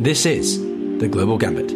This 0.00 0.24
is 0.24 0.58
The 0.98 1.08
Global 1.08 1.36
Gambit. 1.36 1.72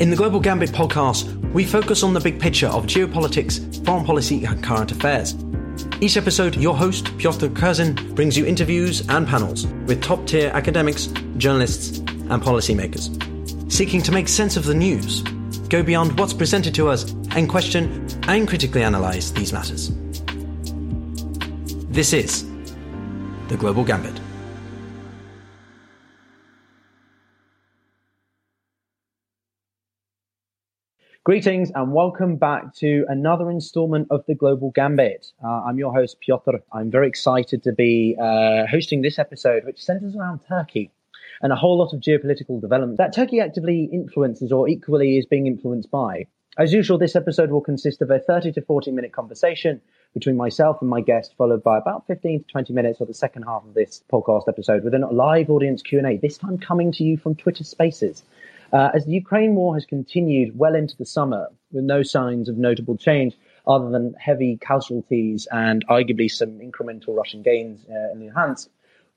In 0.00 0.10
the 0.10 0.14
Global 0.16 0.38
Gambit 0.38 0.70
podcast, 0.70 1.34
we 1.52 1.64
focus 1.64 2.04
on 2.04 2.14
the 2.14 2.20
big 2.20 2.38
picture 2.38 2.68
of 2.68 2.86
geopolitics, 2.86 3.84
foreign 3.84 4.04
policy, 4.04 4.44
and 4.44 4.62
current 4.62 4.92
affairs. 4.92 5.34
Each 6.00 6.16
episode, 6.16 6.54
your 6.54 6.76
host, 6.76 7.06
Pyotr 7.18 7.48
Curzin, 7.48 8.14
brings 8.14 8.38
you 8.38 8.46
interviews 8.46 9.00
and 9.08 9.26
panels 9.26 9.66
with 9.88 10.00
top 10.00 10.28
tier 10.28 10.52
academics, 10.54 11.08
journalists, 11.38 11.98
and 11.98 12.40
policymakers, 12.40 13.10
seeking 13.68 14.00
to 14.02 14.12
make 14.12 14.28
sense 14.28 14.56
of 14.56 14.64
the 14.64 14.74
news, 14.74 15.22
go 15.68 15.82
beyond 15.82 16.16
what's 16.20 16.32
presented 16.32 16.72
to 16.76 16.88
us, 16.88 17.10
and 17.34 17.48
question 17.48 18.06
and 18.28 18.46
critically 18.46 18.84
analyze 18.84 19.32
these 19.32 19.52
matters. 19.52 19.90
This 21.90 22.12
is 22.12 22.44
The 23.48 23.56
Global 23.56 23.82
Gambit. 23.82 24.20
Greetings 31.28 31.70
and 31.74 31.92
welcome 31.92 32.36
back 32.36 32.74
to 32.76 33.04
another 33.06 33.50
installment 33.50 34.06
of 34.10 34.24
the 34.24 34.34
Global 34.34 34.70
Gambit. 34.70 35.26
Uh, 35.44 35.62
I'm 35.66 35.76
your 35.76 35.92
host, 35.92 36.16
Pyotr. 36.20 36.62
I'm 36.72 36.90
very 36.90 37.06
excited 37.06 37.62
to 37.64 37.72
be 37.72 38.16
uh, 38.18 38.64
hosting 38.66 39.02
this 39.02 39.18
episode, 39.18 39.66
which 39.66 39.84
centers 39.84 40.16
around 40.16 40.40
Turkey 40.48 40.90
and 41.42 41.52
a 41.52 41.54
whole 41.54 41.76
lot 41.76 41.92
of 41.92 42.00
geopolitical 42.00 42.58
development 42.62 42.96
that 42.96 43.12
Turkey 43.12 43.40
actively 43.40 43.90
influences 43.92 44.52
or 44.52 44.70
equally 44.70 45.18
is 45.18 45.26
being 45.26 45.46
influenced 45.46 45.90
by. 45.90 46.26
As 46.56 46.72
usual, 46.72 46.96
this 46.96 47.14
episode 47.14 47.50
will 47.50 47.60
consist 47.60 48.00
of 48.00 48.10
a 48.10 48.20
30 48.20 48.52
to 48.52 48.62
40 48.62 48.90
minute 48.92 49.12
conversation 49.12 49.82
between 50.14 50.38
myself 50.38 50.78
and 50.80 50.88
my 50.88 51.02
guest, 51.02 51.34
followed 51.36 51.62
by 51.62 51.76
about 51.76 52.06
15 52.06 52.38
to 52.38 52.46
20 52.46 52.72
minutes 52.72 53.02
of 53.02 53.06
the 53.06 53.12
second 53.12 53.42
half 53.42 53.66
of 53.66 53.74
this 53.74 54.02
podcast 54.10 54.48
episode 54.48 54.82
with 54.82 54.94
a 54.94 54.98
live 54.98 55.50
audience 55.50 55.82
Q&A, 55.82 56.16
this 56.16 56.38
time 56.38 56.56
coming 56.56 56.90
to 56.92 57.04
you 57.04 57.18
from 57.18 57.34
Twitter 57.34 57.64
Spaces. 57.64 58.22
Uh, 58.70 58.90
as 58.94 59.06
the 59.06 59.12
Ukraine 59.12 59.54
war 59.54 59.74
has 59.74 59.86
continued 59.86 60.58
well 60.58 60.74
into 60.74 60.94
the 60.96 61.06
summer 61.06 61.48
with 61.72 61.84
no 61.84 62.02
signs 62.02 62.50
of 62.50 62.58
notable 62.58 62.98
change 62.98 63.34
other 63.66 63.88
than 63.90 64.14
heavy 64.18 64.58
casualties 64.60 65.48
and 65.52 65.86
arguably 65.88 66.30
some 66.30 66.58
incremental 66.58 67.16
Russian 67.16 67.42
gains 67.42 67.86
uh, 67.90 68.12
in 68.12 68.20
the 68.20 68.32
hands, 68.34 68.68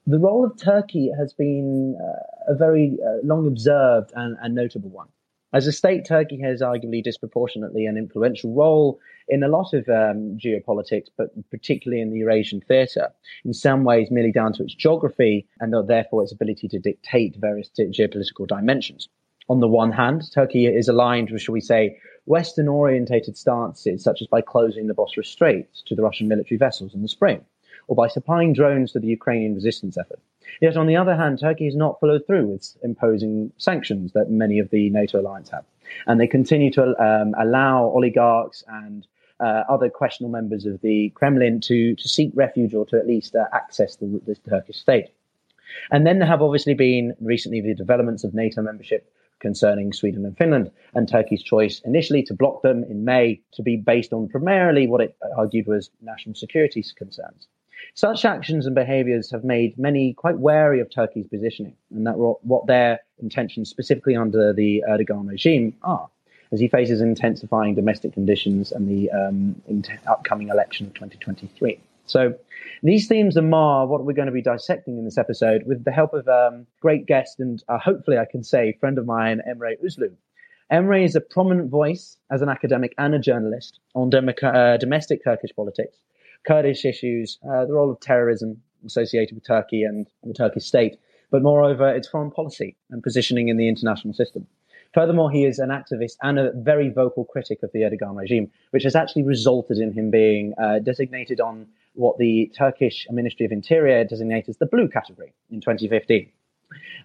the 0.07 0.19
role 0.19 0.45
of 0.45 0.57
Turkey 0.57 1.11
has 1.17 1.33
been 1.33 1.97
uh, 2.01 2.51
a 2.53 2.55
very 2.55 2.97
uh, 3.05 3.17
long 3.23 3.45
observed 3.45 4.11
and, 4.15 4.37
and, 4.41 4.55
notable 4.55 4.89
one. 4.89 5.07
As 5.53 5.67
a 5.67 5.73
state, 5.73 6.05
Turkey 6.05 6.39
has 6.39 6.61
arguably 6.61 7.03
disproportionately 7.03 7.85
an 7.85 7.97
influential 7.97 8.53
role 8.53 8.99
in 9.27 9.43
a 9.43 9.49
lot 9.49 9.73
of 9.73 9.87
um, 9.89 10.37
geopolitics, 10.41 11.07
but 11.17 11.29
particularly 11.49 12.01
in 12.01 12.09
the 12.09 12.19
Eurasian 12.19 12.61
theatre, 12.61 13.11
in 13.43 13.53
some 13.53 13.83
ways 13.83 14.09
merely 14.09 14.31
down 14.31 14.53
to 14.53 14.63
its 14.63 14.73
geography 14.73 15.45
and 15.59 15.73
therefore 15.89 16.23
its 16.23 16.31
ability 16.31 16.69
to 16.69 16.79
dictate 16.79 17.35
various 17.35 17.69
geopolitical 17.77 18.47
dimensions. 18.47 19.09
On 19.49 19.59
the 19.59 19.67
one 19.67 19.91
hand, 19.91 20.31
Turkey 20.31 20.65
is 20.65 20.87
aligned 20.87 21.31
with, 21.31 21.41
shall 21.41 21.53
we 21.53 21.61
say, 21.61 21.97
Western 22.25 22.67
orientated 22.67 23.35
stances, 23.35 24.03
such 24.03 24.21
as 24.21 24.27
by 24.27 24.41
closing 24.41 24.87
the 24.87 24.93
Bosphorus 24.93 25.29
Straits 25.29 25.81
to 25.87 25.95
the 25.95 26.03
Russian 26.03 26.27
military 26.27 26.57
vessels 26.57 26.93
in 26.93 27.01
the 27.01 27.07
spring, 27.07 27.43
or 27.87 27.95
by 27.95 28.07
supplying 28.07 28.53
drones 28.53 28.91
to 28.91 28.99
the 28.99 29.07
Ukrainian 29.07 29.55
resistance 29.55 29.97
effort. 29.97 30.19
Yet, 30.61 30.77
on 30.77 30.87
the 30.87 30.95
other 30.95 31.15
hand, 31.15 31.39
Turkey 31.39 31.65
has 31.65 31.75
not 31.75 31.99
followed 31.99 32.25
through 32.25 32.47
with 32.47 32.77
imposing 32.83 33.51
sanctions 33.57 34.13
that 34.13 34.29
many 34.29 34.59
of 34.59 34.69
the 34.69 34.89
NATO 34.89 35.19
alliance 35.19 35.49
have. 35.49 35.65
And 36.07 36.19
they 36.19 36.27
continue 36.27 36.71
to 36.71 36.83
um, 37.03 37.33
allow 37.39 37.85
oligarchs 37.85 38.63
and 38.67 39.07
uh, 39.39 39.63
other 39.67 39.89
questionable 39.89 40.31
members 40.31 40.65
of 40.65 40.79
the 40.81 41.09
Kremlin 41.15 41.59
to, 41.61 41.95
to 41.95 42.07
seek 42.07 42.31
refuge 42.35 42.73
or 42.73 42.85
to 42.85 42.97
at 42.97 43.07
least 43.07 43.35
uh, 43.35 43.45
access 43.53 43.95
the, 43.95 44.21
the 44.25 44.35
Turkish 44.35 44.77
state. 44.77 45.09
And 45.89 46.05
then 46.05 46.19
there 46.19 46.27
have 46.27 46.41
obviously 46.41 46.73
been 46.73 47.15
recently 47.19 47.61
the 47.61 47.73
developments 47.73 48.23
of 48.23 48.33
NATO 48.33 48.61
membership 48.61 49.11
concerning 49.41 49.91
Sweden 49.91 50.25
and 50.25 50.37
Finland, 50.37 50.71
and 50.93 51.07
Turkey's 51.07 51.43
choice 51.43 51.81
initially 51.83 52.23
to 52.23 52.33
block 52.33 52.61
them 52.61 52.83
in 52.85 53.03
May 53.03 53.41
to 53.53 53.61
be 53.61 53.75
based 53.75 54.13
on 54.13 54.29
primarily 54.29 54.87
what 54.87 55.01
it 55.01 55.15
argued 55.35 55.67
was 55.67 55.89
national 56.01 56.35
security 56.35 56.85
concerns. 56.95 57.47
Such 57.93 58.23
actions 58.25 58.65
and 58.65 58.75
behaviors 58.75 59.29
have 59.31 59.43
made 59.43 59.77
many 59.77 60.13
quite 60.13 60.37
wary 60.37 60.79
of 60.79 60.89
Turkey's 60.89 61.27
positioning 61.27 61.75
and 61.93 62.05
that 62.07 62.17
what 62.17 62.67
their 62.67 62.99
intentions, 63.19 63.69
specifically 63.69 64.15
under 64.15 64.53
the 64.53 64.83
Erdogan 64.87 65.27
regime, 65.27 65.75
are, 65.83 66.09
as 66.51 66.59
he 66.59 66.67
faces 66.67 67.01
intensifying 67.01 67.75
domestic 67.75 68.13
conditions 68.13 68.71
and 68.71 68.87
the 68.87 69.09
um, 69.11 69.61
upcoming 70.07 70.49
election 70.49 70.87
of 70.87 70.93
2023. 70.93 71.79
So 72.11 72.35
these 72.83 73.07
themes 73.07 73.37
are 73.37 73.41
more 73.41 73.87
what 73.87 74.05
we're 74.05 74.13
going 74.13 74.27
to 74.27 74.31
be 74.31 74.41
dissecting 74.41 74.97
in 74.97 75.05
this 75.05 75.17
episode 75.17 75.63
with 75.65 75.83
the 75.85 75.91
help 75.91 76.13
of 76.13 76.27
um, 76.27 76.67
great 76.81 77.05
guest 77.05 77.39
and 77.39 77.63
uh, 77.69 77.77
hopefully 77.79 78.17
I 78.17 78.25
can 78.25 78.43
say 78.43 78.77
friend 78.79 78.97
of 78.97 79.05
mine, 79.05 79.41
Emre 79.49 79.75
Uslu. 79.83 80.11
Emre 80.71 81.03
is 81.03 81.15
a 81.15 81.21
prominent 81.21 81.69
voice 81.69 82.17
as 82.31 82.41
an 82.41 82.49
academic 82.49 82.93
and 82.97 83.13
a 83.13 83.19
journalist 83.19 83.79
on 83.93 84.09
uh, 84.13 84.77
domestic 84.77 85.23
Turkish 85.23 85.51
politics, 85.55 85.97
Kurdish 86.47 86.85
issues, 86.85 87.39
uh, 87.49 87.65
the 87.65 87.73
role 87.73 87.91
of 87.91 87.99
terrorism 87.99 88.61
associated 88.85 89.35
with 89.35 89.45
Turkey 89.45 89.83
and 89.83 90.07
the 90.23 90.33
Turkish 90.33 90.65
state, 90.65 90.97
but 91.29 91.41
moreover, 91.41 91.89
its 91.89 92.07
foreign 92.07 92.31
policy 92.31 92.75
and 92.89 93.03
positioning 93.03 93.47
in 93.47 93.57
the 93.57 93.67
international 93.67 94.13
system. 94.13 94.47
Furthermore, 94.93 95.31
he 95.31 95.45
is 95.45 95.59
an 95.59 95.69
activist 95.69 96.17
and 96.21 96.37
a 96.37 96.51
very 96.53 96.89
vocal 96.89 97.23
critic 97.25 97.59
of 97.63 97.71
the 97.73 97.81
Erdogan 97.81 98.17
regime, 98.17 98.51
which 98.71 98.83
has 98.83 98.95
actually 98.95 99.23
resulted 99.23 99.77
in 99.77 99.93
him 99.93 100.09
being 100.11 100.53
uh, 100.61 100.79
designated 100.79 101.39
on 101.39 101.67
what 101.93 102.17
the 102.17 102.51
Turkish 102.57 103.07
Ministry 103.09 103.45
of 103.45 103.51
Interior 103.51 104.03
designated 104.03 104.49
as 104.49 104.57
the 104.57 104.65
blue 104.65 104.87
category 104.87 105.33
in 105.49 105.61
2015 105.61 106.29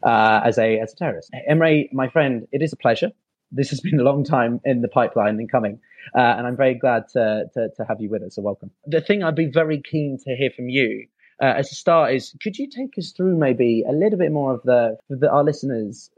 uh, 0.02 0.41
as 0.44 0.58
a 0.58 0.78
as 0.78 0.92
a 0.92 0.97
terrorist. 0.97 1.32
Emre, 1.50 1.92
my 1.92 2.08
friend, 2.08 2.47
it 2.52 2.62
is 2.62 2.72
a 2.72 2.76
pleasure. 2.76 3.10
This 3.52 3.70
has 3.70 3.80
been 3.80 4.00
a 4.00 4.02
long 4.02 4.24
time 4.24 4.60
in 4.64 4.82
the 4.82 4.88
pipeline 4.88 5.38
and 5.38 5.50
coming, 5.50 5.80
uh, 6.14 6.20
and 6.20 6.47
I'm 6.47 6.56
very 6.56 6.74
glad 6.74 7.08
to, 7.10 7.44
to, 7.54 7.69
to 7.76 7.84
have 7.84 8.00
you 8.00 8.10
with 8.10 8.22
us. 8.22 8.34
So 8.34 8.42
welcome. 8.42 8.70
The 8.86 9.00
thing 9.00 9.22
I'd 9.22 9.36
be 9.36 9.47
very 9.47 9.80
keen 9.80 10.19
to 10.24 10.34
hear 10.34 10.50
from 10.50 10.69
you 10.69 11.06
uh, 11.41 11.54
as 11.56 11.70
a 11.70 11.74
start 11.74 12.14
is, 12.14 12.34
could 12.42 12.58
you 12.58 12.68
take 12.68 12.97
us 12.98 13.12
through 13.12 13.36
maybe 13.36 13.84
a 13.88 13.92
little 13.92 14.18
bit 14.18 14.32
more 14.32 14.54
of 14.54 14.62
the 14.62 14.97
the, 15.08 15.30
our 15.30 15.44
listeners 15.44 16.10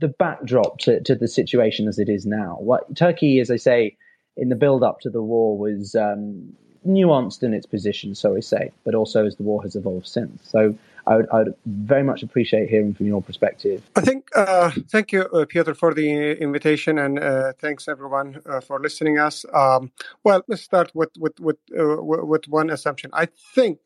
the 0.00 0.08
backdrop 0.08 0.78
to, 0.78 1.00
to 1.02 1.16
the 1.16 1.28
situation 1.28 1.88
as 1.88 1.98
it 1.98 2.08
is 2.08 2.26
now? 2.26 2.56
What 2.60 2.94
Turkey, 2.96 3.40
as 3.40 3.50
I 3.50 3.56
say, 3.56 3.96
in 4.36 4.48
the 4.48 4.56
build 4.56 4.82
up 4.82 5.00
to 5.00 5.10
the 5.10 5.22
war 5.22 5.56
was 5.56 5.94
um, 5.94 6.52
nuanced 6.86 7.42
in 7.42 7.54
its 7.54 7.66
position, 7.66 8.14
so 8.14 8.34
we 8.34 8.42
say, 8.42 8.70
but 8.84 8.94
also 8.94 9.26
as 9.26 9.36
the 9.36 9.42
war 9.42 9.62
has 9.62 9.76
evolved 9.76 10.06
since. 10.06 10.48
So 10.48 10.74
I 11.06 11.16
would, 11.16 11.28
I 11.30 11.38
would 11.38 11.54
very 11.66 12.02
much 12.02 12.22
appreciate 12.22 12.68
hearing 12.68 12.94
from 12.94 13.06
your 13.06 13.22
perspective. 13.22 13.82
I 13.96 14.00
think, 14.00 14.28
uh, 14.34 14.70
thank 14.88 15.12
you, 15.12 15.22
uh, 15.22 15.44
Pyotr, 15.46 15.74
for 15.74 15.92
the 15.94 16.32
invitation, 16.40 16.98
and 16.98 17.18
uh, 17.18 17.52
thanks 17.58 17.88
everyone 17.88 18.40
uh, 18.46 18.60
for 18.60 18.80
listening 18.80 19.18
us. 19.18 19.44
Um, 19.52 19.92
well, 20.22 20.42
let's 20.48 20.62
start 20.62 20.92
with 20.94 21.10
with 21.18 21.38
with, 21.40 21.56
uh, 21.78 22.02
with 22.02 22.48
one 22.48 22.70
assumption. 22.70 23.10
I 23.12 23.28
think. 23.54 23.78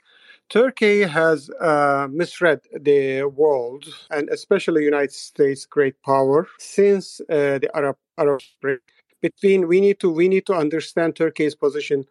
Turkey 0.50 1.02
has 1.02 1.50
uh, 1.60 2.08
misread 2.10 2.60
the 2.72 3.24
world 3.24 3.84
and 4.10 4.30
especially 4.30 4.82
United 4.82 5.12
States 5.12 5.66
great 5.66 6.02
power 6.02 6.48
since 6.58 7.20
the 7.28 7.68
Arab 7.74 7.98
Arab 8.16 8.40
Spring. 8.40 8.78
Between 9.20 9.68
we 9.68 9.82
need 9.82 10.00
to 10.00 10.08
we 10.08 10.26
need 10.26 10.46
to 10.46 10.54
understand 10.54 11.16
Turkey's 11.16 11.54
position 11.54 12.06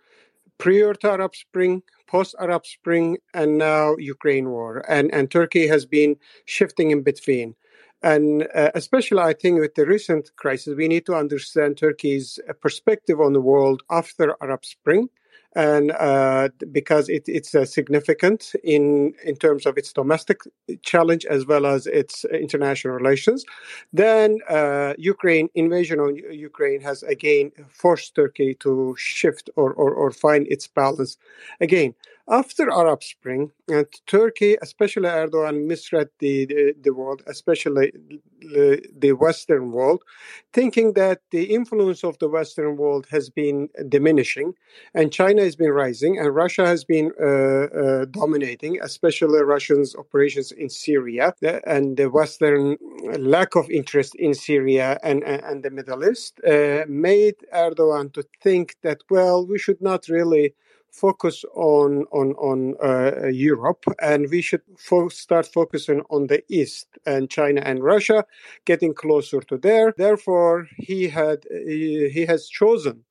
prior 0.58 0.94
to 0.94 1.12
Arab 1.12 1.36
Spring, 1.36 1.84
post 2.08 2.36
Arab 2.40 2.66
Spring, 2.66 3.18
and 3.34 3.58
now 3.58 3.96
Ukraine 3.98 4.50
war. 4.50 4.84
And, 4.88 5.14
and 5.14 5.30
Turkey 5.30 5.68
has 5.68 5.86
been 5.86 6.16
shifting 6.46 6.92
in 6.92 7.04
between. 7.04 7.56
And 8.04 8.48
uh, 8.54 8.72
especially, 8.76 9.20
I 9.20 9.34
think, 9.34 9.60
with 9.60 9.76
the 9.76 9.86
recent 9.86 10.30
crisis, 10.36 10.76
we 10.76 10.88
need 10.88 11.06
to 11.08 11.16
understand 11.16 11.78
Turkey's 11.78 12.40
perspective 12.62 13.20
on 13.20 13.34
the 13.34 13.42
world 13.42 13.82
after 13.90 14.36
Arab 14.42 14.66
Spring 14.66 15.10
and 15.58 15.92
uh, 15.94 16.50
because 16.72 17.10
it, 17.10 17.24
it's 17.28 17.56
uh, 17.56 17.66
significant 17.66 18.54
in 18.64 19.14
in 19.26 19.36
terms 19.36 19.66
of 19.66 19.76
its 19.76 19.92
domestic 19.92 20.42
challenge 20.84 21.26
as 21.26 21.48
well 21.48 21.66
as 21.66 21.88
its 21.88 22.26
international 22.26 22.94
relations. 22.94 23.44
Then 23.92 24.40
uh, 24.48 24.94
Ukraine 25.00 25.50
invasion 25.56 26.00
on 26.00 26.16
Ukraine 26.50 26.82
has 26.82 27.02
again 27.02 27.52
forced 27.70 28.14
Turkey 28.14 28.54
to 28.60 28.96
shift 28.98 29.50
or, 29.56 29.74
or, 29.74 29.92
or 29.92 30.12
find 30.12 30.46
its 30.48 30.68
balance 30.68 31.18
again 31.60 31.96
after 32.30 32.70
Arab 32.70 33.04
Spring, 33.04 33.52
and 33.70 33.88
Turkey, 34.06 34.58
especially 34.62 35.08
Erdogan, 35.08 35.66
misread 35.66 36.10
the, 36.20 36.46
the, 36.46 36.74
the, 36.82 36.94
world, 36.94 37.24
especially 37.28 37.94
the, 38.42 39.14
Western 39.14 39.72
world, 39.72 40.04
thinking 40.52 40.94
that 40.94 41.22
the 41.32 41.46
influence 41.46 42.04
of 42.04 42.18
the 42.20 42.28
Western 42.28 42.76
world 42.76 43.08
has 43.12 43.30
been 43.30 43.70
diminishing, 43.88 44.54
and 44.94 45.14
China 45.14 45.42
has 45.42 45.56
been 45.56 45.72
rising, 45.72 46.18
and 46.18 46.36
Russia 46.36 46.66
has 46.66 46.84
been 46.84 47.12
uh, 47.22 47.26
uh, 47.26 48.06
dominating, 48.12 48.80
especially 48.82 49.42
Russians' 49.42 49.96
operations 49.96 50.52
in 50.52 50.70
Syria, 50.70 51.34
and 51.66 51.96
the 51.96 52.10
Western 52.10 52.78
lack 53.20 53.56
of 53.56 53.70
interest 53.70 54.16
in 54.16 54.34
Syria 54.34 55.00
and, 55.02 55.24
and, 55.24 55.44
and 55.44 55.64
the 55.64 55.72
Middle 55.72 56.04
East 56.04 56.40
uh, 56.46 56.84
made 56.88 57.36
Erdogan 57.54 58.14
to 58.14 58.26
think 58.42 58.76
that, 58.84 59.02
well, 59.10 59.48
we 59.48 59.58
should 59.58 59.82
not 59.82 60.08
really 60.10 60.54
focus 60.92 61.44
on 61.54 62.06
on 62.12 62.34
on 62.34 62.76
uh, 62.84 63.28
Europe, 63.28 63.86
and 64.02 64.30
we 64.30 64.42
should 64.42 64.62
fo- 64.78 65.10
start 65.10 65.48
focusing 65.48 66.02
on 66.10 66.28
the 66.28 66.44
East 66.50 66.88
and 67.06 67.30
China 67.30 67.62
and 67.62 67.84
Russia, 67.84 68.26
getting 68.66 68.94
closer 68.94 69.42
to 69.42 69.58
there. 69.58 69.94
Therefore, 69.98 70.68
he 70.78 71.08
had 71.08 71.46
he, 71.50 72.10
he 72.10 72.26
has 72.26 72.48
chosen 72.48 73.04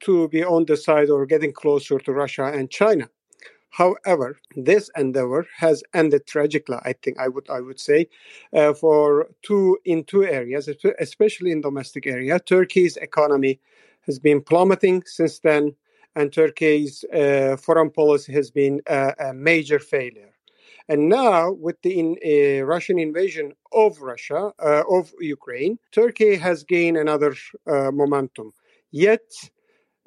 to 0.00 0.28
be 0.28 0.44
on 0.44 0.64
the 0.66 0.76
side 0.76 1.10
or 1.10 1.26
getting 1.26 1.52
closer 1.52 1.98
to 1.98 2.12
Russia 2.12 2.44
and 2.44 2.70
China. 2.70 3.08
However, 3.70 4.38
this 4.54 4.88
endeavor 4.96 5.48
has 5.56 5.82
ended 5.94 6.26
tragically. 6.26 6.76
I 6.84 6.92
think 6.92 7.18
I 7.18 7.26
would 7.26 7.50
I 7.50 7.60
would 7.60 7.80
say, 7.80 8.08
uh, 8.52 8.72
for 8.72 9.28
two 9.42 9.78
in 9.84 10.04
two 10.04 10.22
areas, 10.22 10.68
especially 11.00 11.50
in 11.50 11.60
domestic 11.60 12.06
area. 12.06 12.38
Turkey's 12.38 12.96
economy 12.98 13.58
has 14.02 14.20
been 14.20 14.40
plummeting 14.40 15.02
since 15.06 15.40
then, 15.40 15.74
and 16.16 16.32
Turkey's 16.32 17.04
uh, 17.04 17.56
foreign 17.56 17.90
policy 17.90 18.32
has 18.32 18.50
been 18.50 18.80
a 18.86 19.32
major 19.34 19.78
failure. 19.78 20.34
And 20.88 21.08
now, 21.08 21.52
with 21.52 21.80
the 21.82 21.98
in, 21.98 22.16
uh, 22.24 22.64
Russian 22.64 22.98
invasion 22.98 23.54
of 23.72 24.02
Russia 24.02 24.52
uh, 24.58 24.82
of 24.90 25.12
Ukraine, 25.18 25.78
Turkey 25.92 26.36
has 26.36 26.62
gained 26.62 26.98
another 26.98 27.34
uh, 27.66 27.90
momentum. 27.90 28.52
Yet, 28.90 29.22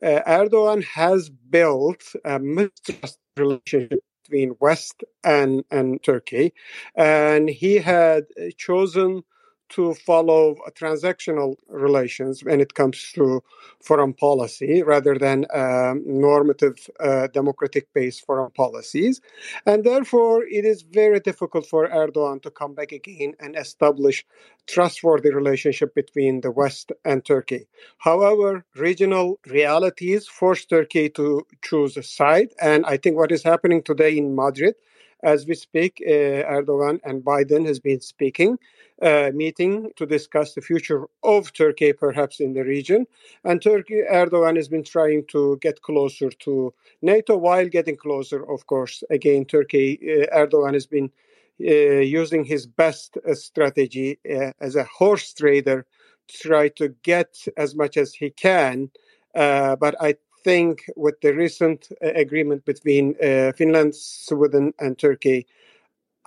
uh, 0.04 0.22
Erdogan 0.28 0.84
has 0.84 1.30
built 1.30 2.04
a 2.24 2.38
mistrust 2.38 3.18
relationship 3.38 4.04
between 4.24 4.56
West 4.60 5.04
and, 5.24 5.64
and 5.72 6.04
Turkey. 6.04 6.54
And 6.96 7.50
he 7.50 7.76
had 7.76 8.26
chosen 8.58 9.24
to 9.70 9.94
follow 9.94 10.56
transactional 10.76 11.56
relations 11.68 12.44
when 12.44 12.62
it 12.62 12.74
comes 12.74 13.12
to 13.14 13.44
foreign 13.82 14.14
policy 14.14 14.84
rather 14.84 15.18
than 15.18 15.46
um, 15.54 16.04
normative 16.06 16.90
uh, 17.00 17.28
democratic 17.28 17.92
based 17.94 18.26
foreign 18.26 18.52
policies. 18.52 19.22
And 19.66 19.84
therefore, 19.84 20.44
it 20.44 20.66
is 20.66 20.82
very 20.82 21.20
difficult 21.20 21.66
for 21.66 21.88
Erdogan 21.88 22.42
to 22.44 22.52
come 22.52 22.74
back 22.74 22.92
again 22.92 23.34
and 23.40 23.56
establish 23.56 24.26
trustworthy 24.68 25.34
relationship 25.34 25.96
between 25.96 26.42
the 26.42 26.52
West 26.52 26.92
and 27.06 27.24
Turkey. 27.24 27.68
However, 27.98 28.66
regional 28.76 29.40
realities 29.48 30.28
force 30.28 30.66
Turkey 30.66 31.10
to 31.12 31.46
choose 31.64 31.98
a 31.98 32.04
side. 32.04 32.50
And 32.62 32.86
I 32.86 32.98
think 32.98 33.16
what 33.16 33.32
is 33.32 33.44
happening 33.44 33.82
today 33.84 34.18
in 34.18 34.36
Madrid 34.36 34.76
as 35.24 35.48
we 35.48 35.56
speak, 35.56 36.02
uh, 36.06 36.10
Erdogan 36.12 37.00
and 37.04 37.24
Biden 37.24 37.66
has 37.66 37.80
been 37.80 38.02
speaking 38.02 38.58
uh, 39.02 39.32
meeting 39.34 39.92
to 39.96 40.06
discuss 40.06 40.54
the 40.54 40.62
future 40.62 41.06
of 41.24 41.54
Turkey, 41.54 41.94
perhaps 41.94 42.40
in 42.40 42.54
the 42.54 42.64
region. 42.64 43.06
And 43.44 43.62
Turkey, 43.62 44.02
Erdogan 44.10 44.56
has 44.56 44.68
been 44.68 44.84
trying 44.84 45.26
to 45.28 45.58
get 45.62 45.82
closer 45.82 46.30
to 46.30 46.74
NATO 47.02 47.38
while 47.38 47.68
getting 47.68 47.98
closer, 47.98 48.44
of 48.52 48.68
course. 48.68 49.04
Again, 49.10 49.46
Turkey, 49.46 50.00
uh, 50.02 50.36
Erdogan 50.36 50.74
has 50.74 50.88
been 50.88 51.12
uh, 51.60 51.74
using 51.74 52.44
his 52.44 52.68
best 52.68 53.18
uh, 53.18 53.34
strategy 53.34 54.20
uh, 54.30 54.52
as 54.62 54.76
a 54.76 54.84
horse 54.84 55.34
trader 55.34 55.86
to 56.28 56.38
try 56.38 56.68
to 56.70 56.90
get 57.04 57.36
as 57.58 57.76
much 57.76 57.98
as 57.98 58.14
he 58.14 58.30
can. 58.30 58.92
But 59.34 59.96
I 60.02 60.16
think 60.48 60.90
with 60.96 61.20
the 61.22 61.34
recent 61.34 61.90
agreement 62.02 62.64
between 62.64 63.16
Finland, 63.58 63.94
Sweden, 63.96 64.74
and 64.80 64.98
Turkey, 64.98 65.46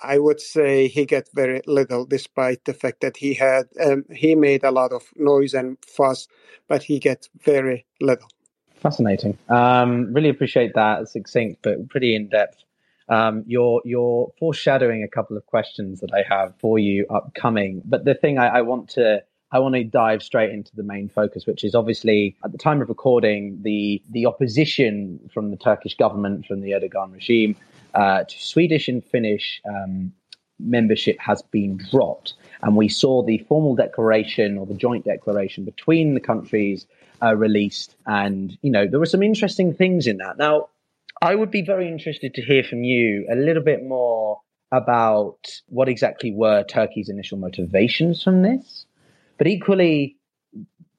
I 0.03 0.19
would 0.19 0.41
say 0.41 0.89
he 0.89 1.07
get 1.07 1.29
very 1.35 1.63
little, 1.67 2.05
despite 2.05 2.65
the 2.65 2.75
fact 2.75 3.01
that 3.01 3.17
he 3.17 3.33
had 3.35 3.65
um, 3.87 4.05
he 4.15 4.35
made 4.35 4.63
a 4.65 4.71
lot 4.71 4.93
of 4.93 5.03
noise 5.17 5.55
and 5.55 5.79
fuss, 5.97 6.29
but 6.69 6.83
he 6.83 6.99
gets 6.99 7.31
very 7.45 7.87
little. 8.01 8.29
Fascinating. 8.83 9.39
Um, 9.49 10.13
really 10.13 10.31
appreciate 10.31 10.73
that. 10.75 11.09
Succinct, 11.09 11.61
but 11.63 11.89
pretty 11.89 12.15
in 12.15 12.29
depth. 12.29 12.59
Um, 13.09 13.45
you're 13.47 13.81
you're 13.85 14.33
foreshadowing 14.39 15.03
a 15.03 15.09
couple 15.09 15.37
of 15.37 15.45
questions 15.47 16.01
that 16.01 16.13
I 16.13 16.23
have 16.29 16.55
for 16.61 16.79
you 16.79 17.07
upcoming. 17.09 17.83
But 17.85 18.05
the 18.05 18.15
thing 18.15 18.39
I, 18.39 18.59
I 18.59 18.63
want 18.63 18.91
to 18.91 19.23
I 19.52 19.58
want 19.58 19.75
to 19.75 19.85
dive 19.85 20.23
straight 20.23 20.50
into 20.50 20.75
the 20.76 20.82
main 20.82 21.08
focus, 21.08 21.47
which 21.47 21.64
is 21.64 21.75
obviously 21.75 22.37
at 22.44 22.52
the 22.52 22.58
time 22.58 22.81
of 22.81 22.88
recording, 22.88 23.61
the 23.62 24.00
the 24.11 24.26
opposition 24.26 25.29
from 25.32 25.50
the 25.50 25.56
Turkish 25.56 25.97
government, 25.97 26.47
from 26.47 26.61
the 26.61 26.70
Erdogan 26.70 27.12
regime, 27.12 27.56
uh, 27.94 28.25
to 28.25 28.38
Swedish 28.38 28.88
and 28.88 29.05
Finnish 29.05 29.61
um, 29.69 30.12
membership 30.61 31.19
has 31.19 31.43
been 31.43 31.79
dropped. 31.91 32.35
And 32.62 32.76
we 32.76 32.88
saw 32.88 33.23
the 33.23 33.38
formal 33.49 33.75
declaration 33.75 34.58
or 34.58 34.67
the 34.67 34.75
joint 34.75 35.05
declaration 35.05 35.64
between 35.64 36.14
the 36.14 36.20
countries 36.20 36.87
uh, 37.23 37.35
released. 37.35 37.97
And, 38.06 38.56
you 38.62 38.70
know, 38.70 38.87
there 38.87 39.00
were 39.00 39.06
some 39.06 39.23
interesting 39.23 39.75
things 39.75 40.06
in 40.06 40.19
that. 40.19 40.37
Now, 40.38 40.69
I 41.23 41.35
would 41.35 41.50
be 41.50 41.62
very 41.62 41.88
interested 41.88 42.35
to 42.35 42.43
hear 42.43 42.62
from 42.62 42.85
you 42.85 43.26
a 43.31 43.35
little 43.35 43.62
bit 43.62 43.85
more 43.85 44.41
about 44.73 45.61
what 45.69 45.88
exactly 45.88 46.32
were 46.32 46.62
Turkey's 46.64 47.08
initial 47.08 47.38
motivations 47.38 48.23
from 48.23 48.43
this. 48.43 48.87
But 49.41 49.47
equally, 49.47 50.19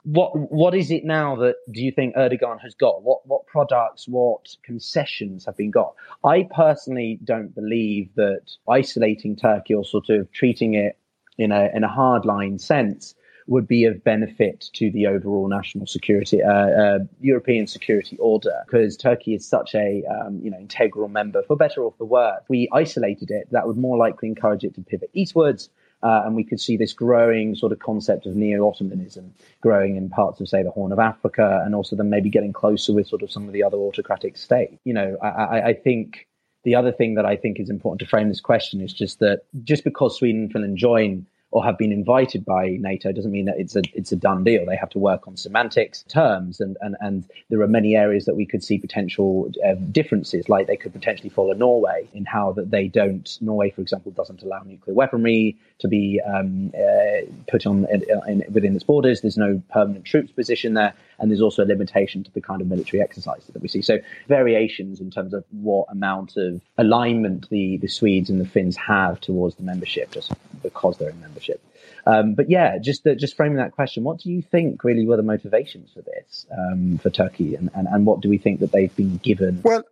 what 0.02 0.32
what 0.52 0.74
is 0.74 0.90
it 0.90 1.06
now 1.06 1.36
that 1.36 1.58
do 1.72 1.80
you 1.80 1.92
think 1.92 2.16
Erdogan 2.16 2.60
has 2.62 2.74
got? 2.74 3.04
What 3.04 3.20
what 3.28 3.46
products, 3.46 4.08
what 4.08 4.58
concessions 4.64 5.46
have 5.46 5.56
been 5.56 5.70
got? 5.70 5.94
I 6.24 6.50
personally 6.56 7.20
don't 7.24 7.54
believe 7.54 8.10
that 8.16 8.42
isolating 8.68 9.36
Turkey 9.36 9.76
or 9.76 9.86
sort 9.86 10.10
of 10.10 10.32
treating 10.32 10.74
it 10.74 10.98
in 11.38 11.52
a 11.52 11.70
in 11.72 11.84
a 11.84 11.88
hardline 11.88 12.60
sense 12.60 13.14
would 13.46 13.68
be 13.68 13.86
of 13.86 14.04
benefit 14.04 14.72
to 14.74 14.90
the 14.90 15.06
overall 15.06 15.48
national 15.48 15.86
security, 15.86 16.42
uh, 16.42 16.52
uh, 16.52 17.00
European 17.20 17.68
security 17.68 18.18
order, 18.18 18.64
because 18.66 18.98
Turkey 18.98 19.36
is 19.36 19.48
such 19.48 19.76
a 19.76 20.04
um, 20.10 20.40
you 20.42 20.50
know 20.50 20.58
integral 20.58 21.10
member, 21.10 21.44
for 21.44 21.56
better 21.56 21.84
or 21.84 21.94
for 21.96 22.06
worse. 22.06 22.42
We 22.50 22.68
isolated 22.74 23.30
it, 23.30 23.52
that 23.52 23.68
would 23.68 23.78
more 23.78 23.98
likely 24.00 24.30
encourage 24.30 24.64
it 24.64 24.74
to 24.74 24.82
pivot 24.82 25.12
eastwards 25.14 25.70
uh, 26.04 26.24
and 26.26 26.36
we 26.36 26.44
could 26.44 26.60
see 26.60 26.78
this 26.78 26.94
growing 26.94 27.56
sort 27.56 27.72
of 27.72 27.80
concept 27.80 28.26
of 28.26 28.36
neo-Ottomanism 28.36 29.32
growing 29.62 29.96
in 29.96 30.10
parts 30.10 30.40
of, 30.40 30.48
say, 30.48 30.64
the 30.64 30.72
Horn 30.72 30.92
of 30.92 31.00
Africa, 31.00 31.62
and 31.66 31.76
also 31.76 31.96
then 31.96 32.10
maybe 32.10 32.30
getting 32.30 32.54
closer 32.54 32.94
with 32.94 33.08
sort 33.08 33.22
of 33.22 33.32
some 33.32 33.48
of 33.48 33.54
the 33.54 33.64
other 33.64 33.78
autocratic 33.78 34.38
states. 34.38 34.78
You 34.84 34.94
know, 34.94 35.18
I, 35.22 35.62
I 35.62 35.74
think 35.74 36.28
the 36.64 36.76
other 36.76 36.92
thing 36.92 37.16
that 37.16 37.26
I 37.26 37.36
think 37.36 37.60
is 37.60 37.70
important 37.70 38.00
to 38.02 38.06
frame 38.06 38.30
this 38.30 38.42
question 38.42 38.82
is 38.82 38.94
just 38.94 39.20
that 39.20 39.42
just 39.64 39.84
because 39.84 40.18
Sweden 40.18 40.42
and 40.42 40.52
Finland 40.52 40.78
join 40.78 41.26
or 41.52 41.64
have 41.64 41.78
been 41.78 41.92
invited 41.92 42.46
by 42.46 42.78
NATO 42.80 43.12
doesn't 43.12 43.32
mean 43.32 43.46
that 43.46 43.60
it's 43.60 43.76
a 43.76 43.82
it's 43.94 44.12
a 44.12 44.16
done 44.16 44.44
deal. 44.44 44.66
They 44.66 44.78
have 44.78 44.90
to 44.92 45.00
work 45.00 45.28
on 45.28 45.36
semantics, 45.38 46.04
terms, 46.04 46.60
and 46.62 46.78
and, 46.82 46.96
and 47.02 47.26
there 47.50 47.62
are 47.62 47.68
many 47.68 47.96
areas 47.96 48.26
that 48.26 48.36
we 48.36 48.46
could 48.46 48.64
see 48.64 48.78
potential 48.78 49.52
uh, 49.66 49.76
differences. 49.92 50.48
Like 50.48 50.68
they 50.68 50.78
could 50.78 50.94
potentially 50.94 51.30
follow 51.30 51.54
Norway 51.54 52.08
in 52.14 52.26
how 52.26 52.54
that 52.54 52.72
they 52.72 52.88
don't. 52.88 53.38
Norway, 53.42 53.70
for 53.70 53.82
example, 53.82 54.12
doesn't 54.12 54.42
allow 54.42 54.62
nuclear 54.64 54.96
weaponry 54.96 55.58
to 55.80 55.88
be 55.88 56.22
um, 56.26 56.72
uh, 56.74 57.26
put 57.50 57.66
on 57.66 57.86
in, 57.92 58.04
in, 58.28 58.44
within 58.52 58.74
its 58.74 58.84
borders. 58.84 59.22
There's 59.22 59.38
no 59.38 59.62
permanent 59.72 60.06
troops 60.06 60.32
position 60.32 60.74
there, 60.74 60.94
and 61.22 61.32
there's 61.32 61.42
also 61.42 61.64
a 61.64 61.66
limitation 61.66 62.24
to 62.24 62.32
the 62.32 62.42
kind 62.42 62.62
of 62.62 62.68
military 62.68 63.02
exercises 63.02 63.48
that 63.54 63.62
we 63.62 63.68
see. 63.68 63.82
So 63.82 64.00
variations 64.28 65.00
in 65.00 65.12
terms 65.12 65.34
of 65.34 65.46
what 65.52 65.88
amount 65.90 66.36
of 66.36 66.62
alignment 66.78 67.50
the 67.50 67.78
the 67.78 67.88
Swedes 67.88 68.30
and 68.30 68.42
the 68.42 68.46
Finns 68.46 68.76
have 68.76 69.22
towards 69.22 69.56
the 69.56 69.64
membership, 69.64 70.12
just 70.12 70.34
because 70.62 70.98
they're 70.98 71.12
in 71.12 71.22
membership. 71.22 71.64
Um, 72.06 72.34
but 72.34 72.50
yeah, 72.50 72.80
just 72.80 73.06
uh, 73.06 73.16
just 73.16 73.36
framing 73.36 73.58
that 73.58 73.72
question, 73.72 74.04
what 74.04 74.20
do 74.20 74.32
you 74.32 74.42
think 74.42 74.84
really 74.84 75.06
were 75.06 75.18
the 75.18 75.24
motivations 75.24 75.92
for 75.94 76.02
this 76.02 76.48
um, 76.58 76.98
for 76.98 77.10
Turkey, 77.10 77.56
and, 77.56 77.70
and 77.76 77.88
and 77.88 78.06
what 78.06 78.22
do 78.22 78.30
we 78.30 78.38
think 78.38 78.60
that 78.60 78.72
they've 78.72 78.96
been 78.96 79.18
given? 79.18 79.62
Well, 79.64 79.84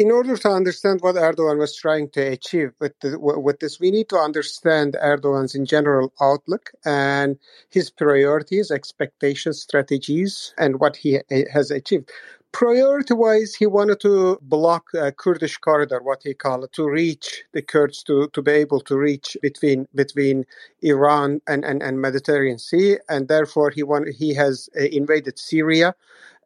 in 0.00 0.10
order 0.10 0.34
to 0.34 0.48
understand 0.48 1.02
what 1.02 1.16
Erdogan 1.16 1.58
was 1.58 1.76
trying 1.76 2.08
to 2.12 2.22
achieve 2.22 2.72
with, 2.80 2.98
the, 3.00 3.18
with 3.20 3.60
this, 3.60 3.78
we 3.78 3.90
need 3.90 4.08
to 4.08 4.16
understand 4.16 4.96
Erdogan's 5.02 5.54
in 5.54 5.66
general 5.66 6.10
outlook 6.22 6.70
and 6.86 7.38
his 7.68 7.90
priorities, 7.90 8.70
expectations, 8.70 9.60
strategies, 9.60 10.54
and 10.56 10.80
what 10.80 10.96
he 10.96 11.20
has 11.52 11.70
achieved. 11.70 12.10
Priority 12.52 13.12
wise, 13.12 13.54
he 13.54 13.66
wanted 13.66 14.00
to 14.00 14.38
block 14.40 14.86
a 14.94 15.12
Kurdish 15.12 15.58
corridor, 15.58 16.00
what 16.02 16.22
he 16.24 16.32
called 16.32 16.64
it, 16.64 16.72
to 16.72 16.88
reach 16.88 17.44
the 17.52 17.60
Kurds 17.62 18.02
to, 18.04 18.28
to 18.32 18.40
be 18.42 18.52
able 18.52 18.80
to 18.80 18.96
reach 18.96 19.36
between 19.42 19.86
between 19.94 20.46
Iran 20.82 21.42
and, 21.46 21.62
and, 21.64 21.82
and 21.82 22.00
Mediterranean 22.00 22.58
Sea, 22.58 22.96
and 23.10 23.28
therefore 23.28 23.70
he 23.70 23.82
want, 23.82 24.08
he 24.16 24.34
has 24.34 24.70
uh, 24.80 24.84
invaded 24.84 25.38
Syria 25.38 25.94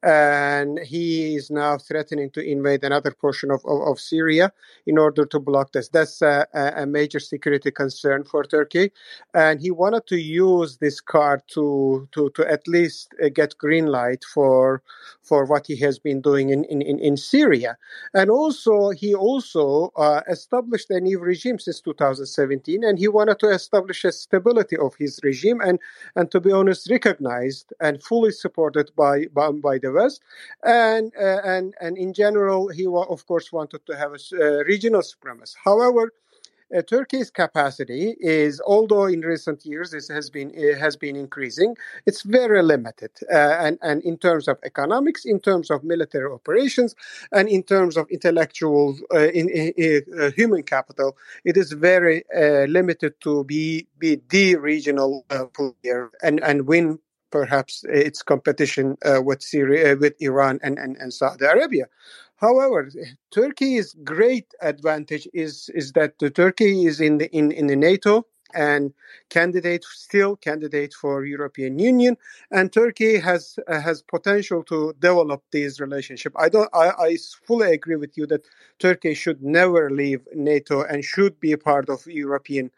and 0.04 0.78
he 0.80 1.34
is 1.34 1.50
now 1.50 1.78
threatening 1.78 2.28
to 2.30 2.40
invade 2.44 2.84
another 2.84 3.10
portion 3.10 3.50
of, 3.50 3.64
of, 3.64 3.80
of 3.88 3.98
Syria 3.98 4.52
in 4.86 4.98
order 4.98 5.24
to 5.24 5.40
block 5.40 5.72
this. 5.72 5.88
That's 5.88 6.20
a, 6.20 6.46
a, 6.52 6.84
major 6.84 7.18
security 7.18 7.70
concern 7.70 8.24
for 8.24 8.44
Turkey, 8.44 8.92
and 9.32 9.60
he 9.60 9.70
wanted 9.70 10.06
to 10.08 10.16
use 10.16 10.76
this 10.76 11.00
card 11.00 11.42
to 11.54 12.06
to, 12.12 12.30
to 12.30 12.50
at 12.50 12.68
least 12.68 13.14
uh, 13.24 13.30
get 13.30 13.56
green 13.56 13.86
light 13.86 14.24
for 14.24 14.82
for 15.22 15.46
what 15.46 15.66
he 15.66 15.76
has 15.76 15.98
been 15.98 16.20
doing 16.20 16.50
in, 16.50 16.64
in, 16.64 16.82
in 16.82 17.16
Syria, 17.16 17.78
and 18.12 18.30
also 18.30 18.90
he 18.90 19.14
also 19.14 19.90
uh, 19.96 20.20
established 20.28 20.90
a 20.90 21.00
new 21.00 21.18
regime 21.18 21.58
since 21.58 21.80
2017, 21.80 22.84
and 22.84 22.98
he 22.98 23.08
wanted 23.08 23.38
to 23.38 23.48
establish 23.48 24.04
a 24.04 24.12
stability 24.12 24.76
of 24.76 24.94
his 24.96 25.18
regime 25.22 25.62
and 25.62 25.78
and 26.14 26.30
to 26.30 26.40
be 26.40 26.52
honest, 26.52 26.90
recognized 26.90 27.72
and 27.80 28.02
fully 28.02 28.32
supported 28.32 28.90
by 28.96 29.26
by, 29.32 29.50
by 29.50 29.78
the 29.78 29.93
And 30.64 31.12
uh, 31.18 31.40
and 31.44 31.74
and 31.80 31.96
in 31.98 32.12
general, 32.12 32.68
he 32.68 32.86
wa- 32.86 33.06
of 33.08 33.26
course 33.26 33.52
wanted 33.52 33.86
to 33.86 33.96
have 33.96 34.12
a 34.12 34.20
uh, 34.32 34.64
regional 34.64 35.02
supremacy. 35.02 35.56
However, 35.64 36.12
uh, 36.74 36.82
Turkey's 36.82 37.30
capacity 37.30 38.16
is, 38.20 38.60
although 38.66 39.04
in 39.04 39.20
recent 39.20 39.64
years 39.64 39.90
this 39.90 40.08
has 40.08 40.30
been 40.30 40.50
uh, 40.56 40.78
has 40.78 40.96
been 40.96 41.14
increasing, 41.14 41.76
it's 42.06 42.22
very 42.22 42.62
limited. 42.62 43.10
Uh, 43.30 43.36
and 43.36 43.78
and 43.82 44.02
in 44.02 44.16
terms 44.18 44.48
of 44.48 44.58
economics, 44.64 45.24
in 45.24 45.40
terms 45.40 45.70
of 45.70 45.84
military 45.84 46.30
operations, 46.32 46.94
and 47.32 47.48
in 47.48 47.62
terms 47.62 47.96
of 47.96 48.08
intellectual 48.10 48.96
uh, 49.12 49.28
in, 49.28 49.48
in 49.50 50.32
human 50.36 50.62
capital, 50.62 51.16
it 51.44 51.56
is 51.56 51.72
very 51.72 52.24
limited 52.32 53.20
to 53.20 53.44
be 53.44 53.86
be 53.98 54.20
the 54.30 54.56
regional 54.56 55.24
player 55.54 56.10
and 56.22 56.42
and 56.42 56.66
win 56.66 56.98
perhaps 57.34 57.84
its 57.88 58.22
competition 58.22 58.96
uh, 59.04 59.20
with 59.20 59.42
Syria, 59.42 59.92
uh, 59.92 59.96
with 59.96 60.14
Iran 60.20 60.60
and, 60.62 60.78
and, 60.78 60.96
and 60.98 61.12
Saudi 61.12 61.44
Arabia. 61.44 61.86
However, 62.36 62.88
Turkey's 63.32 63.96
great 64.04 64.48
advantage 64.60 65.26
is 65.34 65.68
is 65.74 65.92
that 65.98 66.12
the 66.20 66.30
Turkey 66.30 66.86
is 66.86 67.00
in 67.00 67.18
the 67.18 67.28
in, 67.38 67.50
in 67.50 67.66
the 67.66 67.74
NATO 67.88 68.24
and 68.54 68.92
candidate 69.30 69.84
still 69.84 70.36
candidate 70.36 70.94
for 70.94 71.24
European 71.24 71.78
Union, 71.78 72.16
and 72.50 72.72
Turkey 72.72 73.18
has 73.18 73.58
uh, 73.68 73.80
has 73.80 74.02
potential 74.02 74.62
to 74.64 74.94
develop 74.98 75.42
these 75.50 75.80
relationship. 75.80 76.32
I 76.36 76.48
don't. 76.48 76.70
I, 76.72 76.90
I 76.90 77.16
fully 77.46 77.72
agree 77.72 77.96
with 77.96 78.16
you 78.16 78.26
that 78.26 78.46
Turkey 78.78 79.14
should 79.14 79.42
never 79.42 79.90
leave 79.90 80.20
NATO 80.34 80.82
and 80.82 81.04
should 81.04 81.38
be 81.40 81.56
part 81.56 81.88
of 81.88 82.06
European, 82.06 82.70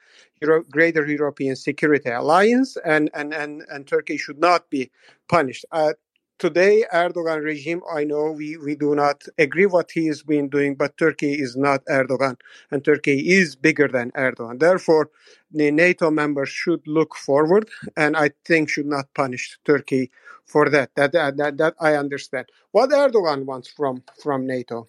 Euro, 0.43 0.63
greater 0.65 1.07
European 1.07 1.57
security 1.57 2.11
alliance, 2.11 2.77
and 2.85 3.11
and 3.15 3.35
and 3.35 3.63
and 3.71 3.87
Turkey 3.87 4.17
should 4.17 4.39
not 4.39 4.71
be 4.71 4.91
punished. 5.29 5.65
Uh, 5.73 5.93
today 6.39 6.85
erdogan 6.93 7.43
regime 7.43 7.81
i 7.93 8.05
know 8.05 8.31
we, 8.31 8.57
we 8.59 8.75
do 8.77 8.95
not 8.95 9.25
agree 9.39 9.67
what 9.67 9.91
he 9.91 10.07
has 10.07 10.23
been 10.23 10.49
doing 10.49 10.75
but 10.75 10.97
turkey 10.99 11.33
is 11.35 11.57
not 11.57 11.85
erdogan 11.87 12.37
and 12.71 12.85
turkey 12.85 13.31
is 13.31 13.57
bigger 13.57 13.89
than 13.89 14.11
erdogan. 14.13 14.59
Therefore 14.59 15.11
the 15.51 15.71
nato 15.71 16.11
members 16.11 16.49
should 16.49 16.87
look 16.87 17.15
forward 17.15 17.69
and 17.97 18.17
i 18.17 18.31
think 18.45 18.69
should 18.69 18.87
not 18.87 19.07
punish 19.15 19.59
turkey 19.65 20.11
for 20.45 20.69
that. 20.71 20.91
That 20.95 21.13
that, 21.13 21.37
that, 21.39 21.57
that 21.59 21.75
i 21.81 21.95
understand. 21.95 22.47
What 22.73 22.91
erdogan 22.91 23.45
wants 23.47 23.69
from 23.69 24.03
from 24.23 24.47
nato 24.47 24.89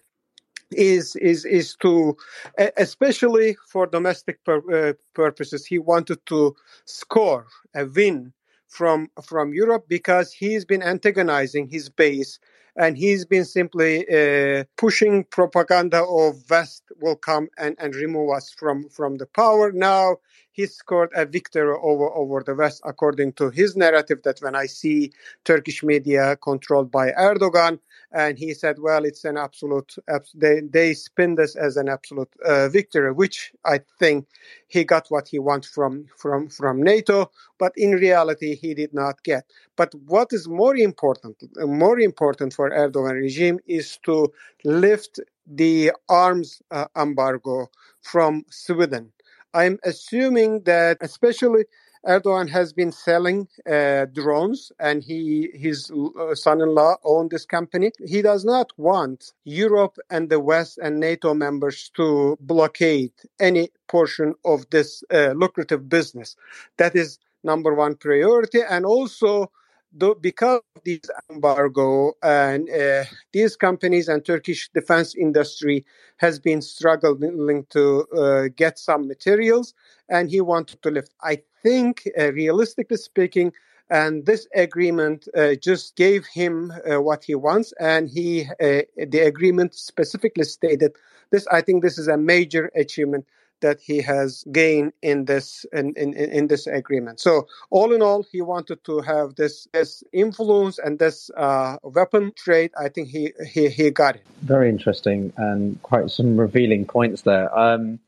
is 0.72 1.16
is 1.16 1.44
is 1.44 1.76
to 1.76 2.16
especially 2.76 3.56
for 3.68 3.86
domestic 3.86 4.44
pur- 4.44 4.90
uh, 4.90 4.92
purposes 5.14 5.64
he 5.64 5.78
wanted 5.78 6.24
to 6.26 6.54
score 6.84 7.46
a 7.74 7.86
win 7.86 8.32
from 8.68 9.10
from 9.22 9.52
Europe 9.52 9.86
because 9.88 10.32
he's 10.32 10.64
been 10.64 10.82
antagonizing 10.82 11.68
his 11.68 11.88
base 11.88 12.38
and 12.78 12.96
he's 12.96 13.24
been 13.24 13.44
simply 13.44 14.06
uh, 14.08 14.64
pushing 14.76 15.24
propaganda 15.24 16.04
of 16.04 16.48
West 16.48 16.84
will 17.00 17.16
come 17.16 17.48
and, 17.58 17.74
and 17.78 17.94
remove 17.94 18.30
us 18.30 18.50
from, 18.56 18.88
from 18.88 19.16
the 19.16 19.26
power. 19.26 19.72
Now 19.72 20.18
he 20.58 20.66
scored 20.66 21.12
a 21.14 21.24
victory 21.24 21.72
over, 21.84 22.10
over 22.10 22.42
the 22.42 22.52
West, 22.52 22.82
according 22.84 23.32
to 23.32 23.48
his 23.48 23.76
narrative 23.76 24.20
that 24.24 24.40
when 24.40 24.56
I 24.56 24.66
see 24.66 25.12
Turkish 25.44 25.84
media 25.84 26.34
controlled 26.42 26.90
by 26.90 27.12
Erdogan, 27.12 27.78
and 28.10 28.36
he 28.36 28.54
said, 28.54 28.80
well, 28.80 29.04
it's 29.04 29.24
an 29.24 29.36
absolute, 29.36 29.94
they, 30.34 30.62
they 30.68 30.94
spin 30.94 31.36
this 31.36 31.54
as 31.54 31.76
an 31.76 31.88
absolute 31.88 32.32
uh, 32.44 32.68
victory, 32.70 33.12
which 33.12 33.52
I 33.64 33.78
think 34.00 34.26
he 34.66 34.82
got 34.82 35.06
what 35.10 35.28
he 35.28 35.38
wants 35.38 35.68
from, 35.68 36.06
from, 36.16 36.48
from 36.48 36.82
NATO, 36.82 37.30
but 37.58 37.72
in 37.76 37.92
reality, 37.92 38.56
he 38.56 38.74
did 38.74 38.92
not 38.92 39.22
get. 39.22 39.44
But 39.76 39.94
what 40.06 40.32
is 40.32 40.48
more 40.48 40.74
important, 40.74 41.36
more 41.56 42.00
important 42.00 42.52
for 42.52 42.68
Erdogan 42.70 43.12
regime 43.12 43.60
is 43.68 43.96
to 44.06 44.32
lift 44.64 45.20
the 45.46 45.92
arms 46.08 46.60
uh, 46.72 46.86
embargo 46.96 47.70
from 48.02 48.44
Sweden. 48.50 49.12
I'm 49.54 49.78
assuming 49.84 50.62
that, 50.64 50.98
especially 51.00 51.64
Erdogan 52.06 52.48
has 52.48 52.72
been 52.72 52.92
selling 52.92 53.48
uh, 53.68 54.06
drones, 54.06 54.70
and 54.78 55.02
he 55.02 55.50
his 55.54 55.90
uh, 55.90 56.34
son-in-law 56.34 56.96
owned 57.04 57.30
this 57.30 57.44
company. 57.44 57.90
He 58.06 58.22
does 58.22 58.44
not 58.44 58.70
want 58.76 59.32
Europe 59.44 59.98
and 60.08 60.30
the 60.30 60.40
West 60.40 60.78
and 60.78 61.00
NATO 61.00 61.34
members 61.34 61.90
to 61.96 62.36
blockade 62.40 63.12
any 63.40 63.70
portion 63.88 64.34
of 64.44 64.70
this 64.70 65.02
uh, 65.12 65.32
lucrative 65.32 65.88
business. 65.88 66.36
That 66.76 66.94
is 66.94 67.18
number 67.42 67.74
one 67.74 67.96
priority, 67.96 68.60
and 68.62 68.86
also 68.86 69.50
because 70.20 70.60
of 70.76 70.82
this 70.84 71.00
embargo 71.30 72.12
and 72.22 72.68
uh, 72.70 73.04
these 73.32 73.56
companies 73.56 74.08
and 74.08 74.24
Turkish 74.24 74.68
defense 74.74 75.14
industry 75.14 75.84
has 76.18 76.38
been 76.38 76.60
struggling 76.60 77.66
to 77.70 78.06
uh, 78.16 78.48
get 78.54 78.78
some 78.78 79.08
materials, 79.08 79.74
and 80.08 80.30
he 80.30 80.40
wanted 80.40 80.82
to 80.82 80.90
lift. 80.90 81.14
I 81.22 81.42
think, 81.62 82.08
uh, 82.18 82.32
realistically 82.32 82.96
speaking, 82.96 83.52
and 83.90 84.26
this 84.26 84.46
agreement 84.54 85.28
uh, 85.36 85.54
just 85.54 85.96
gave 85.96 86.26
him 86.26 86.72
uh, 86.90 87.00
what 87.00 87.24
he 87.24 87.34
wants, 87.34 87.72
and 87.80 88.08
he 88.08 88.44
uh, 88.60 88.82
the 88.96 89.22
agreement 89.24 89.74
specifically 89.74 90.44
stated 90.44 90.92
this. 91.30 91.46
I 91.48 91.62
think 91.62 91.82
this 91.82 91.98
is 91.98 92.08
a 92.08 92.16
major 92.18 92.70
achievement 92.76 93.26
that 93.60 93.80
he 93.80 94.00
has 94.02 94.44
gained 94.52 94.92
in 95.02 95.24
this 95.24 95.66
in, 95.72 95.94
in, 95.96 96.14
in 96.14 96.48
this 96.48 96.66
agreement. 96.66 97.20
So 97.20 97.46
all 97.70 97.92
in 97.92 98.02
all, 98.02 98.24
he 98.30 98.40
wanted 98.42 98.84
to 98.84 99.00
have 99.00 99.34
this 99.34 99.68
this 99.72 100.02
influence 100.12 100.78
and 100.78 100.98
this 100.98 101.30
uh, 101.36 101.76
weapon 101.82 102.32
trade. 102.36 102.70
I 102.78 102.88
think 102.88 103.08
he, 103.08 103.32
he 103.52 103.68
he 103.68 103.90
got 103.90 104.16
it. 104.16 104.22
Very 104.42 104.68
interesting 104.68 105.32
and 105.36 105.80
quite 105.82 106.10
some 106.10 106.36
revealing 106.36 106.84
points 106.84 107.22
there. 107.22 107.56
Um, 107.58 107.98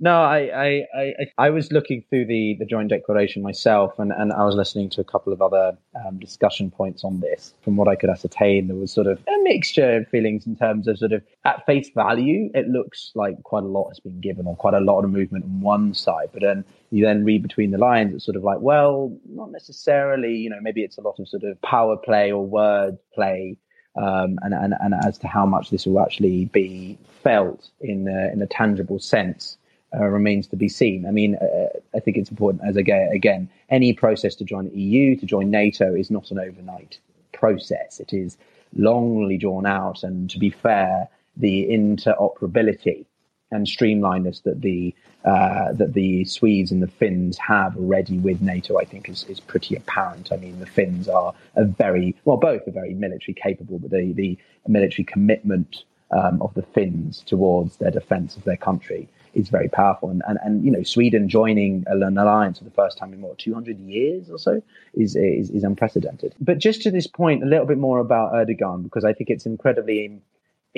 no, 0.00 0.22
I, 0.22 0.38
I, 0.38 0.84
I, 0.96 1.12
I, 1.38 1.50
was 1.50 1.72
looking 1.72 2.04
through 2.08 2.26
the, 2.26 2.56
the 2.58 2.64
joint 2.64 2.88
declaration 2.88 3.42
myself, 3.42 3.98
and, 3.98 4.12
and 4.12 4.32
I 4.32 4.44
was 4.44 4.54
listening 4.54 4.90
to 4.90 5.00
a 5.00 5.04
couple 5.04 5.32
of 5.32 5.42
other 5.42 5.76
um, 6.06 6.18
discussion 6.18 6.70
points 6.70 7.02
on 7.02 7.18
this. 7.20 7.54
From 7.62 7.76
what 7.76 7.88
I 7.88 7.96
could 7.96 8.08
ascertain, 8.08 8.68
there 8.68 8.76
was 8.76 8.92
sort 8.92 9.08
of 9.08 9.18
a 9.26 9.42
mixture 9.42 9.96
of 9.96 10.08
feelings 10.08 10.46
in 10.46 10.54
terms 10.54 10.86
of 10.86 10.98
sort 10.98 11.12
of 11.12 11.22
at 11.44 11.66
face 11.66 11.90
value, 11.94 12.48
it 12.54 12.68
looks 12.68 13.10
like 13.16 13.42
quite 13.42 13.64
a 13.64 13.66
lot 13.66 13.88
has 13.88 13.98
been 13.98 14.20
given, 14.20 14.46
or 14.46 14.54
quite 14.54 14.74
a 14.74 14.80
lot 14.80 15.04
of 15.04 15.10
movement 15.10 15.44
on 15.44 15.60
one 15.60 15.94
side. 15.94 16.28
But 16.32 16.42
then 16.42 16.64
you 16.90 17.04
then 17.04 17.24
read 17.24 17.42
between 17.42 17.72
the 17.72 17.78
lines, 17.78 18.14
it's 18.14 18.24
sort 18.24 18.36
of 18.36 18.44
like, 18.44 18.60
well, 18.60 19.16
not 19.28 19.50
necessarily. 19.50 20.36
You 20.36 20.50
know, 20.50 20.60
maybe 20.60 20.82
it's 20.82 20.98
a 20.98 21.02
lot 21.02 21.18
of 21.18 21.28
sort 21.28 21.42
of 21.42 21.60
power 21.62 21.96
play 21.96 22.30
or 22.30 22.46
word 22.46 22.98
play 23.14 23.56
um, 23.96 24.38
and, 24.42 24.54
and, 24.54 24.74
and 24.78 24.94
as 25.04 25.18
to 25.18 25.26
how 25.26 25.44
much 25.44 25.70
this 25.70 25.86
will 25.86 26.00
actually 26.00 26.44
be 26.46 26.98
felt 27.22 27.68
in 27.80 28.06
a, 28.06 28.32
in 28.32 28.40
a 28.40 28.46
tangible 28.46 29.00
sense 29.00 29.58
uh, 29.94 30.04
remains 30.06 30.46
to 30.48 30.56
be 30.56 30.68
seen. 30.68 31.06
I 31.06 31.10
mean, 31.10 31.36
uh, 31.36 31.68
I 31.94 32.00
think 32.00 32.16
it's 32.16 32.30
important 32.30 32.62
as 32.68 32.76
again, 32.76 33.10
again, 33.12 33.48
any 33.70 33.92
process 33.92 34.34
to 34.36 34.44
join 34.44 34.68
the 34.68 34.78
EU, 34.78 35.16
to 35.16 35.26
join 35.26 35.50
NATO, 35.50 35.94
is 35.94 36.10
not 36.10 36.30
an 36.30 36.38
overnight 36.38 36.98
process. 37.32 38.00
It 38.00 38.12
is 38.12 38.36
longly 38.76 39.40
drawn 39.40 39.66
out, 39.66 40.02
and 40.02 40.28
to 40.30 40.38
be 40.38 40.50
fair, 40.50 41.08
the 41.36 41.68
interoperability 41.70 43.06
and 43.50 43.66
streamlinedness 43.66 44.42
that 44.42 44.60
the 44.60 44.94
uh, 45.24 45.72
that 45.72 45.94
the 45.94 46.24
Swedes 46.24 46.70
and 46.70 46.82
the 46.82 46.88
Finns 46.88 47.36
have 47.38 47.76
already 47.76 48.18
with 48.18 48.40
NATO, 48.40 48.78
I 48.78 48.84
think, 48.84 49.08
is, 49.08 49.24
is 49.24 49.40
pretty 49.40 49.74
apparent. 49.74 50.30
I 50.30 50.36
mean, 50.36 50.60
the 50.60 50.66
Finns 50.66 51.08
are 51.08 51.34
a 51.56 51.64
very 51.64 52.14
well, 52.24 52.36
both 52.36 52.68
are 52.68 52.72
very 52.72 52.94
military 52.94 53.34
capable, 53.34 53.78
but 53.78 53.90
the 53.90 54.12
the 54.12 54.38
military 54.66 55.04
commitment 55.04 55.84
um, 56.10 56.40
of 56.42 56.52
the 56.54 56.62
Finns 56.62 57.22
towards 57.22 57.76
their 57.78 57.90
defence 57.90 58.36
of 58.36 58.44
their 58.44 58.56
country 58.56 59.08
is 59.38 59.48
very 59.48 59.68
powerful. 59.68 60.10
And, 60.10 60.22
and, 60.26 60.38
and 60.42 60.64
you 60.64 60.70
know, 60.70 60.82
Sweden 60.82 61.28
joining 61.28 61.84
an 61.86 62.18
alliance 62.18 62.58
for 62.58 62.64
the 62.64 62.70
first 62.70 62.98
time 62.98 63.12
in 63.12 63.20
what 63.20 63.38
200 63.38 63.78
years 63.78 64.30
or 64.30 64.38
so 64.38 64.62
is, 64.94 65.16
is, 65.16 65.50
is 65.50 65.64
unprecedented. 65.64 66.34
But 66.40 66.58
just 66.58 66.82
to 66.82 66.90
this 66.90 67.06
point, 67.06 67.42
a 67.42 67.46
little 67.46 67.66
bit 67.66 67.78
more 67.78 67.98
about 67.98 68.32
Erdogan 68.32 68.82
because 68.82 69.04
I 69.04 69.12
think 69.12 69.30
it's 69.30 69.46
incredibly 69.46 70.20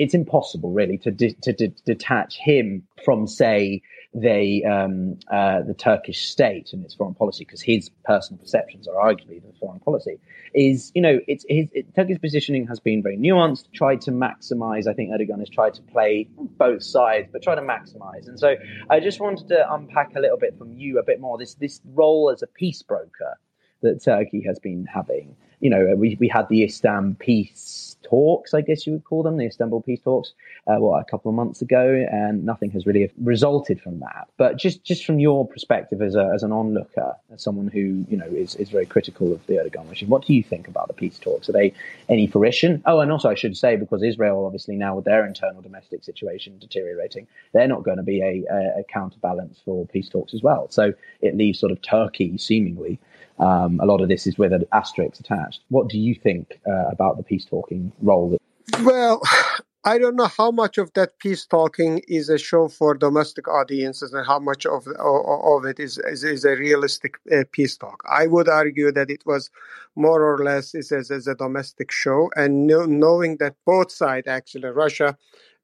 it's 0.01 0.15
impossible 0.15 0.71
really 0.71 0.97
to 0.97 1.11
de- 1.11 1.37
to 1.43 1.53
de- 1.53 1.73
detach 1.85 2.35
him 2.37 2.81
from 3.05 3.27
say 3.27 3.83
the 4.15 4.65
um, 4.65 5.19
uh, 5.31 5.61
the 5.61 5.75
Turkish 5.75 6.27
state 6.27 6.73
and 6.73 6.83
its 6.83 6.95
foreign 6.95 7.13
policy 7.13 7.45
because 7.45 7.61
his 7.61 7.89
personal 8.03 8.39
perceptions 8.39 8.87
are 8.87 8.95
arguably 8.95 9.39
the 9.41 9.53
foreign 9.59 9.79
policy 9.79 10.19
is 10.55 10.91
you 10.95 11.03
know 11.03 11.19
it's 11.27 11.45
his 11.47 11.67
it, 11.71 11.93
Turkey's 11.95 12.17
positioning 12.17 12.65
has 12.65 12.79
been 12.79 13.03
very 13.03 13.15
nuanced 13.15 13.71
tried 13.73 14.01
to 14.01 14.11
maximize 14.11 14.87
I 14.87 14.93
think 14.93 15.11
Erdogan 15.11 15.37
has 15.37 15.49
tried 15.49 15.75
to 15.75 15.83
play 15.83 16.27
both 16.57 16.81
sides 16.81 17.29
but 17.31 17.43
try 17.43 17.53
to 17.53 17.61
maximize 17.61 18.27
and 18.27 18.39
so 18.39 18.55
I 18.89 18.99
just 18.99 19.19
wanted 19.19 19.49
to 19.49 19.71
unpack 19.71 20.15
a 20.15 20.19
little 20.19 20.37
bit 20.37 20.57
from 20.57 20.73
you 20.73 20.97
a 20.97 21.03
bit 21.03 21.21
more 21.21 21.37
this 21.37 21.53
this 21.53 21.79
role 21.93 22.31
as 22.31 22.41
a 22.41 22.47
peace 22.47 22.81
broker 22.81 23.37
that 23.81 24.03
Turkey 24.03 24.43
has 24.45 24.59
been 24.59 24.85
having. 24.85 25.35
You 25.59 25.69
know, 25.69 25.95
we, 25.95 26.15
we 26.19 26.27
had 26.27 26.47
the 26.49 26.63
Istanbul 26.63 27.15
peace 27.19 27.90
talks, 28.03 28.53
I 28.53 28.61
guess 28.61 28.85
you 28.85 28.93
would 28.93 29.03
call 29.03 29.23
them, 29.23 29.37
the 29.37 29.45
Istanbul 29.45 29.81
peace 29.81 30.01
talks, 30.01 30.33
uh, 30.67 30.75
what, 30.75 30.99
a 30.99 31.05
couple 31.05 31.29
of 31.29 31.35
months 31.35 31.61
ago, 31.61 32.05
and 32.11 32.45
nothing 32.45 32.71
has 32.71 32.85
really 32.85 33.11
resulted 33.21 33.81
from 33.81 33.99
that. 33.99 34.27
But 34.37 34.57
just, 34.57 34.83
just 34.83 35.05
from 35.05 35.19
your 35.19 35.47
perspective 35.47 36.01
as, 36.01 36.15
a, 36.15 36.31
as 36.33 36.43
an 36.43 36.51
onlooker, 36.51 37.15
as 37.33 37.41
someone 37.41 37.67
who, 37.67 38.05
you 38.09 38.17
know, 38.17 38.25
is, 38.25 38.55
is 38.55 38.69
very 38.69 38.85
critical 38.85 39.33
of 39.33 39.45
the 39.47 39.55
Erdogan 39.55 39.89
regime, 39.89 40.09
what 40.09 40.25
do 40.25 40.33
you 40.33 40.43
think 40.43 40.67
about 40.67 40.87
the 40.87 40.93
peace 40.93 41.19
talks? 41.19 41.49
Are 41.49 41.53
they 41.53 41.73
any 42.09 42.27
fruition? 42.27 42.81
Oh, 42.85 42.99
and 42.99 43.11
also 43.11 43.29
I 43.29 43.35
should 43.35 43.57
say, 43.57 43.75
because 43.75 44.03
Israel 44.03 44.45
obviously 44.45 44.75
now 44.75 44.95
with 44.95 45.05
their 45.05 45.25
internal 45.25 45.61
domestic 45.61 46.03
situation 46.03 46.57
deteriorating, 46.59 47.27
they're 47.53 47.67
not 47.67 47.83
going 47.83 47.97
to 47.97 48.03
be 48.03 48.21
a, 48.21 48.79
a 48.79 48.83
counterbalance 48.83 49.59
for 49.63 49.85
peace 49.87 50.09
talks 50.09 50.33
as 50.33 50.41
well. 50.41 50.67
So 50.69 50.93
it 51.21 51.35
leaves 51.37 51.59
sort 51.59 51.71
of 51.71 51.81
Turkey 51.81 52.37
seemingly 52.37 52.99
um, 53.41 53.79
a 53.81 53.85
lot 53.85 54.01
of 54.01 54.07
this 54.07 54.27
is 54.27 54.37
with 54.37 54.53
an 54.53 54.65
asterisk 54.71 55.19
attached. 55.19 55.61
What 55.69 55.89
do 55.89 55.97
you 55.97 56.15
think 56.15 56.59
uh, 56.67 56.89
about 56.89 57.17
the 57.17 57.23
peace 57.23 57.45
talking 57.45 57.91
role? 58.01 58.37
Well, 58.83 59.21
I 59.83 59.97
don't 59.97 60.15
know 60.15 60.27
how 60.27 60.51
much 60.51 60.77
of 60.77 60.93
that 60.93 61.17
peace 61.17 61.43
talking 61.47 62.03
is 62.07 62.29
a 62.29 62.37
show 62.37 62.67
for 62.67 62.93
domestic 62.93 63.47
audiences 63.47 64.13
and 64.13 64.27
how 64.27 64.37
much 64.37 64.67
of 64.67 64.87
of 64.87 65.65
it 65.65 65.79
is 65.79 65.97
is, 65.97 66.23
is 66.23 66.45
a 66.45 66.55
realistic 66.55 67.17
uh, 67.31 67.43
peace 67.51 67.77
talk. 67.77 68.03
I 68.07 68.27
would 68.27 68.47
argue 68.47 68.91
that 68.91 69.09
it 69.09 69.23
was 69.25 69.49
more 69.95 70.21
or 70.21 70.43
less 70.43 70.75
is 70.75 70.91
as, 70.91 71.27
a 71.27 71.33
domestic 71.33 71.91
show, 71.91 72.29
and 72.35 72.67
know, 72.67 72.85
knowing 72.85 73.37
that 73.37 73.55
both 73.65 73.91
sides, 73.91 74.27
actually 74.27 74.69
Russia 74.69 75.17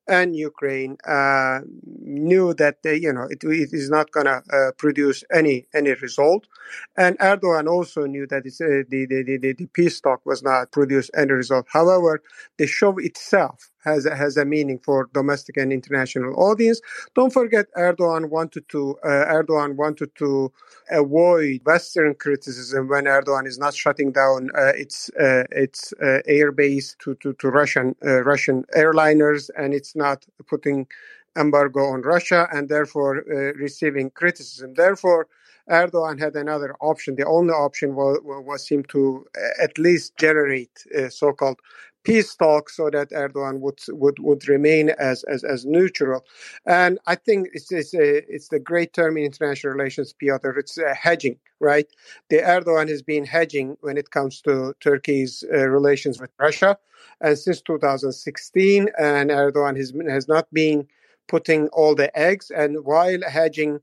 and 0.07 0.35
Ukraine 0.35 0.97
uh, 1.07 1.59
knew 2.01 2.53
that 2.55 2.83
they, 2.83 2.95
you 2.95 3.13
know 3.13 3.23
it, 3.29 3.43
it 3.43 3.69
is 3.73 3.89
not 3.89 4.11
going 4.11 4.25
to 4.27 4.41
uh, 4.51 4.71
produce 4.77 5.23
any 5.33 5.67
any 5.73 5.93
result, 5.95 6.47
and 6.97 7.17
Erdogan 7.19 7.67
also 7.67 8.05
knew 8.05 8.27
that 8.27 8.43
uh, 8.45 8.83
the, 8.89 9.05
the, 9.09 9.37
the 9.41 9.53
the 9.53 9.65
peace 9.67 9.99
talk 10.01 10.25
was 10.25 10.43
not 10.43 10.71
produce 10.71 11.09
any 11.15 11.31
result. 11.31 11.67
However, 11.71 12.21
the 12.57 12.67
show 12.67 12.97
itself 12.97 13.71
has 13.89 14.01
a, 14.11 14.13
has 14.23 14.33
a 14.37 14.45
meaning 14.55 14.79
for 14.87 14.97
domestic 15.19 15.55
and 15.61 15.69
international 15.79 16.33
audience. 16.49 16.79
Don't 17.17 17.33
forget, 17.39 17.65
Erdogan 17.85 18.23
wanted 18.37 18.63
to 18.73 18.81
uh, 19.09 19.25
Erdogan 19.37 19.71
wanted 19.83 20.11
to 20.21 20.29
avoid 21.01 21.57
Western 21.71 22.11
criticism 22.23 22.81
when 22.91 23.05
Erdogan 23.15 23.45
is 23.51 23.57
not 23.65 23.73
shutting 23.83 24.09
down 24.21 24.39
uh, 24.61 24.83
its 24.83 24.97
uh, 25.25 25.45
its 25.65 25.79
uh, 26.07 26.19
airbase 26.39 26.87
to, 27.01 27.09
to 27.21 27.29
to 27.39 27.45
Russian 27.59 27.87
uh, 28.05 28.21
Russian 28.31 28.57
airliners, 28.81 29.43
and 29.59 29.69
it's 29.77 29.95
not 30.05 30.19
putting 30.51 30.79
embargo 31.43 31.83
on 31.93 31.99
Russia, 32.15 32.41
and 32.55 32.63
therefore 32.75 33.13
uh, 33.19 33.53
receiving 33.67 34.07
criticism. 34.21 34.69
Therefore. 34.83 35.23
Erdogan 35.81 36.17
had 36.25 36.35
another 36.45 36.71
option. 36.91 37.11
The 37.21 37.29
only 37.37 37.53
option 37.67 37.89
was, 37.99 38.15
was 38.23 38.61
him 38.73 38.81
to 38.95 38.99
at 39.65 39.73
least 39.77 40.07
generate 40.25 40.75
so-called 41.21 41.59
peace 42.03 42.35
talks 42.35 42.77
so 42.77 42.89
that 42.89 43.09
Erdogan 43.11 43.59
would 43.59 43.79
would, 43.89 44.19
would 44.19 44.47
remain 44.47 44.89
as, 44.91 45.23
as, 45.23 45.43
as 45.43 45.65
neutral. 45.65 46.25
And 46.65 46.99
I 47.07 47.15
think 47.15 47.49
it's 47.53 47.71
it's, 47.71 47.93
a, 47.93 48.17
it's 48.33 48.49
the 48.49 48.59
great 48.59 48.93
term 48.93 49.17
in 49.17 49.25
international 49.25 49.73
relations, 49.73 50.13
Pyotr. 50.13 50.57
It's 50.57 50.77
uh, 50.77 50.93
hedging, 50.93 51.37
right? 51.59 51.87
The 52.29 52.37
Erdogan 52.37 52.89
has 52.89 53.01
been 53.01 53.25
hedging 53.25 53.77
when 53.81 53.97
it 53.97 54.11
comes 54.11 54.41
to 54.41 54.73
Turkey's 54.79 55.43
uh, 55.53 55.67
relations 55.67 56.19
with 56.19 56.31
Russia, 56.39 56.77
and 57.21 57.37
since 57.37 57.61
2016, 57.61 58.89
and 58.97 59.29
Erdogan 59.29 59.77
has 59.77 59.93
has 60.09 60.27
not 60.27 60.51
been 60.53 60.87
putting 61.27 61.67
all 61.69 61.93
the 61.93 62.17
eggs. 62.17 62.51
And 62.51 62.85
while 62.85 63.19
hedging 63.27 63.79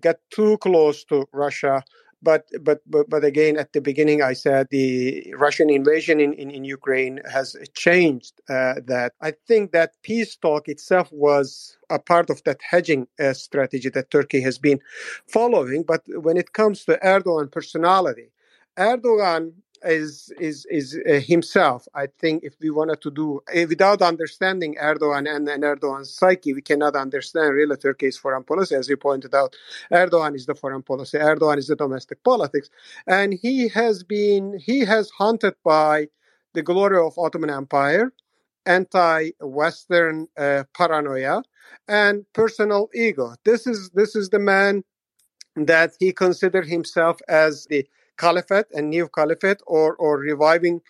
get 0.00 0.20
too 0.30 0.58
close 0.58 1.04
to 1.04 1.26
Russia 1.32 1.82
but, 2.24 2.48
but 2.62 2.80
but 3.10 3.24
again, 3.24 3.56
at 3.56 3.72
the 3.72 3.80
beginning, 3.80 4.22
I 4.22 4.32
said 4.32 4.68
the 4.70 5.34
Russian 5.36 5.68
invasion 5.70 6.20
in, 6.20 6.32
in, 6.32 6.50
in 6.50 6.64
Ukraine 6.64 7.20
has 7.30 7.56
changed 7.74 8.40
uh, 8.48 8.74
that. 8.86 9.12
I 9.20 9.32
think 9.46 9.72
that 9.72 9.92
peace 10.02 10.34
talk 10.36 10.68
itself 10.68 11.12
was 11.12 11.76
a 11.90 11.98
part 11.98 12.30
of 12.30 12.42
that 12.44 12.60
hedging 12.62 13.06
uh, 13.20 13.34
strategy 13.34 13.90
that 13.90 14.10
Turkey 14.10 14.40
has 14.40 14.58
been 14.58 14.80
following. 15.26 15.82
But 15.82 16.02
when 16.08 16.36
it 16.36 16.52
comes 16.52 16.84
to 16.84 16.98
Erdogan 16.98 17.52
personality, 17.52 18.30
Erdogan 18.78 19.52
is 19.84 20.32
is 20.40 20.66
is 20.70 20.98
uh, 21.08 21.20
himself. 21.20 21.86
I 21.94 22.06
think 22.06 22.44
if 22.44 22.54
we 22.60 22.70
wanted 22.70 23.00
to 23.02 23.10
do 23.10 23.40
uh, 23.54 23.66
without 23.68 24.02
understanding 24.02 24.76
Erdogan 24.80 25.28
and, 25.28 25.48
and 25.48 25.62
Erdogan's 25.62 26.14
psyche, 26.14 26.54
we 26.54 26.62
cannot 26.62 26.96
understand 26.96 27.54
really 27.54 27.76
Turkey's 27.76 28.16
foreign 28.16 28.44
policy. 28.44 28.74
As 28.74 28.88
you 28.88 28.96
pointed 28.96 29.34
out, 29.34 29.56
Erdogan 29.92 30.34
is 30.34 30.46
the 30.46 30.54
foreign 30.54 30.82
policy. 30.82 31.18
Erdogan 31.18 31.58
is 31.58 31.68
the 31.68 31.76
domestic 31.76 32.22
politics, 32.24 32.70
and 33.06 33.34
he 33.34 33.68
has 33.68 34.02
been 34.02 34.58
he 34.58 34.80
has 34.80 35.10
haunted 35.10 35.54
by 35.64 36.08
the 36.54 36.62
glory 36.62 36.98
of 36.98 37.18
Ottoman 37.18 37.50
Empire, 37.50 38.12
anti-Western 38.66 40.28
uh, 40.38 40.64
paranoia, 40.76 41.42
and 41.88 42.24
personal 42.32 42.88
ego. 42.94 43.34
This 43.44 43.66
is 43.66 43.90
this 43.90 44.16
is 44.16 44.30
the 44.30 44.38
man 44.38 44.84
that 45.56 45.92
he 46.00 46.12
considered 46.12 46.66
himself 46.66 47.20
as 47.28 47.66
the 47.66 47.86
caliphate 48.16 48.66
and 48.74 48.90
new 48.90 49.08
caliphate 49.08 49.60
or 49.66 49.96
or 49.96 50.18
reviving 50.18 50.80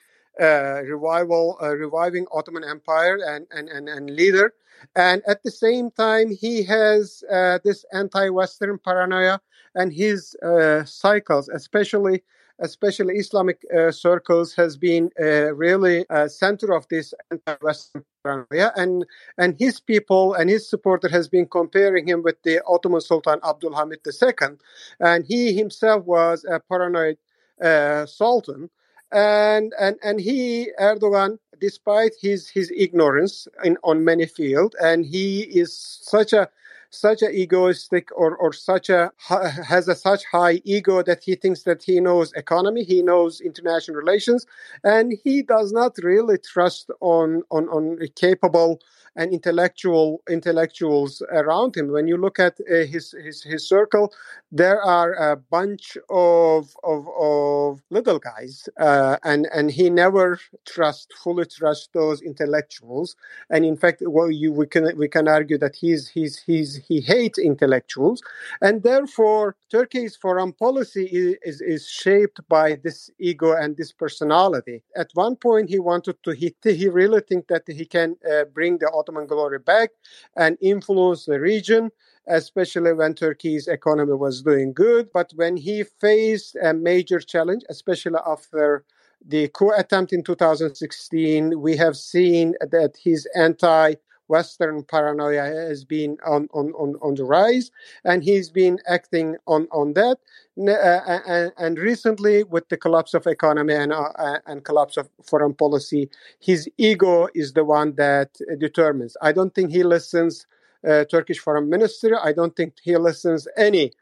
uh, 0.41 0.83
revival 0.83 1.59
uh, 1.63 1.75
reviving 1.77 2.27
Ottoman 2.33 2.65
Empire 2.65 3.19
and, 3.25 3.47
and, 3.51 3.69
and, 3.69 3.89
and 3.89 4.11
leader. 4.11 4.55
And 4.97 5.23
at 5.27 5.43
the 5.43 5.51
same 5.51 5.91
time, 5.93 6.31
he 6.31 6.65
has 6.65 7.23
uh, 7.31 7.59
this 7.65 7.85
anti-Western 7.93 8.79
paranoia 8.79 9.41
and 9.75 9.93
his 9.93 10.35
uh, 10.43 10.85
cycles, 10.85 11.49
especially 11.49 12.23
especially 12.61 13.15
Islamic 13.15 13.65
uh, 13.77 13.91
circles, 13.91 14.55
has 14.55 14.77
been 14.77 15.11
uh, 15.21 15.55
really 15.55 16.05
center 16.29 16.73
of 16.73 16.87
this 16.89 17.15
anti-Western 17.31 18.05
paranoia. 18.25 18.73
And 18.77 19.07
and 19.39 19.57
his 19.59 19.81
people 19.81 20.35
and 20.35 20.51
his 20.51 20.69
supporter 20.69 21.09
has 21.09 21.29
been 21.29 21.47
comparing 21.47 22.09
him 22.09 22.23
with 22.23 22.43
the 22.43 22.63
Ottoman 22.67 23.01
Sultan 23.01 23.39
Abdul 23.47 23.75
Hamid 23.75 24.01
II, 24.07 24.57
and 25.01 25.25
he 25.25 25.53
himself 25.53 26.05
was 26.05 26.45
a 26.45 26.59
paranoid 26.61 27.19
uh, 27.63 28.07
sultan. 28.07 28.71
And, 29.13 29.73
and 29.79 29.97
and 30.03 30.21
he 30.21 30.71
Erdogan, 30.81 31.39
despite 31.61 32.13
his 32.21 32.49
his 32.49 32.73
ignorance 32.77 33.47
in 33.63 33.79
on 33.85 34.05
many 34.05 34.27
fields, 34.27 34.75
and 34.83 35.07
he 35.07 35.43
is 35.43 35.77
such 36.03 36.33
a 36.33 36.49
such 36.95 37.23
a 37.23 37.31
egoistic 37.31 38.09
or, 38.17 38.37
or 38.37 38.53
such 38.53 38.89
a 38.89 39.11
has 39.29 39.89
a 39.89 39.95
such 39.95 40.25
high 40.25 40.61
ego 40.65 41.03
that 41.03 41.23
he 41.25 41.35
thinks 41.35 41.63
that 41.63 41.83
he 41.83 42.01
knows 42.01 42.33
economy 42.35 42.85
he 42.85 43.03
knows 43.03 43.41
international 43.41 43.97
relations 43.97 44.47
and 44.85 45.15
he 45.25 45.43
does 45.43 45.73
not 45.73 45.97
really 46.03 46.39
trust 46.39 46.91
on 47.01 47.43
on 47.51 47.69
on 47.69 47.99
capable 48.17 48.81
and 49.17 49.33
intellectual 49.33 50.23
intellectuals 50.29 51.23
around 51.31 51.77
him. 51.77 51.89
When 51.89 52.09
you 52.09 52.17
look 52.17 52.39
at 52.39 52.59
uh, 52.61 52.85
his, 52.85 53.13
his 53.13 53.43
his 53.43 53.69
circle 53.69 54.13
there 54.51 54.81
are 54.83 55.13
a 55.15 55.37
bunch 55.37 55.97
of 56.11 56.77
of, 56.83 57.09
of 57.19 57.83
little 57.91 58.19
guys 58.19 58.69
uh, 58.79 59.17
and 59.25 59.47
and 59.53 59.71
he 59.71 59.91
never 59.91 60.39
trust 60.65 61.13
fully 61.23 61.45
trust 61.47 61.91
those 61.93 62.23
intellectuals. 62.23 63.17
And 63.51 63.65
in 63.65 63.77
fact 63.77 64.03
well 64.05 64.31
you 64.31 64.53
we 64.53 64.67
can 64.67 64.97
we 64.97 65.09
can 65.09 65.29
argue 65.29 65.59
that 65.59 65.77
he's 65.77 66.09
he's 66.09 66.39
he's 66.39 66.77
he 66.87 67.01
hates 67.01 67.39
intellectuals, 67.39 68.23
and 68.61 68.83
therefore 68.83 69.57
Turkey's 69.71 70.17
foreign 70.17 70.53
policy 70.53 71.07
is, 71.07 71.37
is, 71.43 71.61
is, 71.61 71.89
shaped 71.89 72.41
by 72.49 72.77
this 72.83 73.11
ego 73.19 73.53
and 73.53 73.77
this 73.77 73.93
personality. 73.93 74.83
At 74.97 75.11
one 75.15 75.37
point, 75.37 75.71
he 75.71 75.79
wanted 75.79 76.17
to 76.25 76.33
he 76.33 76.55
he 76.63 76.89
really 76.89 77.21
think 77.21 77.49
that 77.49 77.63
he 77.67 77.85
can 77.85 78.17
uh, 78.31 78.45
bring 78.45 78.79
the 78.79 78.91
Ottoman 78.93 79.27
glory 79.27 79.59
back 79.59 79.91
and 80.37 80.57
influence 80.61 81.25
the 81.25 81.41
region 81.41 81.91
especially 82.27 82.93
when 82.93 83.15
Turkey's 83.15 83.69
economy 83.69 84.15
was 84.15 84.43
doing 84.43 84.73
good. 84.73 85.11
But 85.13 85.33
when 85.37 85.57
he 85.57 85.85
faced 85.85 86.57
a 86.57 86.73
major 86.73 87.21
challenge, 87.21 87.63
especially 87.69 88.19
after 88.27 88.85
the 89.27 89.49
coup 89.49 89.73
attempt 89.77 90.13
in 90.13 90.23
2016, 90.23 91.61
we 91.61 91.77
have 91.77 91.97
seen 91.97 92.55
that 92.61 92.95
his 93.03 93.27
anti 93.35 93.95
Western 94.29 94.83
paranoia 94.83 95.45
has 95.45 95.85
been 95.85 96.17
on, 96.27 96.49
on, 96.55 96.73
on, 96.73 96.97
on 97.03 97.15
the 97.15 97.25
rise, 97.25 97.71
and 98.05 98.23
he's 98.23 98.51
been 98.51 98.79
acting 98.87 99.37
on, 99.47 99.69
on 99.73 99.93
that. 99.95 100.19
Uh, 100.59 101.21
and, 101.27 101.53
and, 101.59 101.79
recently, 101.79 102.45
with 102.45 102.69
the 102.69 102.77
collapse 102.77 103.15
of 103.15 103.27
economy 103.27 103.75
and, 103.75 103.93
uh, 103.93 104.11
uh, 104.17 104.39
and 104.47 104.65
collapse 104.65 104.97
of 104.97 105.09
foreign 105.23 105.55
policy, 105.55 106.09
his 106.39 106.69
ego 106.79 107.29
is 107.35 107.53
the 107.53 107.65
one 107.65 107.95
that 107.97 108.31
determines. 108.59 109.17
I 109.21 109.33
don't 109.33 109.55
think 109.55 109.71
he 109.73 109.83
listens 109.83 110.47
uh, 110.87 111.05
Turkish 111.05 111.39
foreign 111.39 111.69
minister. 111.69 112.19
I 112.23 112.33
don't 112.33 112.55
think 112.55 112.75
he 112.83 112.97
listens 112.97 113.49
any 113.57 113.93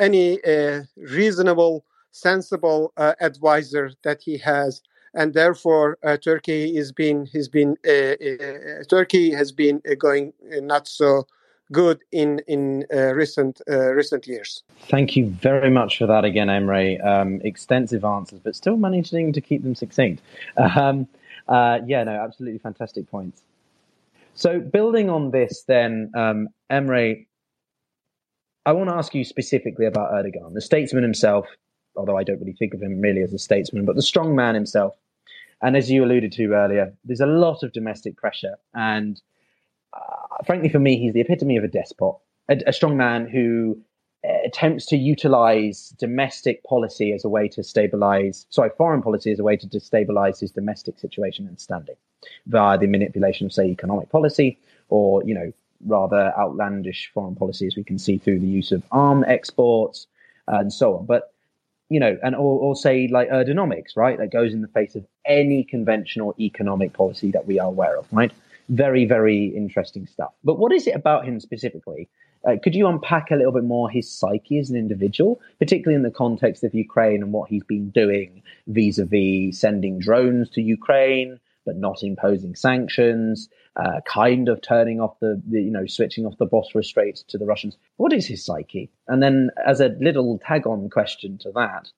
any 0.00 0.42
uh, 0.44 0.82
reasonable, 0.96 1.84
sensible 2.10 2.92
uh, 2.96 3.14
advisor 3.20 3.92
that 4.02 4.22
he 4.22 4.38
has 4.38 4.82
and 5.14 5.34
therefore 5.34 5.98
uh, 6.02 6.16
Turkey 6.16 6.76
is 6.76 6.92
been 6.92 7.26
has 7.26 7.48
been 7.48 7.76
uh, 7.86 7.90
uh, 7.90 8.84
Turkey 8.88 9.32
has 9.32 9.52
been 9.52 9.80
uh, 9.90 9.94
going 9.94 10.32
uh, 10.52 10.60
not 10.60 10.88
so 10.88 11.26
good 11.72 12.00
in 12.12 12.40
in 12.46 12.84
uh, 12.92 13.14
recent 13.14 13.60
uh, 13.68 13.92
recent 13.92 14.26
years. 14.26 14.62
Thank 14.88 15.16
you 15.16 15.26
very 15.26 15.70
much 15.70 15.98
for 15.98 16.06
that 16.06 16.24
again, 16.24 16.48
Emre. 16.48 17.04
Um, 17.04 17.40
extensive 17.42 18.04
answers, 18.04 18.40
but 18.40 18.56
still 18.56 18.76
managing 18.76 19.32
to 19.32 19.40
keep 19.40 19.62
them 19.62 19.74
succinct. 19.74 20.22
Um, 20.58 21.08
uh, 21.48 21.80
yeah, 21.84 22.04
no, 22.04 22.12
absolutely 22.12 22.58
fantastic 22.58 23.10
points. 23.10 23.42
So, 24.34 24.60
building 24.60 25.10
on 25.10 25.32
this, 25.32 25.64
then, 25.66 26.12
um, 26.14 26.48
Emre, 26.70 27.26
I 28.64 28.72
want 28.72 28.88
to 28.88 28.94
ask 28.94 29.14
you 29.14 29.24
specifically 29.24 29.86
about 29.86 30.12
Erdogan, 30.12 30.54
the 30.54 30.60
statesman 30.60 31.02
himself, 31.02 31.46
although 31.96 32.16
I 32.16 32.24
don't 32.24 32.40
really 32.40 32.56
think 32.58 32.74
of 32.74 32.82
him 32.82 33.00
really 33.00 33.22
as 33.22 33.32
a 33.32 33.38
statesman, 33.38 33.84
but 33.84 33.96
the 33.96 34.02
strong 34.02 34.34
man 34.34 34.54
himself. 34.54 34.94
And 35.62 35.76
as 35.76 35.90
you 35.90 36.04
alluded 36.04 36.32
to 36.32 36.52
earlier, 36.52 36.92
there's 37.04 37.20
a 37.20 37.26
lot 37.26 37.62
of 37.62 37.72
domestic 37.72 38.16
pressure. 38.16 38.56
And 38.74 39.20
uh, 39.92 40.42
frankly, 40.46 40.68
for 40.68 40.78
me, 40.78 40.98
he's 40.98 41.12
the 41.12 41.20
epitome 41.20 41.56
of 41.56 41.64
a 41.64 41.68
despot, 41.68 42.14
a, 42.48 42.62
a 42.66 42.72
strong 42.72 42.96
man 42.96 43.28
who 43.28 43.78
uh, 44.26 44.32
attempts 44.44 44.86
to 44.86 44.96
utilize 44.96 45.90
domestic 45.98 46.64
policy 46.64 47.12
as 47.12 47.24
a 47.24 47.28
way 47.28 47.48
to 47.48 47.62
stabilize, 47.62 48.46
sorry, 48.50 48.70
foreign 48.78 49.02
policy 49.02 49.32
as 49.32 49.38
a 49.38 49.42
way 49.42 49.56
to 49.56 49.66
destabilize 49.66 50.40
his 50.40 50.50
domestic 50.50 50.98
situation 50.98 51.46
and 51.46 51.60
standing 51.60 51.96
via 52.46 52.78
the 52.78 52.86
manipulation 52.86 53.46
of, 53.46 53.52
say, 53.52 53.66
economic 53.66 54.08
policy 54.10 54.58
or, 54.88 55.22
you 55.24 55.34
know, 55.34 55.52
rather 55.86 56.32
outlandish 56.38 57.10
foreign 57.12 57.34
policy 57.34 57.66
as 57.66 57.76
we 57.76 57.84
can 57.84 57.98
see 57.98 58.18
through 58.18 58.38
the 58.38 58.46
use 58.46 58.72
of 58.72 58.82
arm 58.92 59.24
exports 59.26 60.06
and 60.46 60.72
so 60.72 60.98
on. 60.98 61.06
But 61.06 61.32
you 61.90 62.00
know, 62.00 62.16
and 62.22 62.34
or, 62.34 62.58
or 62.60 62.74
say 62.74 63.08
like 63.08 63.28
Erdoganomics, 63.28 63.96
right? 63.96 64.16
That 64.16 64.32
goes 64.32 64.54
in 64.54 64.62
the 64.62 64.68
face 64.68 64.94
of 64.94 65.04
any 65.26 65.64
conventional 65.64 66.34
economic 66.38 66.94
policy 66.94 67.30
that 67.32 67.46
we 67.46 67.58
are 67.58 67.66
aware 67.66 67.98
of, 67.98 68.06
right? 68.12 68.32
Very, 68.68 69.04
very 69.04 69.46
interesting 69.46 70.06
stuff. 70.06 70.32
But 70.44 70.58
what 70.58 70.72
is 70.72 70.86
it 70.86 70.94
about 70.94 71.26
him 71.26 71.40
specifically? 71.40 72.08
Uh, 72.48 72.56
could 72.62 72.74
you 72.74 72.86
unpack 72.86 73.30
a 73.30 73.34
little 73.34 73.52
bit 73.52 73.64
more 73.64 73.90
his 73.90 74.10
psyche 74.10 74.58
as 74.58 74.70
an 74.70 74.76
individual, 74.76 75.40
particularly 75.58 75.96
in 75.96 76.02
the 76.02 76.10
context 76.10 76.64
of 76.64 76.72
Ukraine 76.74 77.22
and 77.22 77.32
what 77.32 77.50
he's 77.50 77.64
been 77.64 77.90
doing 77.90 78.42
vis-a-vis 78.68 79.58
sending 79.58 79.98
drones 79.98 80.48
to 80.50 80.62
Ukraine, 80.62 81.38
but 81.66 81.76
not 81.76 82.02
imposing 82.02 82.54
sanctions, 82.54 83.48
uh, 83.76 84.00
kind 84.06 84.48
of 84.48 84.60
turning 84.60 85.00
off 85.00 85.18
the, 85.20 85.40
the, 85.48 85.62
you 85.62 85.70
know, 85.70 85.86
switching 85.86 86.26
off 86.26 86.36
the 86.38 86.46
Bosphorus 86.46 86.88
Strait 86.88 87.16
to 87.28 87.38
the 87.38 87.46
Russians. 87.46 87.76
What 87.96 88.12
is 88.12 88.26
his 88.26 88.44
psyche? 88.44 88.90
And 89.06 89.22
then, 89.22 89.50
as 89.64 89.80
a 89.80 89.96
little 90.00 90.38
tag 90.38 90.66
on 90.66 90.90
question 90.90 91.38
to 91.38 91.52
that, 91.52 91.88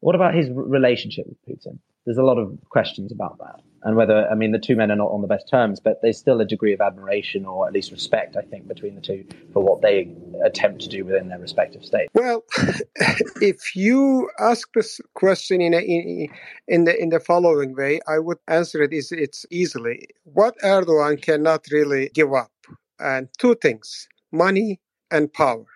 what 0.00 0.14
about 0.14 0.34
his 0.34 0.50
relationship 0.50 1.26
with 1.26 1.38
Putin? 1.46 1.78
There's 2.04 2.18
a 2.18 2.22
lot 2.22 2.38
of 2.38 2.58
questions 2.68 3.12
about 3.12 3.38
that. 3.38 3.62
And 3.84 3.96
whether, 3.96 4.26
I 4.30 4.34
mean, 4.34 4.52
the 4.52 4.58
two 4.58 4.76
men 4.76 4.90
are 4.90 4.96
not 4.96 5.10
on 5.10 5.20
the 5.20 5.28
best 5.28 5.48
terms, 5.48 5.78
but 5.78 6.00
there's 6.00 6.16
still 6.16 6.40
a 6.40 6.44
degree 6.46 6.72
of 6.72 6.80
admiration 6.80 7.44
or 7.44 7.66
at 7.66 7.74
least 7.74 7.92
respect, 7.92 8.34
I 8.34 8.40
think, 8.40 8.66
between 8.66 8.94
the 8.94 9.02
two 9.02 9.26
for 9.52 9.62
what 9.62 9.82
they 9.82 10.10
attempt 10.42 10.80
to 10.82 10.88
do 10.88 11.04
within 11.04 11.28
their 11.28 11.38
respective 11.38 11.84
states. 11.84 12.10
Well, 12.14 12.44
if 13.42 13.76
you 13.76 14.30
ask 14.40 14.72
this 14.74 15.02
question 15.12 15.60
in, 15.60 15.74
a, 15.74 15.80
in, 15.80 16.28
in, 16.66 16.84
the, 16.84 17.00
in 17.00 17.10
the 17.10 17.20
following 17.20 17.74
way, 17.74 18.00
I 18.08 18.18
would 18.20 18.38
answer 18.48 18.82
it 18.82 18.94
is 18.94 19.12
it's 19.12 19.44
easily. 19.50 20.08
What 20.24 20.56
Erdogan 20.64 21.20
cannot 21.20 21.66
really 21.70 22.10
give 22.14 22.32
up, 22.32 22.52
and 22.98 23.28
two 23.38 23.54
things 23.54 24.08
money 24.32 24.80
and 25.10 25.32
power. 25.32 25.66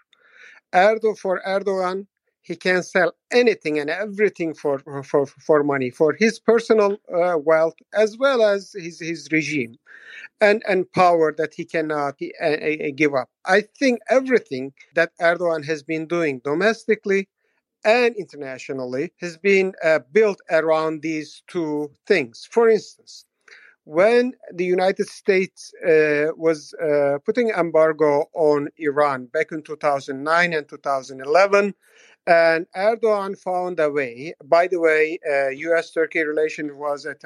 Erdogan, 0.75 1.19
for 1.19 1.43
Erdogan, 1.47 2.07
he 2.49 2.57
can 2.57 2.83
sell 2.83 3.13
anything 3.31 3.79
and 3.79 3.91
everything 3.91 4.55
for 4.55 4.79
for 5.11 5.27
for 5.27 5.63
money 5.63 5.91
for 5.91 6.11
his 6.15 6.41
personal 6.41 6.93
uh, 7.15 7.37
wealth 7.51 7.79
as 7.95 8.17
well 8.19 8.41
as 8.43 8.73
his 8.85 8.99
his 9.01 9.29
regime 9.31 9.75
and 10.41 10.63
and 10.67 10.91
power 10.93 11.35
that 11.41 11.53
he 11.55 11.65
cannot 11.65 12.15
uh, 12.43 12.47
uh, 12.47 12.91
give 12.97 13.15
up. 13.15 13.29
I 13.45 13.61
think 13.79 14.01
everything 14.09 14.73
that 14.95 15.13
erdogan 15.21 15.65
has 15.67 15.83
been 15.83 16.07
doing 16.07 16.41
domestically 16.53 17.29
and 17.85 18.17
internationally 18.17 19.13
has 19.21 19.37
been 19.37 19.75
uh, 19.85 20.01
built 20.13 20.41
around 20.51 21.03
these 21.03 21.43
two 21.49 21.91
things. 22.07 22.49
For 22.51 22.69
instance 22.69 23.27
when 23.89 24.35
the 24.53 24.67
United 24.67 25.09
States 25.09 25.73
uh, 25.83 26.27
was 26.37 26.75
uh, 26.75 27.17
putting 27.25 27.49
embargo 27.49 28.27
on 28.35 28.69
Iran 28.77 29.25
back 29.33 29.51
in 29.51 29.63
2009 29.63 30.53
and 30.53 30.69
2011, 30.69 31.75
and 32.29 32.67
Erdogan 32.77 33.39
found 33.39 33.81
a 33.81 33.91
way. 33.91 34.35
By 34.45 34.67
the 34.69 34.79
way, 34.79 35.19
uh, 35.27 35.49
U.S.-Turkey 35.49 36.27
relation 36.27 36.77
was 36.77 37.07
at, 37.07 37.23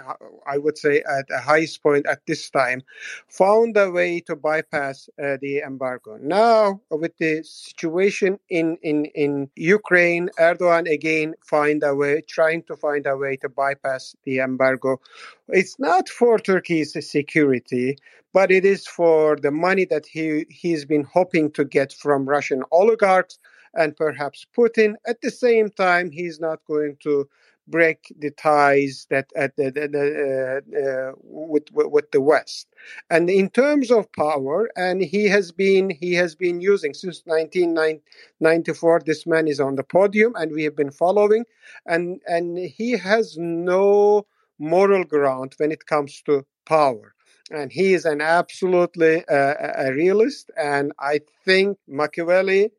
I 0.47 0.59
would 0.59 0.79
say, 0.79 1.03
at 1.03 1.27
the 1.27 1.41
highest 1.41 1.83
point 1.83 2.07
at 2.07 2.25
this 2.27 2.49
time. 2.51 2.83
Found 3.29 3.77
a 3.77 3.91
way 3.91 4.21
to 4.21 4.37
bypass 4.37 5.09
uh, 5.21 5.38
the 5.41 5.59
embargo. 5.59 6.19
Now, 6.23 6.81
with 6.88 7.19
the 7.19 7.43
situation 7.43 8.38
in 8.49 8.79
in 8.83 9.07
in 9.07 9.51
Ukraine, 9.57 10.31
Erdogan 10.38 10.88
again 10.88 11.35
find 11.45 11.83
a 11.83 11.97
way, 11.97 12.23
trying 12.29 12.62
to 12.65 12.77
find 12.77 13.05
a 13.05 13.17
way 13.17 13.37
to 13.38 13.49
bypass 13.49 14.15
the 14.23 14.38
embargo. 14.38 15.01
It's 15.49 15.81
not 15.81 16.09
for 16.09 16.38
Turkey's 16.38 16.93
security, 17.11 17.99
but 18.33 18.53
it 18.53 18.65
is 18.65 18.87
for 18.87 19.35
the 19.37 19.51
money 19.51 19.85
that 19.87 20.07
he 20.07 20.47
he's 20.49 20.85
been 20.85 21.03
hoping 21.03 21.51
to 21.53 21.65
get 21.65 21.93
from 21.93 22.29
Russian 22.29 22.62
oligarchs 22.71 23.41
and 23.74 23.96
perhaps 23.96 24.46
Putin. 24.56 24.94
At 25.06 25.20
the 25.20 25.30
same 25.30 25.70
time, 25.70 26.11
he's 26.11 26.40
not 26.40 26.61
going 26.66 26.96
to 27.02 27.28
break 27.68 28.12
the 28.18 28.30
ties 28.30 29.06
that 29.11 29.30
at 29.37 29.56
the, 29.56 29.70
the, 29.70 29.88
the 29.88 30.62
uh, 30.76 30.78
uh, 30.78 31.12
with, 31.22 31.64
with 31.72 32.11
the 32.11 32.20
West. 32.20 32.66
And 33.08 33.30
in 33.30 33.50
terms 33.50 33.90
of 33.90 34.12
power, 34.12 34.68
and 34.76 35.00
he 35.02 35.26
has 35.28 35.52
been 35.52 35.90
he 35.90 36.14
has 36.14 36.35
been 36.35 36.61
using 36.61 36.94
since 36.94 37.22
1994. 37.24 39.02
This 39.06 39.26
man 39.26 39.46
is 39.48 39.61
on 39.61 39.76
the 39.76 39.85
podium, 39.85 40.35
and 40.37 40.52
we 40.52 40.64
have 40.64 40.76
been 40.76 40.90
following, 40.90 41.44
and 41.87 42.20
and 42.26 42.58
he 42.58 42.92
has 42.92 43.37
no 43.38 44.26
moral 44.58 45.04
ground 45.04 45.54
when 45.56 45.72
it 45.72 45.87
comes 45.87 46.22
to 46.22 46.44
power 46.66 47.14
and 47.53 47.71
he 47.73 47.93
is 47.93 48.05
an 48.05 48.21
absolutely 48.21 49.25
uh, 49.29 49.55
a 49.77 49.93
realist 49.93 50.51
and 50.57 50.93
i 50.99 51.21
think 51.45 51.79
machiavelli 51.87 52.71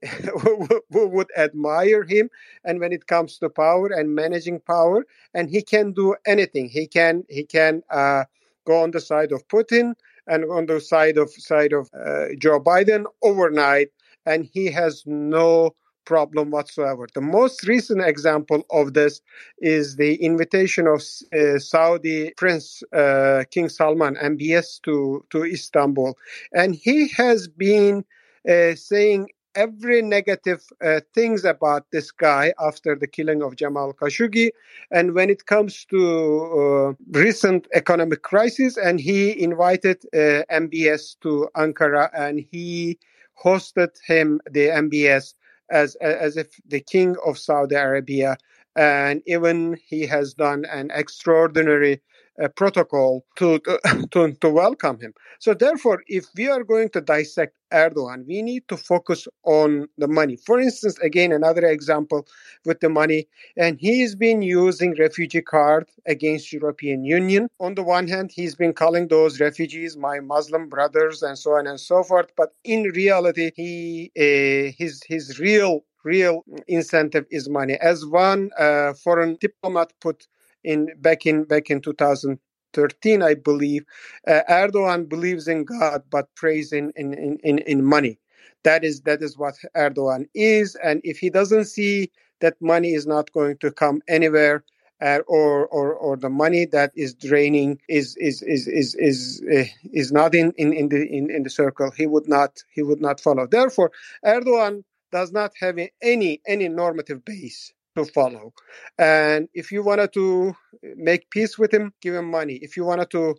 would 0.92 1.30
admire 1.38 2.04
him 2.04 2.30
and 2.64 2.80
when 2.80 2.92
it 2.92 3.08
comes 3.08 3.38
to 3.38 3.50
power 3.50 3.88
and 3.88 4.16
managing 4.16 4.60
power 4.60 5.06
and 5.34 5.50
he 5.50 5.62
can 5.62 5.94
do 5.94 6.16
anything. 6.26 6.70
He 6.70 6.88
can 6.88 7.24
he 7.30 7.44
can 7.44 7.84
uh, 7.90 8.26
go 8.66 8.82
on 8.82 8.92
the 8.92 9.02
side 9.02 9.32
of 9.32 9.48
putin 9.48 9.94
and 10.28 10.46
on 10.50 10.66
the 10.66 10.80
side 10.80 11.18
of 11.18 11.30
side 11.32 11.74
of 11.74 11.90
uh, 11.94 12.28
joe 12.40 12.60
biden 12.60 13.06
overnight 13.22 13.90
and 14.26 14.48
he 14.54 14.72
has 14.72 15.04
no 15.06 15.76
problem 16.06 16.52
whatsoever. 16.52 17.08
The 17.14 17.22
most 17.22 17.68
recent 17.68 18.02
example 18.02 18.64
of 18.72 18.94
this 18.94 19.22
is 19.60 19.96
the 19.96 20.16
invitation 20.16 20.88
of 20.88 21.02
uh, 21.34 21.60
Saudi 21.60 22.32
Prince 22.38 22.84
uh, 22.94 23.44
King 23.52 23.70
Salman 23.70 24.16
MBS 24.16 24.82
to 24.84 25.26
to 25.30 25.46
Istanbul, 25.46 26.18
and 26.54 26.76
he 26.76 27.10
has 27.10 27.48
been 27.48 28.06
uh, 28.50 28.76
saying 28.76 29.30
every 29.56 30.02
negative 30.02 30.64
uh, 30.84 31.00
things 31.14 31.46
about 31.46 31.86
this 31.92 32.12
guy 32.12 32.54
after 32.60 32.96
the 32.96 33.08
killing 33.08 33.42
of 33.44 33.56
Jamal 33.56 33.94
Khashoggi. 33.94 34.50
And 34.92 35.14
when 35.14 35.30
it 35.30 35.46
comes 35.46 35.86
to 35.86 36.00
uh, 36.02 36.94
recent 37.12 37.68
economic 37.74 38.24
crisis, 38.24 38.78
and 38.78 39.00
he 39.00 39.40
invited 39.42 40.04
uh, 40.14 40.44
MBS 40.52 41.20
to 41.22 41.50
Ankara, 41.56 42.10
and 42.18 42.40
he 42.52 42.98
hosted 43.44 43.90
him 44.06 44.42
the 44.50 44.68
MBS 44.68 45.34
as 45.72 45.96
as 45.96 46.38
if 46.38 46.48
the 46.68 46.80
king 46.80 47.16
of 47.26 47.38
Saudi 47.38 47.76
Arabia, 47.76 48.38
and 48.76 49.22
even 49.26 49.78
he 49.88 50.06
has 50.08 50.34
done 50.34 50.66
an 50.66 50.92
extraordinary 50.94 52.02
uh, 52.42 52.48
protocol 52.50 53.26
to, 53.38 53.60
to 54.12 54.34
to 54.34 54.50
welcome 54.50 55.00
him. 55.00 55.14
So 55.40 55.54
therefore, 55.54 56.04
if 56.08 56.26
we 56.36 56.50
are 56.50 56.64
going 56.64 56.90
to 56.90 57.02
dissect 57.02 57.56
Erdogan, 57.72 58.26
we 58.28 58.42
need 58.42 58.68
to 58.70 58.78
focus 58.78 59.28
on 59.44 59.88
the 59.98 60.08
money. 60.08 60.36
For 60.38 60.60
instance, 60.60 60.98
again 61.00 61.32
another 61.32 61.66
example 61.66 62.28
with 62.66 62.80
the 62.80 62.90
money, 62.90 63.28
and 63.58 63.80
he's 63.80 64.16
been 64.16 64.42
using 64.42 64.96
refugee 64.98 65.42
card 65.42 65.90
against 66.08 66.54
European 66.54 67.04
Union. 67.04 67.48
On 67.60 67.76
the 67.76 67.84
one 67.84 68.08
hand, 68.08 68.32
he's 68.34 68.56
been 68.56 68.74
calling 68.74 69.08
those 69.08 69.40
refugees 69.40 69.98
my 69.98 70.20
Muslim 70.20 70.70
brothers 70.70 71.22
and 71.24 71.38
so 71.38 71.52
on 71.54 71.68
and 71.68 71.80
so 71.80 72.04
forth. 72.04 72.28
But 72.36 72.54
in 72.64 72.84
reality, 72.96 73.52
he 73.56 74.12
uh, 74.18 74.72
his 74.78 75.02
his 75.08 75.40
real 75.40 75.84
real 76.04 76.44
incentive 76.68 77.26
is 77.32 77.50
money. 77.50 77.76
As 77.76 78.06
one 78.06 78.52
uh, 78.60 78.94
foreign 78.94 79.38
diplomat 79.40 79.94
put 80.02 80.28
in 80.64 80.90
back 81.00 81.26
in 81.26 81.44
back 81.44 81.70
in 81.70 81.82
2013, 81.82 83.22
I 83.22 83.34
believe. 83.36 83.86
Uh, 84.28 84.42
Erdogan 84.50 85.08
believes 85.10 85.48
in 85.48 85.64
God 85.66 86.04
but 86.10 86.34
prays 86.36 86.74
in, 86.74 86.92
in, 86.96 87.14
in, 87.44 87.60
in 87.60 87.84
money. 87.84 88.20
That 88.64 88.84
is 88.84 89.02
that 89.02 89.22
is 89.22 89.38
what 89.38 89.56
Erdogan 89.76 90.28
is, 90.34 90.76
and 90.84 91.02
if 91.04 91.18
he 91.20 91.30
doesn't 91.30 91.66
see 91.66 92.12
that 92.40 92.62
money 92.62 92.94
is 92.94 93.06
not 93.06 93.32
going 93.34 93.58
to 93.58 93.72
come 93.72 94.02
anywhere, 94.08 94.64
uh, 95.02 95.20
or, 95.28 95.68
or 95.68 95.94
or 95.94 96.16
the 96.16 96.30
money 96.30 96.66
that 96.66 96.92
is 96.96 97.14
draining 97.14 97.80
is 97.90 98.16
is 98.18 98.42
is 98.42 98.68
is 98.68 98.96
is, 98.96 99.42
uh, 99.54 99.66
is 99.92 100.12
not 100.12 100.34
in, 100.34 100.54
in, 100.58 100.74
in 100.74 100.90
the 100.90 101.06
in, 101.06 101.30
in 101.30 101.44
the 101.44 101.50
circle, 101.50 101.92
he 101.92 102.08
would 102.08 102.28
not 102.28 102.64
he 102.74 102.82
would 102.84 103.02
not 103.02 103.20
follow. 103.20 103.46
Therefore, 103.46 103.92
Erdogan 104.26 104.84
does 105.12 105.32
not 105.32 105.52
have 105.60 105.78
any 106.02 106.42
any 106.48 106.70
normative 106.70 107.26
base 107.26 107.74
to 107.96 108.06
follow. 108.06 108.54
And 108.98 109.48
if 109.54 109.72
you 109.72 109.84
wanted 109.84 110.14
to 110.14 110.56
make 110.96 111.30
peace 111.30 111.58
with 111.58 111.74
him, 111.74 111.94
give 112.02 112.16
him 112.16 112.30
money. 112.30 112.56
If 112.62 112.78
you 112.78 112.86
wanted 112.86 113.10
to 113.12 113.36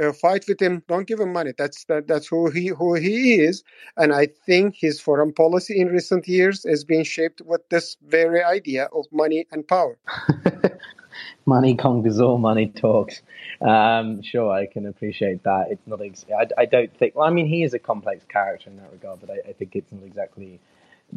uh, 0.00 0.12
fight 0.12 0.44
with 0.48 0.60
him, 0.60 0.82
don't 0.88 1.06
give 1.06 1.20
him 1.20 1.32
money. 1.32 1.52
That's 1.56 1.84
that, 1.84 2.06
that's 2.08 2.26
who 2.26 2.50
he 2.50 2.68
who 2.68 2.94
he 2.94 3.34
is. 3.34 3.62
And 3.96 4.12
I 4.12 4.28
think 4.46 4.74
his 4.76 5.00
foreign 5.00 5.32
policy 5.32 5.80
in 5.80 5.88
recent 5.88 6.26
years 6.26 6.64
has 6.68 6.84
been 6.84 7.04
shaped 7.04 7.42
with 7.44 7.68
this 7.68 7.96
very 8.06 8.42
idea 8.42 8.88
of 8.92 9.06
money 9.12 9.46
and 9.52 9.66
power. 9.66 9.98
money 11.46 11.76
conquers 11.76 12.20
all. 12.20 12.38
Money 12.38 12.68
talks. 12.68 13.22
Um, 13.60 14.22
sure, 14.22 14.50
I 14.50 14.66
can 14.66 14.86
appreciate 14.86 15.42
that. 15.44 15.66
It's 15.70 15.86
not. 15.86 16.00
Ex- 16.00 16.26
I, 16.30 16.62
I 16.62 16.64
don't 16.64 16.96
think. 16.96 17.14
Well, 17.14 17.26
I 17.26 17.30
mean, 17.30 17.46
he 17.46 17.62
is 17.62 17.74
a 17.74 17.78
complex 17.78 18.24
character 18.24 18.70
in 18.70 18.76
that 18.78 18.90
regard, 18.92 19.20
but 19.20 19.30
I, 19.30 19.50
I 19.50 19.52
think 19.52 19.76
it's 19.76 19.92
not 19.92 20.04
exactly 20.04 20.58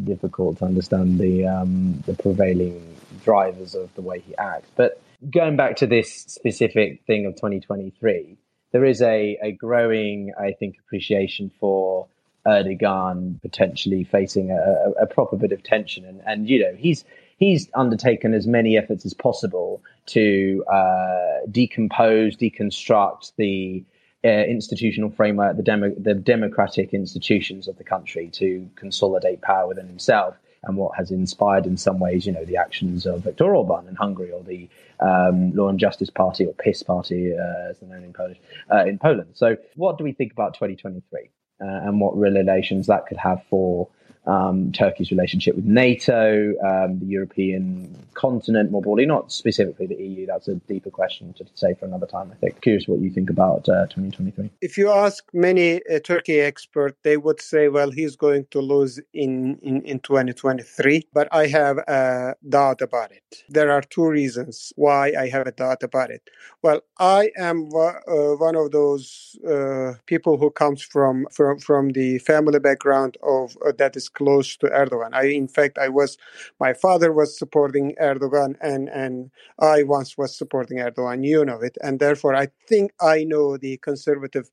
difficult 0.04 0.58
to 0.60 0.66
understand 0.66 1.20
the 1.20 1.46
um, 1.46 2.04
the 2.06 2.14
prevailing 2.14 2.96
drivers 3.24 3.76
of 3.76 3.94
the 3.96 4.02
way 4.02 4.20
he 4.20 4.36
acts. 4.38 4.70
But 4.76 5.02
going 5.30 5.56
back 5.56 5.78
to 5.78 5.88
this 5.88 6.12
specific 6.28 7.04
thing 7.06 7.26
of 7.26 7.36
2023, 7.36 8.38
there 8.72 8.86
is 8.86 9.02
a, 9.02 9.38
a 9.42 9.52
growing, 9.54 10.34
I 10.40 10.52
think, 10.52 10.78
appreciation 10.80 11.52
for 11.60 12.08
Erdogan 12.46 13.42
potentially 13.42 14.04
facing 14.04 14.52
a, 14.52 14.92
a, 15.02 15.08
proper 15.08 15.36
bit 15.36 15.52
of 15.52 15.64
tension, 15.64 16.06
and 16.06 16.22
and 16.28 16.48
you 16.48 16.60
know 16.60 16.76
he's 16.78 17.04
he's 17.38 17.70
undertaken 17.74 18.34
as 18.34 18.46
many 18.46 18.78
efforts 18.78 19.06
as 19.06 19.14
possible 19.14 19.82
to 20.08 20.64
uh, 20.72 21.40
decompose, 21.50 22.36
deconstruct 22.38 23.32
the 23.38 23.84
uh, 24.26 24.46
institutional 24.46 25.12
framework, 25.12 25.56
the, 25.56 25.64
demo- 25.64 25.96
the 25.96 26.16
democratic 26.16 26.94
institutions 26.94 27.68
of 27.68 27.78
the 27.78 27.84
country 27.84 28.30
to 28.34 28.68
consolidate 28.76 29.42
power 29.42 29.68
within 29.68 29.88
himself. 29.88 30.36
And 30.64 30.78
what 30.78 30.98
has 30.98 31.12
inspired, 31.12 31.68
in 31.68 31.78
some 31.78 32.00
ways, 32.00 32.26
you 32.26 32.32
know, 32.32 32.44
the 32.44 32.58
actions 32.58 33.06
of 33.06 33.24
Viktor 33.24 33.56
Orban 33.56 33.88
in 33.88 33.96
Hungary 33.96 34.32
or 34.32 34.42
the 34.42 34.68
um, 35.00 35.54
Law 35.54 35.70
and 35.70 35.80
Justice 35.80 36.10
Party 36.10 36.44
or 36.44 36.54
PiS 36.54 36.82
Party, 36.82 37.34
uh, 37.34 37.70
as 37.70 37.80
they're 37.80 37.90
known 37.90 38.04
in 38.04 38.14
Polish, 38.14 38.40
uh, 38.74 38.84
in 38.86 38.98
Poland. 38.98 39.30
So, 39.34 39.58
what 39.76 40.00
do 40.00 40.04
we 40.04 40.12
think 40.12 40.32
about 40.32 40.56
2023 40.56 41.30
uh, 41.62 41.66
and 41.66 42.02
what 42.02 42.18
relations 42.18 42.88
that 42.88 43.06
could 43.06 43.18
have 43.18 43.44
for 43.48 43.88
um, 44.28 44.72
Turkey's 44.72 45.12
relationship 45.12 45.56
with 45.56 45.66
NATO, 45.66 46.54
um, 46.64 47.00
the 47.00 47.06
European 47.06 48.06
continent 48.16 48.72
more 48.72 48.82
broadly, 48.82 49.06
not 49.06 49.32
specifically 49.32 49.86
the 49.86 49.96
EU. 49.96 50.26
That's 50.26 50.48
a 50.48 50.56
deeper 50.56 50.90
question 50.90 51.34
to 51.34 51.46
say 51.54 51.76
for 51.76 51.86
another 51.86 52.08
time, 52.08 52.32
I 52.32 52.36
think. 52.36 52.62
Curious 52.62 52.88
what 52.88 53.00
you 53.00 53.12
think 53.12 53.30
about 53.30 53.70
uh, 53.70 53.86
2023. 53.88 54.50
If 54.62 54.78
you 54.78 54.90
ask 54.90 55.24
many 55.34 55.82
uh, 55.88 56.00
Turkey 56.00 56.40
experts, 56.40 56.98
they 57.04 57.18
would 57.18 57.42
say, 57.42 57.68
well, 57.68 57.92
he's 57.92 58.16
going 58.16 58.48
to 58.52 58.62
lose 58.62 59.00
in, 59.14 59.60
in, 59.62 59.82
in 59.84 60.00
2023. 60.00 61.08
But 61.14 61.28
I 61.32 61.48
have 61.48 61.78
a 61.78 62.36
doubt 62.48 62.82
about 62.82 63.12
it. 63.12 63.44
There 63.50 63.72
are 63.72 63.82
two 63.82 64.08
reasons 64.08 64.74
why 64.76 65.14
I 65.20 65.30
have 65.30 65.46
a 65.46 65.52
doubt 65.52 65.84
about 65.84 66.10
it. 66.10 66.30
Well, 66.62 66.82
I 66.98 67.32
am 67.38 67.70
uh, 67.76 67.92
one 68.38 68.56
of 68.56 68.72
those 68.72 69.38
uh, 69.48 69.94
people 70.06 70.38
who 70.38 70.50
comes 70.50 70.82
from, 70.82 71.28
from, 71.32 71.60
from 71.60 71.90
the 71.90 72.20
family 72.20 72.60
background 72.60 73.18
of 73.22 73.58
uh, 73.66 73.72
that 73.78 73.96
is 73.96 74.10
close 74.16 74.58
to 74.58 74.68
Erdogan. 74.68 75.14
I, 75.14 75.26
in 75.28 75.48
fact, 75.48 75.78
I 75.78 75.90
was, 75.90 76.18
my 76.60 76.74
father 76.74 77.12
was 77.12 77.38
supporting 77.38 77.96
Erdogan, 78.02 78.56
and 78.62 78.90
and 78.90 79.32
I 79.60 79.84
once 79.84 80.18
was 80.18 80.38
supporting 80.38 80.80
Erdogan. 80.80 81.26
You 81.26 81.46
know 81.46 81.62
it, 81.62 81.78
and 81.82 82.00
therefore 82.00 82.36
I 82.36 82.48
think 82.68 82.92
I 83.02 83.24
know 83.24 83.58
the 83.58 83.78
conservative 83.78 84.50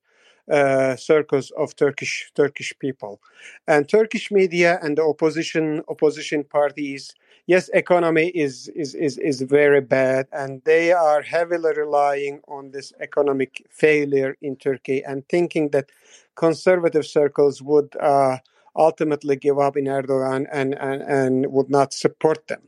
uh, 0.50 0.96
circles 0.96 1.50
of 1.56 1.74
Turkish 1.76 2.30
Turkish 2.34 2.72
people, 2.78 3.20
and 3.66 3.88
Turkish 3.88 4.30
media 4.30 4.78
and 4.82 4.98
the 4.98 5.04
opposition 5.04 5.82
opposition 5.88 6.44
parties. 6.44 7.14
Yes, 7.46 7.68
economy 7.74 8.28
is 8.28 8.68
is 8.74 8.94
is 8.94 9.18
is 9.18 9.42
very 9.42 9.80
bad, 9.80 10.26
and 10.32 10.62
they 10.64 10.92
are 10.92 11.22
heavily 11.22 11.72
relying 11.76 12.40
on 12.48 12.70
this 12.70 12.92
economic 13.00 13.66
failure 13.70 14.36
in 14.42 14.56
Turkey 14.56 15.02
and 15.04 15.28
thinking 15.28 15.70
that 15.70 15.90
conservative 16.36 17.06
circles 17.06 17.62
would 17.62 17.94
uh, 18.00 18.38
ultimately 18.76 19.36
give 19.36 19.58
up 19.58 19.76
in 19.76 19.84
Erdogan 19.84 20.46
and, 20.52 20.74
and, 20.78 21.02
and 21.02 21.52
would 21.52 21.70
not 21.70 21.92
support 21.92 22.48
them. 22.48 22.62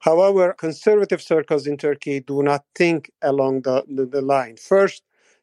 However, 0.00 0.52
conservative 0.52 1.22
circles 1.22 1.66
in 1.66 1.76
Turkey 1.76 2.20
do 2.20 2.42
not 2.42 2.64
think 2.74 3.10
along 3.22 3.62
the, 3.62 3.84
the, 3.88 4.06
the 4.06 4.22
line. 4.22 4.56
First, 4.56 5.02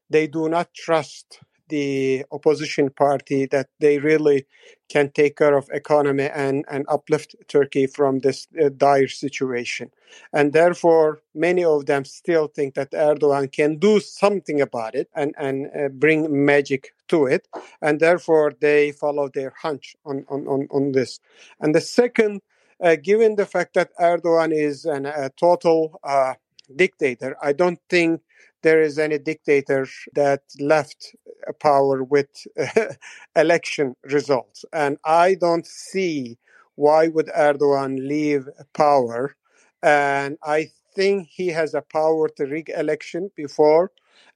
they 0.09 0.27
do 0.27 0.49
not 0.49 0.73
trust 0.73 1.39
the 1.69 2.25
opposition 2.31 2.89
party 2.89 3.45
that 3.47 3.69
they 3.79 3.97
really 3.99 4.45
can 4.89 5.11
take 5.11 5.37
care 5.37 5.55
of 5.55 5.69
economy 5.71 6.29
and, 6.33 6.65
and 6.69 6.85
uplift 6.87 7.35
Turkey 7.47 7.87
from 7.87 8.19
this 8.19 8.47
uh, 8.61 8.69
dire 8.75 9.07
situation. 9.07 9.91
And 10.31 10.53
therefore, 10.53 11.21
many 11.35 11.63
of 11.63 11.85
them 11.85 12.05
still 12.05 12.47
think 12.47 12.75
that 12.75 12.91
Erdogan 12.91 13.51
can 13.51 13.77
do 13.77 13.99
something 13.99 14.61
about 14.61 14.95
it 14.95 15.09
and, 15.13 15.35
and 15.37 15.67
uh, 15.75 15.89
bring 15.89 16.45
magic 16.45 16.93
to 17.09 17.25
it. 17.25 17.47
And 17.81 17.99
therefore, 17.99 18.53
they 18.59 18.91
follow 18.91 19.29
their 19.29 19.53
hunch 19.61 19.95
on, 20.05 20.25
on, 20.29 20.47
on, 20.47 20.67
on 20.71 20.91
this. 20.93 21.19
And 21.59 21.75
the 21.75 21.81
second, 21.81 22.41
uh, 22.81 22.95
given 22.95 23.35
the 23.35 23.45
fact 23.45 23.73
that 23.73 23.91
Erdogan 23.99 24.53
is 24.53 24.85
an, 24.85 25.05
a 25.05 25.29
total 25.37 25.99
uh, 26.03 26.35
dictator, 26.75 27.35
I 27.41 27.53
don't 27.53 27.79
think 27.89 28.21
there 28.63 28.81
is 28.81 28.97
any 28.97 29.17
dictator 29.19 29.87
that 30.13 30.41
left 30.59 31.15
power 31.61 32.03
with 32.03 32.27
election 33.35 33.95
results. 34.03 34.65
And 34.73 34.97
I 35.05 35.35
don't 35.35 35.65
see 35.65 36.37
why 36.75 37.07
would 37.07 37.27
Erdogan 37.27 38.07
leave 38.07 38.47
power. 38.73 39.35
And 39.81 40.37
I 40.43 40.69
think 40.95 41.27
he 41.29 41.47
has 41.49 41.73
a 41.73 41.81
power 41.81 42.29
to 42.29 42.45
rig 42.45 42.69
election 42.75 43.31
before, 43.35 43.91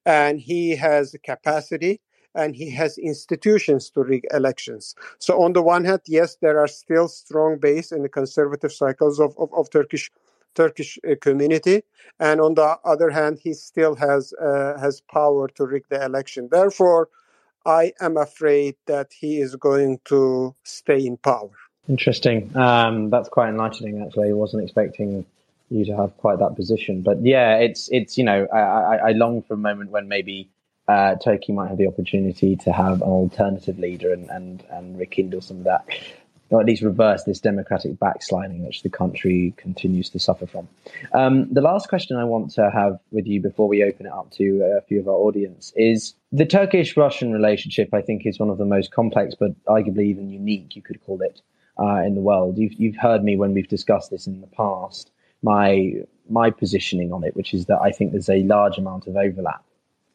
and 0.05 0.39
he 0.39 0.75
has 0.75 1.15
capacity 1.23 2.01
and 2.33 2.55
he 2.55 2.69
has 2.69 2.97
institutions 2.97 3.89
to 3.89 4.03
rig 4.03 4.25
elections. 4.31 4.95
So 5.19 5.41
on 5.43 5.53
the 5.53 5.61
one 5.61 5.83
hand, 5.85 6.01
yes, 6.07 6.37
there 6.41 6.59
are 6.59 6.67
still 6.67 7.07
strong 7.07 7.59
base 7.59 7.91
in 7.91 8.03
the 8.03 8.09
conservative 8.09 8.71
cycles 8.71 9.19
of, 9.19 9.35
of, 9.37 9.53
of 9.53 9.69
Turkish 9.69 10.09
Turkish 10.55 10.97
uh, 11.09 11.15
community, 11.21 11.83
and 12.19 12.41
on 12.41 12.55
the 12.55 12.77
other 12.83 13.09
hand, 13.09 13.39
he 13.41 13.53
still 13.53 13.95
has 13.95 14.33
uh, 14.33 14.77
has 14.79 15.01
power 15.01 15.47
to 15.49 15.65
rig 15.65 15.85
the 15.89 16.03
election. 16.03 16.49
Therefore, 16.51 17.09
I 17.65 17.93
am 17.99 18.17
afraid 18.17 18.75
that 18.87 19.13
he 19.13 19.39
is 19.39 19.55
going 19.55 19.99
to 20.05 20.55
stay 20.63 21.05
in 21.05 21.17
power. 21.17 21.51
Interesting. 21.87 22.55
Um, 22.55 23.09
that's 23.09 23.29
quite 23.29 23.49
enlightening. 23.49 24.01
Actually, 24.01 24.29
I 24.29 24.33
wasn't 24.33 24.63
expecting 24.63 25.25
you 25.69 25.85
to 25.85 25.95
have 25.95 26.15
quite 26.17 26.39
that 26.39 26.55
position, 26.55 27.01
but 27.01 27.23
yeah, 27.23 27.57
it's 27.57 27.89
it's 27.91 28.17
you 28.17 28.23
know 28.23 28.47
I, 28.53 28.59
I, 28.59 28.95
I 28.95 29.11
long 29.11 29.41
for 29.41 29.53
a 29.55 29.57
moment 29.57 29.91
when 29.91 30.07
maybe 30.07 30.49
uh, 30.87 31.15
Turkey 31.15 31.53
might 31.53 31.69
have 31.69 31.77
the 31.77 31.87
opportunity 31.87 32.55
to 32.57 32.71
have 32.71 33.01
an 33.01 33.01
alternative 33.01 33.79
leader 33.79 34.11
and, 34.11 34.29
and, 34.29 34.63
and 34.71 34.99
rekindle 34.99 35.41
some 35.41 35.57
of 35.57 35.63
that 35.63 35.85
or 36.51 36.59
at 36.59 36.67
least 36.67 36.81
reverse 36.81 37.23
this 37.23 37.39
democratic 37.39 37.97
backsliding 37.97 38.65
which 38.65 38.83
the 38.83 38.89
country 38.89 39.53
continues 39.57 40.09
to 40.09 40.19
suffer 40.19 40.45
from. 40.45 40.67
Um, 41.13 41.51
the 41.51 41.61
last 41.61 41.87
question 41.87 42.17
I 42.17 42.25
want 42.25 42.51
to 42.51 42.69
have 42.69 42.99
with 43.11 43.25
you 43.25 43.41
before 43.41 43.67
we 43.67 43.83
open 43.83 44.05
it 44.05 44.11
up 44.11 44.31
to 44.33 44.77
a 44.77 44.81
few 44.81 44.99
of 44.99 45.07
our 45.07 45.15
audience 45.15 45.71
is 45.75 46.13
the 46.31 46.45
Turkish 46.45 46.95
Russian 46.97 47.31
relationship, 47.31 47.93
I 47.93 48.01
think, 48.01 48.25
is 48.25 48.37
one 48.37 48.49
of 48.49 48.57
the 48.57 48.65
most 48.65 48.91
complex, 48.91 49.33
but 49.33 49.51
arguably 49.65 50.05
even 50.05 50.29
unique, 50.29 50.75
you 50.75 50.81
could 50.81 51.03
call 51.05 51.21
it, 51.21 51.41
uh, 51.79 52.01
in 52.01 52.15
the 52.15 52.21
world. 52.21 52.57
You've, 52.57 52.73
you've 52.73 52.97
heard 52.97 53.23
me 53.23 53.37
when 53.37 53.53
we've 53.53 53.67
discussed 53.67 54.11
this 54.11 54.27
in 54.27 54.41
the 54.41 54.47
past, 54.47 55.09
my, 55.41 55.93
my 56.29 56.51
positioning 56.51 57.13
on 57.13 57.23
it, 57.23 57.35
which 57.35 57.53
is 57.53 57.65
that 57.67 57.79
I 57.81 57.91
think 57.91 58.11
there's 58.11 58.29
a 58.29 58.43
large 58.43 58.77
amount 58.77 59.07
of 59.07 59.15
overlap 59.15 59.63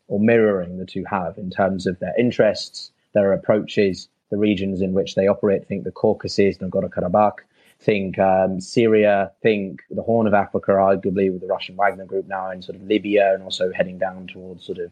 or 0.08 0.20
mirroring 0.20 0.78
the 0.78 0.86
two 0.86 1.04
have 1.04 1.38
in 1.38 1.50
terms 1.50 1.86
of 1.86 1.98
their 1.98 2.14
interests, 2.18 2.92
their 3.14 3.32
approaches, 3.32 4.08
the 4.30 4.36
regions 4.36 4.80
in 4.80 4.92
which 4.92 5.14
they 5.14 5.26
operate. 5.26 5.66
Think 5.66 5.84
the 5.84 5.92
Caucasus, 5.92 6.58
Nagorno 6.58 6.88
Karabakh, 6.88 7.38
think 7.80 8.18
um, 8.18 8.60
Syria, 8.60 9.32
think 9.42 9.82
the 9.90 10.02
Horn 10.02 10.26
of 10.26 10.34
Africa, 10.34 10.72
arguably 10.72 11.30
with 11.30 11.40
the 11.40 11.46
Russian 11.46 11.76
Wagner 11.76 12.04
Group 12.04 12.26
now 12.26 12.50
in 12.50 12.62
sort 12.62 12.76
of 12.76 12.82
Libya, 12.82 13.34
and 13.34 13.42
also 13.42 13.72
heading 13.72 13.98
down 13.98 14.26
towards 14.26 14.64
sort 14.64 14.78
of 14.78 14.90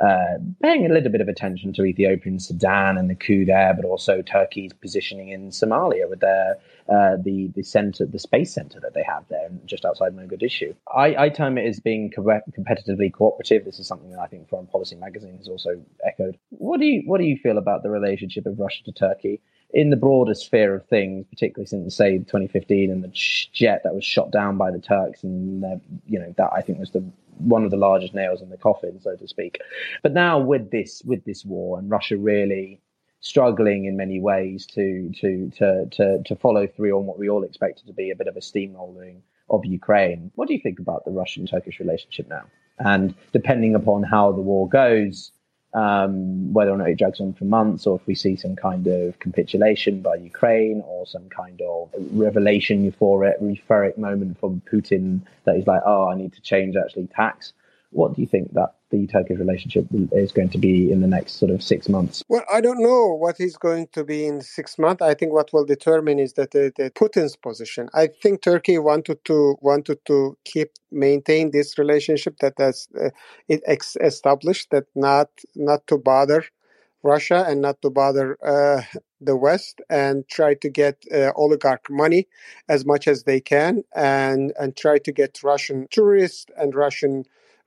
uh, 0.00 0.38
paying 0.62 0.86
a 0.86 0.92
little 0.92 1.10
bit 1.10 1.20
of 1.20 1.28
attention 1.28 1.72
to 1.74 1.84
Ethiopian 1.84 2.38
Sudan 2.40 2.96
and 2.98 3.10
the 3.10 3.14
coup 3.14 3.44
there, 3.44 3.74
but 3.74 3.84
also 3.84 4.22
Turkey's 4.22 4.72
positioning 4.72 5.28
in 5.28 5.50
Somalia 5.50 6.08
with 6.08 6.20
their 6.20 6.56
uh, 6.88 7.16
the 7.22 7.50
the 7.54 7.62
center, 7.62 8.06
the 8.06 8.18
space 8.18 8.52
center 8.52 8.80
that 8.80 8.94
they 8.94 9.04
have 9.04 9.24
there, 9.28 9.48
just 9.66 9.84
outside 9.84 10.16
Mogadishu. 10.16 10.74
I, 10.94 11.14
I 11.16 11.28
term 11.28 11.58
it 11.58 11.66
as 11.66 11.80
being 11.80 12.10
co- 12.10 12.22
competitively 12.58 13.12
cooperative. 13.12 13.64
This 13.64 13.78
is 13.78 13.86
something 13.86 14.10
that 14.10 14.20
I 14.20 14.26
think 14.26 14.48
Foreign 14.48 14.66
Policy 14.66 14.96
Magazine 14.96 15.36
has 15.36 15.48
also 15.48 15.80
echoed. 16.04 16.38
What 16.50 16.80
do 16.80 16.86
you 16.86 17.02
what 17.06 17.18
do 17.18 17.24
you 17.24 17.36
feel 17.36 17.58
about 17.58 17.82
the 17.82 17.90
relationship 17.90 18.46
of 18.46 18.58
Russia 18.58 18.82
to 18.84 18.92
Turkey? 18.92 19.40
In 19.72 19.90
the 19.90 19.96
broader 19.96 20.34
sphere 20.34 20.74
of 20.74 20.86
things, 20.86 21.26
particularly 21.30 21.66
since 21.66 21.96
say 21.96 22.18
2015 22.18 22.90
and 22.90 23.02
the 23.02 23.10
jet 23.52 23.82
that 23.84 23.94
was 23.94 24.04
shot 24.04 24.30
down 24.30 24.56
by 24.56 24.70
the 24.70 24.78
Turks, 24.78 25.22
and 25.22 25.62
you 26.06 26.18
know 26.18 26.34
that 26.36 26.50
I 26.52 26.60
think 26.60 26.78
was 26.78 26.90
the 26.90 27.04
one 27.38 27.64
of 27.64 27.70
the 27.70 27.76
largest 27.76 28.14
nails 28.14 28.42
in 28.42 28.50
the 28.50 28.56
coffin, 28.56 29.00
so 29.00 29.16
to 29.16 29.26
speak. 29.26 29.60
But 30.02 30.12
now 30.12 30.38
with 30.38 30.70
this 30.70 31.02
with 31.04 31.24
this 31.24 31.44
war 31.44 31.78
and 31.78 31.90
Russia 31.90 32.16
really 32.16 32.80
struggling 33.20 33.84
in 33.84 33.96
many 33.96 34.20
ways 34.20 34.66
to 34.66 35.10
to 35.20 35.50
to 35.56 35.86
to, 35.86 36.22
to 36.24 36.36
follow 36.36 36.66
through 36.66 36.98
on 36.98 37.06
what 37.06 37.18
we 37.18 37.28
all 37.28 37.44
expected 37.44 37.86
to 37.86 37.92
be 37.92 38.10
a 38.10 38.16
bit 38.16 38.28
of 38.28 38.36
a 38.36 38.40
steamrolling 38.40 39.20
of 39.48 39.64
Ukraine. 39.64 40.30
What 40.34 40.48
do 40.48 40.54
you 40.54 40.60
think 40.60 40.78
about 40.78 41.04
the 41.04 41.10
Russian 41.10 41.46
Turkish 41.46 41.78
relationship 41.80 42.28
now? 42.28 42.44
And 42.78 43.14
depending 43.32 43.74
upon 43.74 44.02
how 44.02 44.32
the 44.32 44.40
war 44.40 44.68
goes, 44.68 45.30
um, 45.74 46.52
whether 46.52 46.70
or 46.70 46.76
not 46.76 46.88
it 46.88 46.98
drags 46.98 47.20
on 47.20 47.32
for 47.32 47.44
months, 47.44 47.86
or 47.86 47.96
if 47.96 48.06
we 48.06 48.14
see 48.14 48.36
some 48.36 48.56
kind 48.56 48.86
of 48.86 49.18
capitulation 49.20 50.02
by 50.02 50.16
Ukraine, 50.16 50.82
or 50.86 51.06
some 51.06 51.28
kind 51.28 51.60
of 51.62 51.90
revelation 52.12 52.90
euphoric, 52.90 53.40
euphoric 53.40 53.96
moment 53.96 54.38
from 54.38 54.62
Putin 54.70 55.22
that 55.44 55.56
he's 55.56 55.66
like, 55.66 55.82
"Oh, 55.84 56.08
I 56.08 56.14
need 56.14 56.32
to 56.34 56.42
change 56.42 56.76
actually 56.76 57.06
tax." 57.06 57.52
What 57.90 58.14
do 58.14 58.22
you 58.22 58.28
think 58.28 58.52
that 58.54 58.74
the 58.92 59.06
Turkish 59.08 59.38
relationship 59.38 59.86
is 60.12 60.30
going 60.30 60.50
to 60.50 60.58
be 60.58 60.92
in 60.92 61.00
the 61.00 61.08
next 61.08 61.32
sort 61.32 61.50
of 61.50 61.62
six 61.62 61.88
months? 61.88 62.22
Well, 62.28 62.44
I 62.52 62.60
don't 62.60 62.80
know 62.80 63.14
what 63.14 63.40
is 63.40 63.56
going 63.56 63.88
to 63.94 64.04
be 64.04 64.26
in 64.26 64.40
six 64.42 64.78
months. 64.78 65.02
I 65.02 65.14
think 65.14 65.32
what 65.32 65.52
will 65.52 65.64
determine 65.64 66.20
is 66.20 66.34
that 66.34 66.52
the, 66.52 66.72
the 66.76 66.90
Putin's 66.90 67.34
position. 67.34 67.88
I 67.94 68.08
think 68.22 68.42
Turkey 68.42 68.78
wanted 68.78 69.24
to 69.24 69.56
wanted 69.60 69.98
to 70.06 70.36
keep 70.44 70.70
maintain 70.92 71.50
this 71.50 71.78
relationship 71.78 72.36
that 72.40 72.54
has 72.58 72.86
uh, 73.02 73.08
it 73.48 73.62
ex- 73.66 73.96
established 74.00 74.70
that 74.70 74.84
not 74.94 75.30
not 75.56 75.86
to 75.88 75.96
bother 75.96 76.44
Russia 77.02 77.44
and 77.48 77.60
not 77.60 77.80
to 77.82 77.90
bother 77.90 78.36
uh, 78.44 78.82
the 79.20 79.36
West 79.36 79.80
and 79.90 80.28
try 80.28 80.54
to 80.54 80.68
get 80.68 81.02
uh, 81.12 81.32
oligarch 81.34 81.90
money 81.90 82.28
as 82.68 82.84
much 82.84 83.08
as 83.08 83.24
they 83.24 83.40
can 83.40 83.82
and 83.94 84.52
and 84.60 84.76
try 84.76 84.98
to 84.98 85.12
get 85.12 85.42
Russian 85.42 85.88
tourists 85.90 86.46
and 86.56 86.74
Russian 86.74 87.24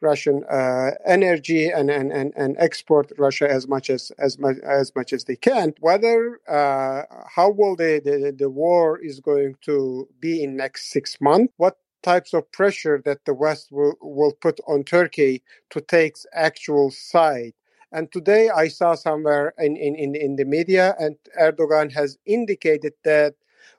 Russian 0.10 0.38
uh, 0.60 0.91
energy 1.18 1.63
and, 1.78 1.88
and, 1.98 2.12
and, 2.20 2.30
and 2.44 2.52
export 2.68 3.06
Russia 3.18 3.48
as 3.58 3.63
much 3.74 3.88
as 3.96 4.04
as 4.28 4.34
much 4.44 4.58
as 4.82 4.88
much 4.98 5.10
as 5.18 5.22
they 5.26 5.38
can. 5.50 5.68
Whether 5.88 6.18
uh, 6.60 7.00
how 7.36 7.50
will 7.60 7.76
the, 7.84 7.94
the 8.08 8.15
the 8.44 8.52
war 8.63 8.86
is 9.10 9.18
going 9.30 9.52
to 9.70 10.08
be 10.26 10.34
in 10.44 10.50
next 10.63 10.82
six 10.96 11.06
months? 11.30 11.52
What 11.63 11.76
types 12.06 12.34
of 12.36 12.52
pressure 12.52 13.02
that 13.04 13.26
the 13.26 13.34
West 13.34 13.72
will, 13.72 13.96
will 14.00 14.34
put 14.46 14.60
on 14.68 14.84
Turkey 14.84 15.41
to 15.72 15.82
take 15.82 16.15
actual 16.34 16.91
side. 16.91 17.54
And 17.91 18.12
today 18.12 18.50
I 18.63 18.68
saw 18.68 18.94
somewhere 18.94 19.54
in, 19.58 19.76
in, 19.76 19.96
in, 19.96 20.15
in 20.15 20.36
the 20.36 20.46
media, 20.46 20.96
and 21.00 21.15
Erdogan 21.41 21.91
has 21.94 22.18
indicated 22.26 22.94
that, 23.04 23.34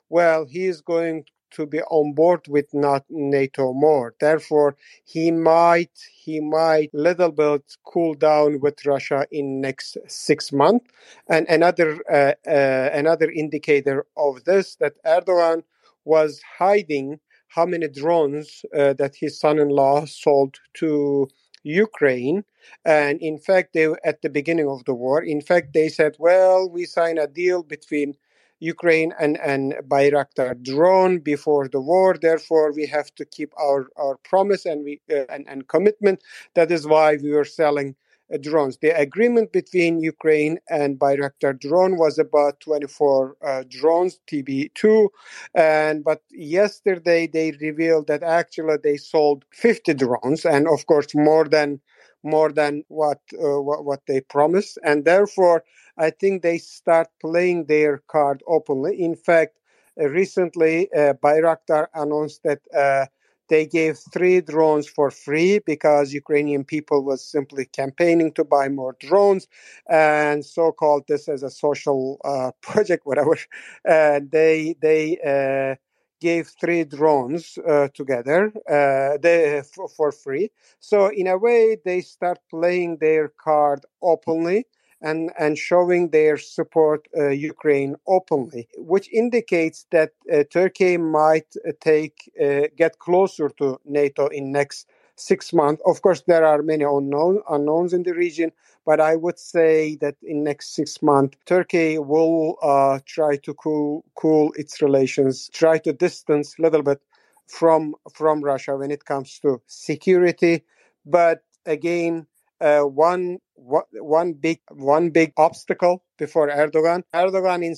well, 0.09 0.45
he 0.45 0.65
is 0.65 0.81
going 0.81 1.25
to 1.51 1.65
be 1.65 1.81
on 1.81 2.13
board 2.13 2.47
with 2.47 2.73
not 2.73 3.05
NATO 3.09 3.73
more. 3.73 4.15
Therefore, 4.19 4.75
he 5.05 5.31
might 5.31 5.91
he 6.23 6.39
might 6.39 6.93
little 6.93 7.31
bit 7.31 7.77
cool 7.85 8.13
down 8.13 8.59
with 8.59 8.85
Russia 8.85 9.25
in 9.31 9.61
next 9.61 9.97
six 10.07 10.51
months. 10.51 10.87
And 11.29 11.47
another 11.47 11.99
uh, 12.11 12.33
uh, 12.49 12.89
another 12.93 13.29
indicator 13.31 14.05
of 14.15 14.43
this 14.45 14.75
that 14.75 14.95
Erdogan 15.05 15.63
was 16.05 16.41
hiding 16.57 17.19
how 17.49 17.65
many 17.65 17.87
drones 17.87 18.65
uh, 18.77 18.93
that 18.93 19.15
his 19.15 19.39
son-in-law 19.39 20.05
sold 20.05 20.57
to 20.75 21.27
Ukraine. 21.63 22.43
And 22.85 23.21
in 23.21 23.37
fact, 23.37 23.73
they 23.73 23.87
at 24.03 24.21
the 24.21 24.29
beginning 24.29 24.69
of 24.69 24.83
the 24.85 24.93
war, 24.93 25.23
in 25.23 25.41
fact, 25.41 25.73
they 25.73 25.89
said, 25.89 26.15
"Well, 26.19 26.69
we 26.69 26.85
signed 26.85 27.19
a 27.19 27.27
deal 27.27 27.63
between." 27.63 28.15
Ukraine 28.59 29.13
and, 29.19 29.37
and 29.37 29.75
Bayraktar 29.87 30.61
drone 30.63 31.19
before 31.19 31.67
the 31.67 31.81
war. 31.81 32.15
Therefore, 32.19 32.71
we 32.73 32.85
have 32.87 33.13
to 33.15 33.25
keep 33.25 33.51
our, 33.59 33.87
our 33.97 34.17
promise 34.17 34.65
and, 34.65 34.83
we, 34.83 35.01
uh, 35.11 35.25
and, 35.29 35.45
and 35.47 35.67
commitment. 35.67 36.23
That 36.55 36.71
is 36.71 36.87
why 36.87 37.17
we 37.17 37.31
were 37.31 37.45
selling 37.45 37.95
uh, 38.33 38.37
drones. 38.37 38.77
The 38.77 38.89
agreement 38.89 39.51
between 39.51 39.99
Ukraine 40.01 40.57
and 40.69 40.99
Bayraktar 40.99 41.59
drone 41.59 41.97
was 41.97 42.19
about 42.19 42.59
24 42.59 43.35
uh, 43.45 43.63
drones, 43.69 44.19
TB2. 44.27 45.07
And 45.55 46.03
but 46.03 46.21
yesterday 46.31 47.27
they 47.27 47.51
revealed 47.61 48.07
that 48.07 48.23
actually 48.23 48.77
they 48.83 48.97
sold 48.97 49.45
50 49.53 49.93
drones, 49.93 50.45
and 50.45 50.67
of 50.67 50.85
course 50.87 51.15
more 51.15 51.47
than 51.47 51.79
more 52.23 52.51
than 52.51 52.83
what 52.89 53.19
uh, 53.33 53.61
what, 53.61 53.85
what 53.85 54.01
they 54.07 54.21
promised. 54.21 54.77
And 54.83 55.05
therefore, 55.05 55.63
I 55.97 56.09
think 56.11 56.41
they 56.41 56.57
start 56.57 57.07
playing 57.21 57.65
their 57.65 57.99
card 58.07 58.43
openly. 58.47 59.01
In 59.01 59.15
fact, 59.15 59.57
uh, 59.99 60.07
recently 60.09 60.91
uh, 60.93 61.13
Bayraktar 61.13 61.87
announced 61.93 62.43
that 62.43 62.59
uh, 62.75 63.07
they 63.49 63.65
gave 63.65 63.97
three 64.13 64.41
drones 64.41 64.87
for 64.87 65.09
free 65.09 65.59
because 65.59 66.13
Ukrainian 66.13 66.65
people 66.65 67.03
was 67.03 67.23
simply 67.23 67.65
campaigning 67.65 68.33
to 68.33 68.43
buy 68.43 68.67
more 68.67 68.95
drones, 68.99 69.47
and 69.89 70.45
so 70.45 70.71
called 70.71 71.03
this 71.07 71.29
as 71.29 71.43
a 71.43 71.49
social 71.49 72.19
uh, 72.25 72.51
project, 72.61 73.05
whatever. 73.05 73.37
And 73.85 74.31
they 74.31 74.75
they 74.81 75.17
uh, 75.25 75.75
gave 76.19 76.47
three 76.59 76.83
drones 76.83 77.57
uh, 77.67 77.87
together 77.93 78.51
uh, 78.69 79.17
they, 79.21 79.61
for 79.95 80.11
free. 80.11 80.49
So 80.79 81.07
in 81.07 81.27
a 81.27 81.37
way, 81.37 81.77
they 81.83 82.01
start 82.01 82.39
playing 82.49 82.97
their 82.97 83.29
card 83.29 83.85
openly 84.01 84.65
and, 85.01 85.31
and 85.39 85.57
showing 85.57 86.09
their 86.09 86.37
support 86.37 87.07
uh, 87.15 87.29
Ukraine 87.29 87.95
openly, 88.07 88.67
which 88.77 89.09
indicates 89.11 89.85
that 89.91 90.11
uh, 90.33 90.43
Turkey 90.49 90.97
might 90.97 91.53
uh, 91.67 91.71
take 91.79 92.31
uh, 92.41 92.67
get 92.75 92.99
closer 92.99 93.49
to 93.57 93.79
NATO 93.85 94.27
in 94.27 94.51
next 94.51 94.87
six 95.15 95.51
months. 95.53 95.81
Of 95.85 96.01
course, 96.01 96.23
there 96.27 96.45
are 96.45 96.61
many 96.61 96.83
unknown 96.83 97.41
unknowns 97.49 97.93
in 97.93 98.03
the 98.03 98.13
region, 98.13 98.51
but 98.85 98.99
I 98.99 99.15
would 99.15 99.39
say 99.39 99.95
that 99.97 100.15
in 100.23 100.43
next 100.43 100.75
six 100.75 101.01
months, 101.01 101.37
Turkey 101.45 101.99
will 101.99 102.57
uh, 102.61 102.99
try 103.05 103.37
to 103.37 103.53
cool 103.53 104.05
cool 104.15 104.51
its 104.55 104.81
relations, 104.81 105.49
try 105.53 105.77
to 105.79 105.93
distance 105.93 106.55
a 106.57 106.61
little 106.61 106.83
bit 106.83 107.01
from 107.47 107.95
from 108.13 108.43
Russia 108.43 108.77
when 108.77 108.91
it 108.91 109.05
comes 109.05 109.39
to 109.39 109.61
security. 109.67 110.63
But 111.05 111.43
again, 111.65 112.27
uh, 112.61 112.81
one 112.81 113.39
one 113.55 114.33
big 114.33 114.59
one 114.71 115.09
big 115.09 115.33
obstacle 115.37 116.03
before 116.17 116.49
Erdogan. 116.49 117.03
Erdogan 117.13 117.63
in 117.63 117.75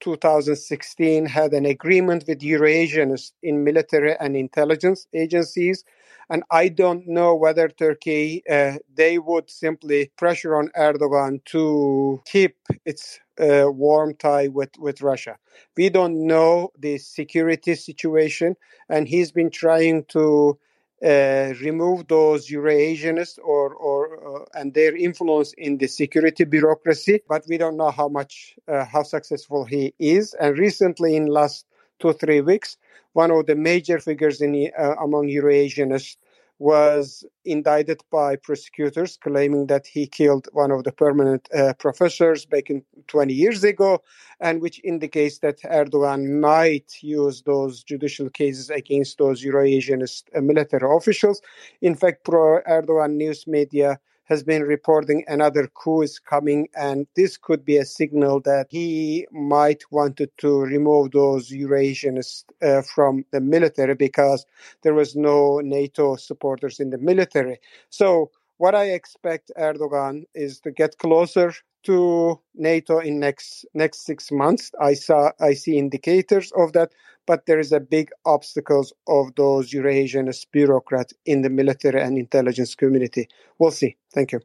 2016 0.00 1.26
had 1.26 1.52
an 1.52 1.64
agreement 1.64 2.24
with 2.28 2.40
Eurasians 2.40 3.32
in 3.42 3.64
military 3.64 4.14
and 4.20 4.36
intelligence 4.36 5.06
agencies, 5.14 5.84
and 6.28 6.42
I 6.50 6.68
don't 6.68 7.06
know 7.06 7.34
whether 7.34 7.68
Turkey 7.68 8.42
uh, 8.50 8.74
they 8.94 9.18
would 9.18 9.50
simply 9.50 10.10
pressure 10.16 10.56
on 10.56 10.70
Erdogan 10.76 11.44
to 11.46 12.22
keep 12.26 12.56
its 12.84 13.20
uh, 13.40 13.64
warm 13.66 14.14
tie 14.14 14.48
with, 14.48 14.70
with 14.78 15.00
Russia. 15.02 15.36
We 15.76 15.88
don't 15.88 16.26
know 16.26 16.70
the 16.78 16.98
security 16.98 17.74
situation, 17.74 18.56
and 18.88 19.08
he's 19.08 19.32
been 19.32 19.50
trying 19.50 20.04
to 20.08 20.58
remove 21.02 22.08
those 22.08 22.48
Eurasianists 22.48 23.38
or, 23.42 23.74
or 23.74 24.42
uh, 24.42 24.44
and 24.54 24.72
their 24.74 24.96
influence 24.96 25.52
in 25.58 25.78
the 25.78 25.86
security 25.86 26.44
bureaucracy, 26.44 27.20
but 27.28 27.44
we 27.48 27.58
don't 27.58 27.76
know 27.76 27.90
how 27.90 28.08
much 28.08 28.56
uh, 28.68 28.84
how 28.84 29.02
successful 29.02 29.64
he 29.64 29.94
is. 29.98 30.34
And 30.34 30.56
recently, 30.58 31.16
in 31.16 31.26
last 31.26 31.66
two 31.98 32.12
three 32.12 32.40
weeks, 32.40 32.76
one 33.12 33.30
of 33.30 33.46
the 33.46 33.54
major 33.54 33.98
figures 33.98 34.40
in 34.40 34.70
uh, 34.78 34.94
among 35.00 35.28
Eurasianists 35.28 36.16
was 36.58 37.24
indicted 37.44 38.00
by 38.10 38.36
prosecutors 38.36 39.18
claiming 39.22 39.66
that 39.66 39.86
he 39.86 40.06
killed 40.06 40.48
one 40.52 40.70
of 40.70 40.84
the 40.84 40.92
permanent 40.92 41.48
uh, 41.54 41.74
professors 41.74 42.46
back 42.46 42.70
in 42.70 42.82
20 43.08 43.34
years 43.34 43.64
ago, 43.64 44.00
and 44.40 44.62
which 44.62 44.80
indicates 44.84 45.38
that 45.38 45.60
Erdogan 45.62 46.40
might 46.40 46.92
use 47.00 47.42
those 47.42 47.82
judicial 47.82 48.30
cases 48.30 48.70
against 48.70 49.18
those 49.18 49.44
Eurasianist 49.44 50.24
uh, 50.36 50.40
military 50.40 50.88
officials. 50.96 51.40
In 51.82 51.94
fact, 51.94 52.24
pro 52.24 52.60
Erdogan 52.62 53.14
news 53.14 53.46
media 53.46 53.98
has 54.24 54.42
been 54.42 54.62
reporting 54.62 55.24
another 55.28 55.66
coup 55.66 56.02
is 56.02 56.18
coming, 56.18 56.68
and 56.74 57.06
this 57.14 57.36
could 57.36 57.64
be 57.64 57.76
a 57.76 57.84
signal 57.84 58.40
that 58.40 58.66
he 58.70 59.26
might 59.30 59.82
wanted 59.90 60.30
to 60.38 60.60
remove 60.60 61.12
those 61.12 61.50
Eurasianists 61.50 62.44
uh, 62.62 62.82
from 62.82 63.24
the 63.30 63.40
military 63.40 63.94
because 63.94 64.46
there 64.82 64.94
was 64.94 65.14
no 65.14 65.60
NATO 65.60 66.16
supporters 66.16 66.80
in 66.80 66.90
the 66.90 66.98
military. 66.98 67.60
So 67.90 68.30
what 68.58 68.74
I 68.74 68.90
expect 68.90 69.50
Erdogan 69.58 70.24
is 70.34 70.60
to 70.60 70.70
get 70.70 70.98
closer 70.98 71.52
to 71.84 72.40
NATO 72.54 72.98
in 72.98 73.20
next 73.20 73.66
next 73.74 74.06
six 74.06 74.30
months. 74.32 74.70
I 74.80 74.94
saw 74.94 75.30
I 75.40 75.54
see 75.54 75.78
indicators 75.78 76.52
of 76.56 76.72
that, 76.72 76.92
but 77.26 77.46
there 77.46 77.58
is 77.58 77.72
a 77.72 77.80
big 77.80 78.10
obstacles 78.24 78.92
of 79.06 79.34
those 79.36 79.70
Eurasianist 79.70 80.46
bureaucrats 80.50 81.12
in 81.26 81.42
the 81.42 81.50
military 81.50 82.00
and 82.00 82.16
intelligence 82.18 82.74
community. 82.74 83.28
We'll 83.58 83.70
see. 83.70 83.96
Thank 84.12 84.32
you. 84.32 84.40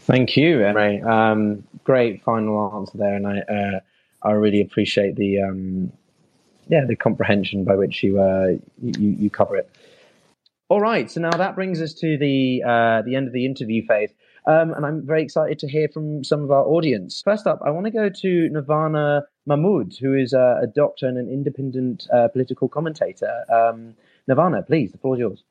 Thank 0.00 0.36
you, 0.36 0.58
Emre. 0.58 1.04
Um, 1.04 1.64
great 1.84 2.22
final 2.22 2.74
answer 2.74 2.98
there, 2.98 3.14
and 3.14 3.26
I 3.26 3.38
uh, 3.40 3.80
I 4.22 4.32
really 4.32 4.60
appreciate 4.60 5.16
the 5.16 5.42
um, 5.42 5.92
yeah 6.68 6.84
the 6.86 6.96
comprehension 6.96 7.64
by 7.64 7.74
which 7.74 8.02
you, 8.02 8.20
uh, 8.20 8.56
you 8.80 9.10
you 9.10 9.30
cover 9.30 9.56
it. 9.56 9.70
All 10.70 10.80
right, 10.80 11.10
so 11.10 11.20
now 11.20 11.32
that 11.36 11.56
brings 11.56 11.82
us 11.82 11.94
to 11.94 12.16
the 12.16 12.62
uh, 12.64 13.02
the 13.02 13.16
end 13.16 13.26
of 13.26 13.32
the 13.32 13.44
interview 13.44 13.84
phase, 13.84 14.12
um, 14.46 14.72
and 14.72 14.86
I'm 14.86 15.04
very 15.04 15.20
excited 15.20 15.58
to 15.58 15.68
hear 15.68 15.88
from 15.88 16.22
some 16.22 16.44
of 16.44 16.52
our 16.52 16.62
audience. 16.62 17.20
First 17.24 17.48
up, 17.48 17.58
I 17.66 17.70
want 17.70 17.86
to 17.86 17.90
go 17.90 18.08
to 18.08 18.50
Nervana 18.52 19.22
Mahmoud, 19.46 19.96
who 20.00 20.14
is 20.14 20.32
a, 20.32 20.68
doctor 20.72 21.08
and 21.08 21.18
an 21.18 21.28
independent 21.28 22.06
uh, 22.14 22.28
political 22.28 22.68
commentator. 22.68 23.32
Um, 23.52 23.96
Nirvana, 24.28 24.62
please, 24.62 24.92
the 24.92 24.98
floor 24.98 25.16
is 25.16 25.18
yours. 25.18 25.42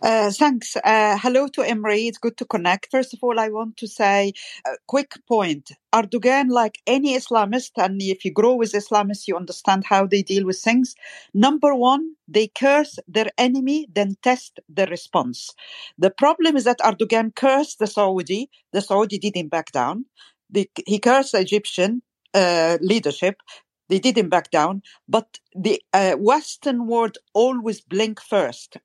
Uh, 0.00 0.30
thanks. 0.30 0.76
Uh, 0.84 1.18
hello 1.20 1.48
to 1.48 1.60
Emre. 1.62 2.06
It's 2.06 2.18
good 2.18 2.36
to 2.36 2.44
connect. 2.44 2.88
First 2.90 3.12
of 3.14 3.18
all, 3.22 3.40
I 3.40 3.48
want 3.48 3.76
to 3.78 3.88
say 3.88 4.32
a 4.64 4.70
quick 4.86 5.14
point. 5.26 5.72
Erdogan, 5.92 6.50
like 6.50 6.78
any 6.86 7.16
Islamist, 7.16 7.72
and 7.76 8.00
if 8.00 8.24
you 8.24 8.32
grow 8.32 8.54
with 8.54 8.72
Islamists, 8.72 9.26
you 9.26 9.36
understand 9.36 9.84
how 9.86 10.06
they 10.06 10.22
deal 10.22 10.44
with 10.46 10.60
things. 10.60 10.94
Number 11.34 11.74
one, 11.74 12.14
they 12.28 12.46
curse 12.46 12.98
their 13.08 13.30
enemy, 13.38 13.88
then 13.92 14.16
test 14.22 14.60
the 14.68 14.86
response. 14.86 15.50
The 15.98 16.10
problem 16.10 16.56
is 16.56 16.62
that 16.64 16.78
Erdogan 16.78 17.34
cursed 17.34 17.80
the 17.80 17.88
Saudi. 17.88 18.50
The 18.72 18.82
Saudi 18.82 19.18
didn't 19.18 19.48
back 19.48 19.72
down. 19.72 20.04
The, 20.50 20.70
he 20.86 21.00
cursed 21.00 21.32
the 21.32 21.40
Egyptian 21.40 22.02
uh, 22.34 22.78
leadership. 22.80 23.40
They 23.88 23.98
didn't 23.98 24.28
back 24.28 24.50
down, 24.50 24.82
but 25.08 25.40
the 25.54 25.82
uh, 25.94 26.12
Western 26.12 26.86
world 26.86 27.16
always 27.34 27.80
blink 27.80 28.20
first 28.20 28.76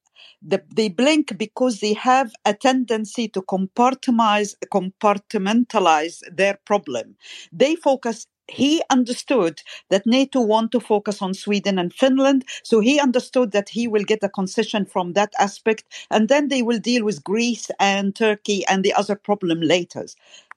they 0.42 0.90
blink 0.90 1.38
because 1.38 1.80
they 1.80 1.94
have 1.94 2.34
a 2.46 2.54
tendency 2.54 3.28
to 3.30 3.42
compartmentalize, 3.42 4.56
compartmentalize 4.72 6.22
their 6.32 6.60
problem. 6.66 7.16
They 7.52 7.76
focus 7.76 8.28
he 8.50 8.84
understood 8.90 9.62
that 9.90 10.06
NATO 10.06 10.42
want 10.42 10.74
to 10.74 10.82
focus 10.82 11.22
on 11.22 11.34
Sweden 11.34 11.80
and 11.80 11.94
Finland, 11.94 12.44
so 12.64 12.82
he 12.82 13.00
understood 13.00 13.52
that 13.54 13.70
he 13.70 13.88
will 13.88 14.04
get 14.04 14.22
a 14.22 14.28
concession 14.30 14.86
from 14.86 15.14
that 15.14 15.32
aspect, 15.40 15.86
and 16.12 16.28
then 16.28 16.50
they 16.50 16.62
will 16.62 16.78
deal 16.80 17.06
with 17.06 17.24
Greece 17.24 17.72
and 17.80 18.14
Turkey 18.14 18.66
and 18.68 18.84
the 18.84 18.92
other 18.94 19.16
problem 19.16 19.62
later. 19.62 20.06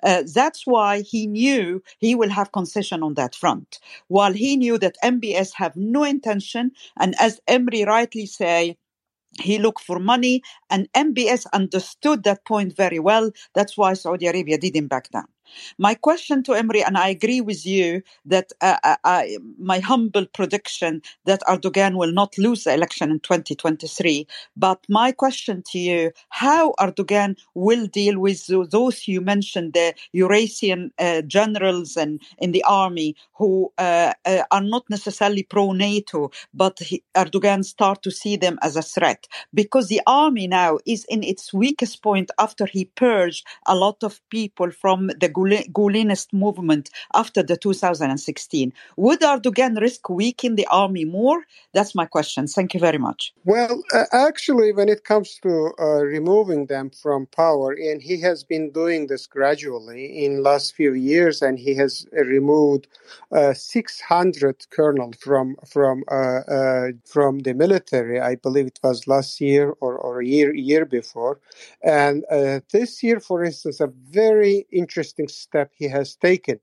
Uh, 0.03 0.23
that's 0.35 0.67
why 0.67 1.01
he 1.03 1.27
knew 1.27 1.83
he 1.99 2.15
will 2.15 2.29
have 2.31 2.53
concession 2.53 3.03
on 3.03 3.15
that 3.15 3.35
front, 3.35 3.79
while 4.09 4.33
he 4.33 4.57
knew 4.57 4.79
that 4.79 4.97
MBS 5.03 5.53
have 5.55 5.77
no 5.77 6.05
intention, 6.05 6.73
and 6.99 7.15
as 7.19 7.41
Emre 7.49 7.87
rightly 7.87 8.27
say, 8.27 8.77
he 9.41 9.59
looked 9.59 9.83
for 9.85 9.99
money, 9.99 10.43
and 10.71 10.89
MBS 10.95 11.47
understood 11.53 12.25
that 12.25 12.45
point 12.47 12.77
very 12.77 12.99
well. 12.99 13.31
That's 13.55 13.77
why 13.77 13.95
Saudi 13.95 14.27
Arabia 14.27 14.59
didn't 14.59 14.89
back 14.89 15.11
down. 15.11 15.29
My 15.79 15.95
question 15.95 16.43
to 16.45 16.53
Emre, 16.53 16.83
and 16.87 16.97
I 16.97 17.09
agree 17.09 17.41
with 17.41 17.67
you 17.67 18.03
that 18.25 18.53
uh, 18.61 18.77
uh 18.85 18.97
I, 19.05 19.39
my 19.59 19.79
humble 19.79 20.27
prediction 20.27 21.03
that 21.25 21.43
Erdogan 21.49 21.97
will 21.97 22.13
not 22.13 22.37
lose 22.39 22.65
the 22.65 22.75
election 22.75 23.11
in 23.11 23.21
2023. 23.21 24.27
But 24.57 24.85
my 24.89 25.13
question 25.13 25.63
to 25.73 25.79
you, 25.79 26.13
how 26.29 26.73
Erdogan 26.81 27.37
will 27.55 27.87
deal 27.87 28.19
with 28.19 28.47
those 28.71 29.09
you 29.09 29.21
mentioned, 29.21 29.73
the 29.75 29.95
Eurasian 30.13 30.93
uh, 30.99 31.23
generals 31.23 31.97
and 31.97 32.21
in 32.39 32.53
the 32.53 32.65
army 32.65 33.15
who 33.35 33.73
uh, 33.79 34.13
uh 34.25 34.43
are 34.51 34.63
not 34.63 34.85
necessarily 34.91 35.43
pro-NATO, 35.43 36.31
but 36.55 36.79
he, 36.79 37.03
Erdogan 37.15 37.65
start 37.65 38.03
to 38.03 38.11
see 38.11 38.37
them 38.37 38.59
as 38.63 38.77
a 38.77 38.83
threat 38.83 39.27
because 39.55 39.89
the 39.89 40.01
army 40.07 40.47
now 40.47 40.79
is 40.87 41.05
in 41.09 41.23
its 41.23 41.53
weakest 41.53 42.03
point 42.03 42.31
after 42.39 42.67
he 42.67 42.85
purged 42.85 43.47
a 43.67 43.75
lot 43.75 44.03
of 44.03 44.21
people 44.31 44.71
from 44.71 45.11
the 45.21 45.29
Gulenist 45.37 46.33
movement 46.33 46.91
after 47.15 47.43
the 47.43 47.57
2016. 47.57 48.73
Would 48.97 49.21
Erdogan 49.21 49.81
risk 49.81 50.09
weakening 50.09 50.57
the 50.57 50.67
army 50.67 51.05
more? 51.05 51.45
That's 51.73 51.95
my 51.95 52.07
question. 52.07 52.47
Thank 52.47 52.75
you 52.75 52.81
very 52.81 52.99
much. 52.99 53.33
Well, 53.45 53.83
uh, 53.93 54.05
actually, 54.13 54.73
when 54.73 54.89
it 54.89 55.05
comes 55.05 55.39
to 55.43 55.73
uh, 55.79 56.05
removing 56.05 56.67
them 56.67 56.91
from 56.91 57.27
power, 57.27 57.73
and 57.73 58.03
he 58.03 58.21
has 58.23 58.45
been 58.45 58.71
doing 58.71 59.07
this 59.07 59.27
gradually 59.27 60.25
in 60.25 60.43
last 60.43 60.75
few 60.75 60.95
years, 60.95 61.43
and 61.43 61.59
he 61.59 61.75
has 61.75 62.07
removed 62.13 62.89
uh, 63.33 63.55
600 63.55 64.67
colonels 64.71 65.17
from 65.17 65.57
from 65.67 66.05
uh, 66.11 66.41
uh, 66.57 66.87
from 67.05 67.41
the 67.41 67.55
military. 67.55 68.21
I 68.21 68.37
believe 68.37 68.67
it 68.67 68.81
was 68.83 69.07
last 69.07 69.41
year 69.41 69.75
or, 69.81 69.97
or 69.97 70.21
a 70.21 70.27
year 70.27 70.55
year 70.55 70.85
before, 70.85 71.41
and 71.83 72.25
uh, 72.31 72.61
this 72.73 73.03
year, 73.03 73.21
for 73.21 73.45
instance, 73.45 73.81
a 73.81 73.89
very 74.11 74.67
interesting 74.73 75.26
interesting 75.27 75.43
step 75.43 75.73
he 75.75 75.89
has 75.89 76.17
taken. 76.17 76.61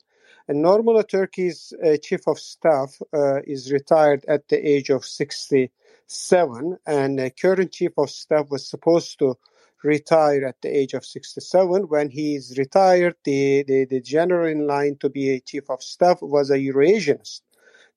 And 0.48 0.62
normally, 0.62 1.04
Turkey's 1.04 1.74
uh, 1.86 1.98
chief 2.02 2.28
of 2.28 2.38
staff 2.40 3.02
uh, 3.14 3.42
is 3.44 3.72
retired 3.72 4.26
at 4.28 4.50
the 4.50 4.58
age 4.58 4.90
of 4.90 5.06
67, 5.06 6.78
and 6.86 7.20
the 7.20 7.32
current 7.32 7.72
chief 7.72 7.94
of 7.98 8.10
staff 8.10 8.50
was 8.50 8.70
supposed 8.70 9.20
to 9.20 9.38
retire 9.84 10.46
at 10.46 10.62
the 10.62 10.70
age 10.70 10.94
of 10.94 11.06
67. 11.06 11.88
When 11.88 12.10
he's 12.10 12.58
retired, 12.58 13.16
the, 13.24 13.64
the, 13.64 13.86
the 13.86 14.02
general 14.02 14.48
in 14.48 14.68
line 14.68 14.98
to 15.00 15.10
be 15.10 15.30
a 15.30 15.40
chief 15.40 15.70
of 15.70 15.82
staff 15.82 16.22
was 16.22 16.50
a 16.50 16.58
Eurasianist 16.58 17.42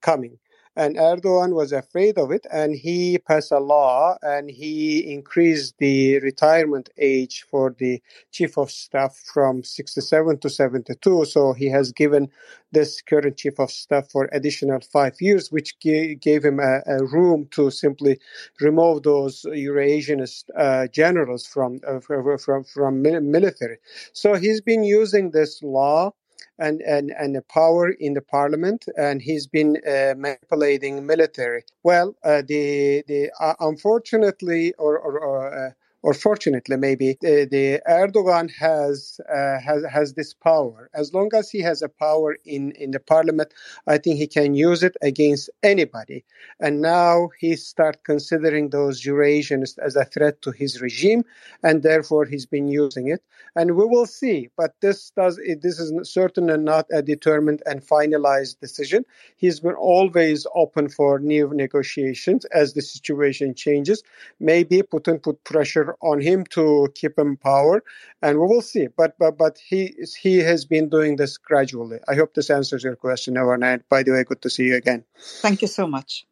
coming 0.01 0.39
and 0.77 0.97
Erdogan 0.97 1.55
was 1.55 1.73
afraid 1.73 2.19
of 2.19 2.31
it, 2.31 2.47
and 2.53 2.75
he 2.75 3.19
passed 3.19 3.53
a 3.53 3.59
law 3.59 4.17
and 4.23 4.51
he 4.51 5.13
increased 5.13 5.75
the 5.79 6.19
retirement 6.21 6.91
age 6.99 7.45
for 7.51 7.75
the 7.79 8.03
chief 8.33 8.59
of 8.59 8.71
staff 8.71 9.17
from 9.33 9.65
67 9.65 10.39
to 10.39 10.51
72. 10.51 11.25
So 11.25 11.53
he 11.55 11.69
has 11.71 11.93
given 11.93 12.29
this 12.73 13.01
current 13.01 13.37
chief 13.39 13.59
of 13.59 13.71
staff 13.71 14.11
for 14.11 14.29
additional 14.33 14.81
five 14.81 15.15
years, 15.21 15.51
which 15.51 15.79
g- 15.81 16.15
gave 16.15 16.45
him 16.45 16.61
a, 16.61 16.83
a, 16.87 17.05
room 17.07 17.49
to 17.53 17.71
simply 17.71 18.19
remove 18.61 19.03
those 19.03 19.43
Eurasianist 19.45 20.45
uh, 20.57 20.87
generals 20.89 21.47
from 21.47 21.81
uh, 21.87 22.01
from 22.01 22.65
from 22.65 23.03
military. 23.03 23.79
So 24.13 24.35
he's 24.35 24.61
been 24.61 24.85
using 24.85 25.31
this 25.31 25.63
law 25.63 26.13
and, 26.59 26.81
and, 26.83 27.13
and 27.19 27.37
power 27.49 27.91
in 27.91 28.15
the 28.15 28.23
parliament, 28.23 28.87
and 28.97 29.23
he's 29.23 29.47
been 29.47 29.77
uh, 29.87 30.15
manipulating 30.17 31.07
military. 31.07 31.65
Well, 31.83 32.17
uh, 32.25 32.43
the 32.47 33.05
the 33.09 33.31
uh, 33.41 33.55
unfortunately, 33.61 34.75
or, 34.79 34.99
or, 34.99 35.77
or 36.03 36.15
fortunately 36.15 36.77
maybe 36.77 37.17
the, 37.21 37.47
the 37.51 37.81
Erdogan 37.89 38.51
has 38.59 39.21
uh, 39.29 39.59
has 39.61 39.85
has 39.91 40.15
this 40.15 40.35
power. 40.35 40.91
As 40.95 41.13
long 41.13 41.31
as 41.35 41.51
he 41.51 41.61
has 41.61 41.83
a 41.83 41.89
power 41.89 42.37
in 42.45 42.73
in 42.73 42.91
the 42.91 43.01
parliament, 43.01 43.53
I 43.87 43.99
think 43.99 44.19
he 44.19 44.27
can 44.27 44.55
use 44.55 44.83
it 44.83 44.97
against 45.03 45.51
anybody. 45.63 46.25
And 46.61 46.81
now 46.81 47.31
he 47.39 47.57
start 47.57 48.05
considering 48.05 48.71
those 48.71 49.03
Eurasians 49.03 49.79
as 49.79 49.97
a 49.97 50.05
threat 50.05 50.43
to 50.43 50.51
his 50.51 50.81
regime, 50.81 51.25
and 51.63 51.83
therefore 51.83 52.25
he's 52.25 52.47
been 52.47 52.69
using 52.69 53.09
it. 53.09 53.23
And 53.55 53.77
we 53.77 53.85
will 53.85 54.07
see. 54.07 54.51
But 54.57 54.75
this 54.81 55.11
does 55.11 55.41
this 55.61 55.79
is 55.79 55.93
certainly 56.11 56.59
not 56.59 56.87
a 56.93 57.03
determined 57.03 57.63
and 57.67 57.83
finalized 57.83 58.61
decision. 58.61 59.05
He's 59.37 59.61
been 59.61 59.75
always 59.75 60.47
open 60.55 60.89
for 60.89 61.19
new 61.19 61.51
negotiations 61.53 62.45
as 62.47 62.75
the 62.75 62.83
situation 62.83 63.55
changes. 63.55 64.03
Maybe 64.39 64.83
Putin 64.83 65.23
put 65.23 65.43
pressure 65.45 65.86
on 66.01 66.21
him 66.21 66.45
to 66.51 66.89
keep 66.95 67.19
him 67.19 67.37
power, 67.37 67.83
and 68.23 68.39
we 68.39 68.47
will 68.47 68.63
see. 68.63 68.89
But 68.97 69.17
but 69.19 69.39
but 69.39 69.59
he 69.59 69.95
he 70.21 70.39
has 70.39 70.65
been 70.65 70.89
doing 70.89 71.17
this 71.17 71.39
gradually. 71.39 71.99
I 72.09 72.15
hope 72.15 72.35
this 72.35 72.51
answers 72.51 72.83
your 72.85 72.97
question, 72.97 73.35
Nervana. 73.35 73.83
by 73.89 74.03
the 74.03 74.13
way, 74.13 74.25
good 74.25 74.43
to 74.43 74.51
see 74.51 74.65
you 74.65 74.77
again. 74.77 75.05
Thank 75.19 75.63
you 75.63 75.69
so 75.69 75.87
much. 75.87 76.27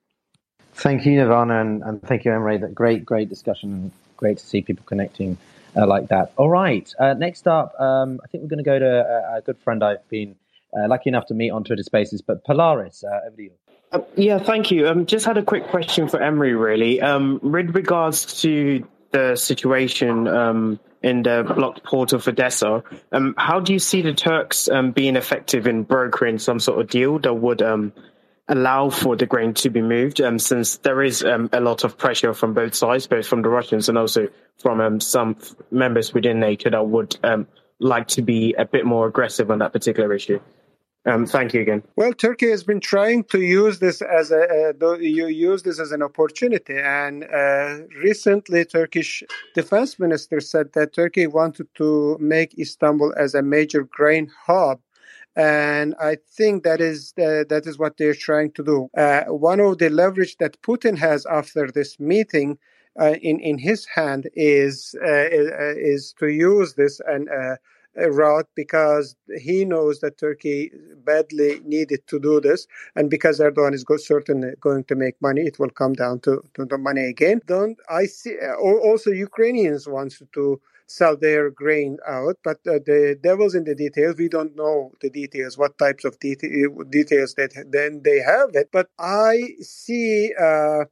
Thank 0.74 1.06
you, 1.06 1.12
Nervana, 1.12 1.60
and, 1.60 1.82
and 1.82 2.02
thank 2.02 2.24
you, 2.24 2.32
Emre. 2.32 2.60
That 2.60 2.74
great 2.74 3.04
great 3.04 3.28
discussion. 3.28 3.92
Great 4.16 4.38
to 4.38 4.46
see 4.46 4.62
people 4.62 4.84
connecting 4.86 5.36
uh, 5.76 5.86
like 5.86 6.08
that. 6.08 6.32
All 6.36 6.48
right, 6.48 6.92
uh, 6.98 7.14
next 7.14 7.46
up, 7.46 7.78
um, 7.80 8.20
I 8.24 8.28
think 8.28 8.42
we're 8.42 8.48
going 8.48 8.64
to 8.64 8.64
go 8.64 8.78
to 8.78 8.86
a, 8.86 9.38
a, 9.38 9.40
good 9.40 9.58
friend 9.58 9.82
I've 9.82 10.08
been 10.08 10.36
uh, 10.76 10.88
lucky 10.88 11.10
enough 11.10 11.26
to 11.26 11.34
meet 11.34 11.50
on 11.50 11.64
Twitter 11.64 11.82
Spaces, 11.82 12.22
but 12.22 12.44
Polaris. 12.44 13.04
Uh, 13.04 13.20
over 13.26 13.36
to 13.36 13.42
you. 13.42 13.50
Uh, 13.92 14.00
yeah, 14.16 14.38
thank 14.38 14.72
you. 14.72 14.88
Um, 14.88 15.06
just 15.06 15.24
had 15.24 15.38
a 15.38 15.42
quick 15.42 15.68
question 15.68 16.08
for 16.08 16.18
Emre, 16.18 16.58
really. 16.60 17.00
Um, 17.00 17.38
with 17.42 17.74
regards 17.76 18.42
to 18.42 18.84
the 19.14 19.36
situation 19.36 20.26
um, 20.26 20.80
in 21.00 21.22
the 21.22 21.44
blocked 21.56 21.84
port 21.84 22.12
of 22.12 22.26
Odessa. 22.26 22.82
Um, 23.12 23.34
how 23.38 23.60
do 23.60 23.72
you 23.72 23.78
see 23.78 24.02
the 24.02 24.12
Turks 24.12 24.68
um, 24.68 24.90
being 24.90 25.14
effective 25.14 25.68
in 25.68 25.84
brokering 25.84 26.40
some 26.40 26.58
sort 26.58 26.80
of 26.80 26.90
deal 26.90 27.20
that 27.20 27.32
would 27.32 27.62
um, 27.62 27.92
allow 28.48 28.90
for 28.90 29.14
the 29.14 29.24
grain 29.24 29.54
to 29.54 29.70
be 29.70 29.82
moved? 29.82 30.20
Um, 30.20 30.40
since 30.40 30.78
there 30.78 31.00
is 31.00 31.22
a 31.22 31.60
lot 31.60 31.84
of 31.84 31.96
pressure 31.96 32.34
from 32.34 32.54
both 32.54 32.74
sides, 32.74 33.06
both 33.06 33.26
from 33.26 33.42
the 33.42 33.48
Russians 33.48 33.88
and 33.88 33.96
also 33.96 34.28
from 34.58 35.00
some 35.00 35.36
members 35.70 36.12
within 36.12 36.40
NATO 36.40 36.70
that 36.70 36.86
would 36.86 37.16
like 37.78 38.08
to 38.08 38.22
be 38.22 38.54
a 38.58 38.64
bit 38.64 38.84
more 38.84 39.06
aggressive 39.06 39.50
on 39.50 39.60
that 39.60 39.72
particular 39.72 40.12
issue. 40.12 40.40
Um, 41.06 41.26
thank 41.26 41.52
you 41.52 41.60
again. 41.60 41.82
Well, 41.96 42.14
Turkey 42.14 42.48
has 42.50 42.64
been 42.64 42.80
trying 42.80 43.24
to 43.24 43.40
use 43.40 43.78
this 43.78 44.00
as 44.00 44.30
a 44.30 44.72
uh, 44.82 44.96
you 44.98 45.26
use 45.26 45.62
this 45.62 45.78
as 45.78 45.92
an 45.92 46.02
opportunity, 46.02 46.78
and 46.78 47.24
uh, 47.24 47.80
recently, 48.02 48.64
Turkish 48.64 49.22
defense 49.54 49.98
minister 49.98 50.40
said 50.40 50.72
that 50.72 50.94
Turkey 50.94 51.26
wanted 51.26 51.68
to 51.74 52.16
make 52.18 52.58
Istanbul 52.58 53.12
as 53.18 53.34
a 53.34 53.42
major 53.42 53.84
grain 53.84 54.30
hub 54.46 54.80
and 55.36 55.94
I 56.00 56.16
think 56.30 56.62
that 56.62 56.80
is 56.80 57.12
the, 57.16 57.44
that 57.48 57.66
is 57.66 57.78
what 57.78 57.96
they're 57.96 58.14
trying 58.14 58.52
to 58.52 58.62
do. 58.62 58.88
Uh, 58.96 59.24
one 59.24 59.60
of 59.60 59.78
the 59.78 59.90
leverage 59.90 60.36
that 60.38 60.60
Putin 60.62 60.96
has 60.98 61.26
after 61.26 61.70
this 61.70 61.98
meeting 61.98 62.58
uh, 63.00 63.14
in 63.20 63.40
in 63.40 63.58
his 63.58 63.86
hand 63.86 64.30
is 64.34 64.94
uh, 65.02 65.08
uh 65.08 65.74
is 65.76 66.14
to 66.20 66.28
use 66.28 66.74
this 66.74 67.00
and 67.06 67.28
uh, 67.28 67.56
route 67.96 68.48
because 68.54 69.16
he 69.40 69.64
knows 69.64 70.00
that 70.00 70.18
Turkey 70.18 70.70
badly 71.04 71.60
needed 71.64 72.06
to 72.08 72.18
do 72.18 72.40
this, 72.40 72.66
and 72.96 73.10
because 73.10 73.40
Erdogan 73.40 73.74
is 73.74 73.84
go- 73.84 73.96
certainly 73.96 74.52
going 74.60 74.84
to 74.84 74.94
make 74.94 75.20
money, 75.20 75.42
it 75.42 75.58
will 75.58 75.70
come 75.70 75.92
down 75.92 76.20
to, 76.20 76.42
to 76.54 76.64
the 76.64 76.78
money 76.78 77.04
again. 77.04 77.40
Don't 77.46 77.78
I 77.88 78.06
see? 78.06 78.36
Uh, 78.40 78.54
also, 78.56 79.10
Ukrainians 79.10 79.86
want 79.88 80.14
to 80.32 80.60
sell 80.86 81.16
their 81.16 81.50
grain 81.50 81.98
out, 82.06 82.36
but 82.44 82.58
uh, 82.66 82.78
the 82.84 83.18
devil's 83.22 83.54
in 83.54 83.64
the 83.64 83.74
details. 83.74 84.16
We 84.16 84.28
don't 84.28 84.54
know 84.56 84.92
the 85.00 85.10
details, 85.10 85.56
what 85.56 85.78
types 85.78 86.04
of 86.04 86.18
deta- 86.20 86.90
details 86.90 87.34
that 87.34 87.52
then 87.70 88.02
they 88.04 88.18
have 88.20 88.50
it. 88.54 88.68
But 88.72 88.88
I 88.98 89.54
see 89.60 90.32
uh, 90.38 90.84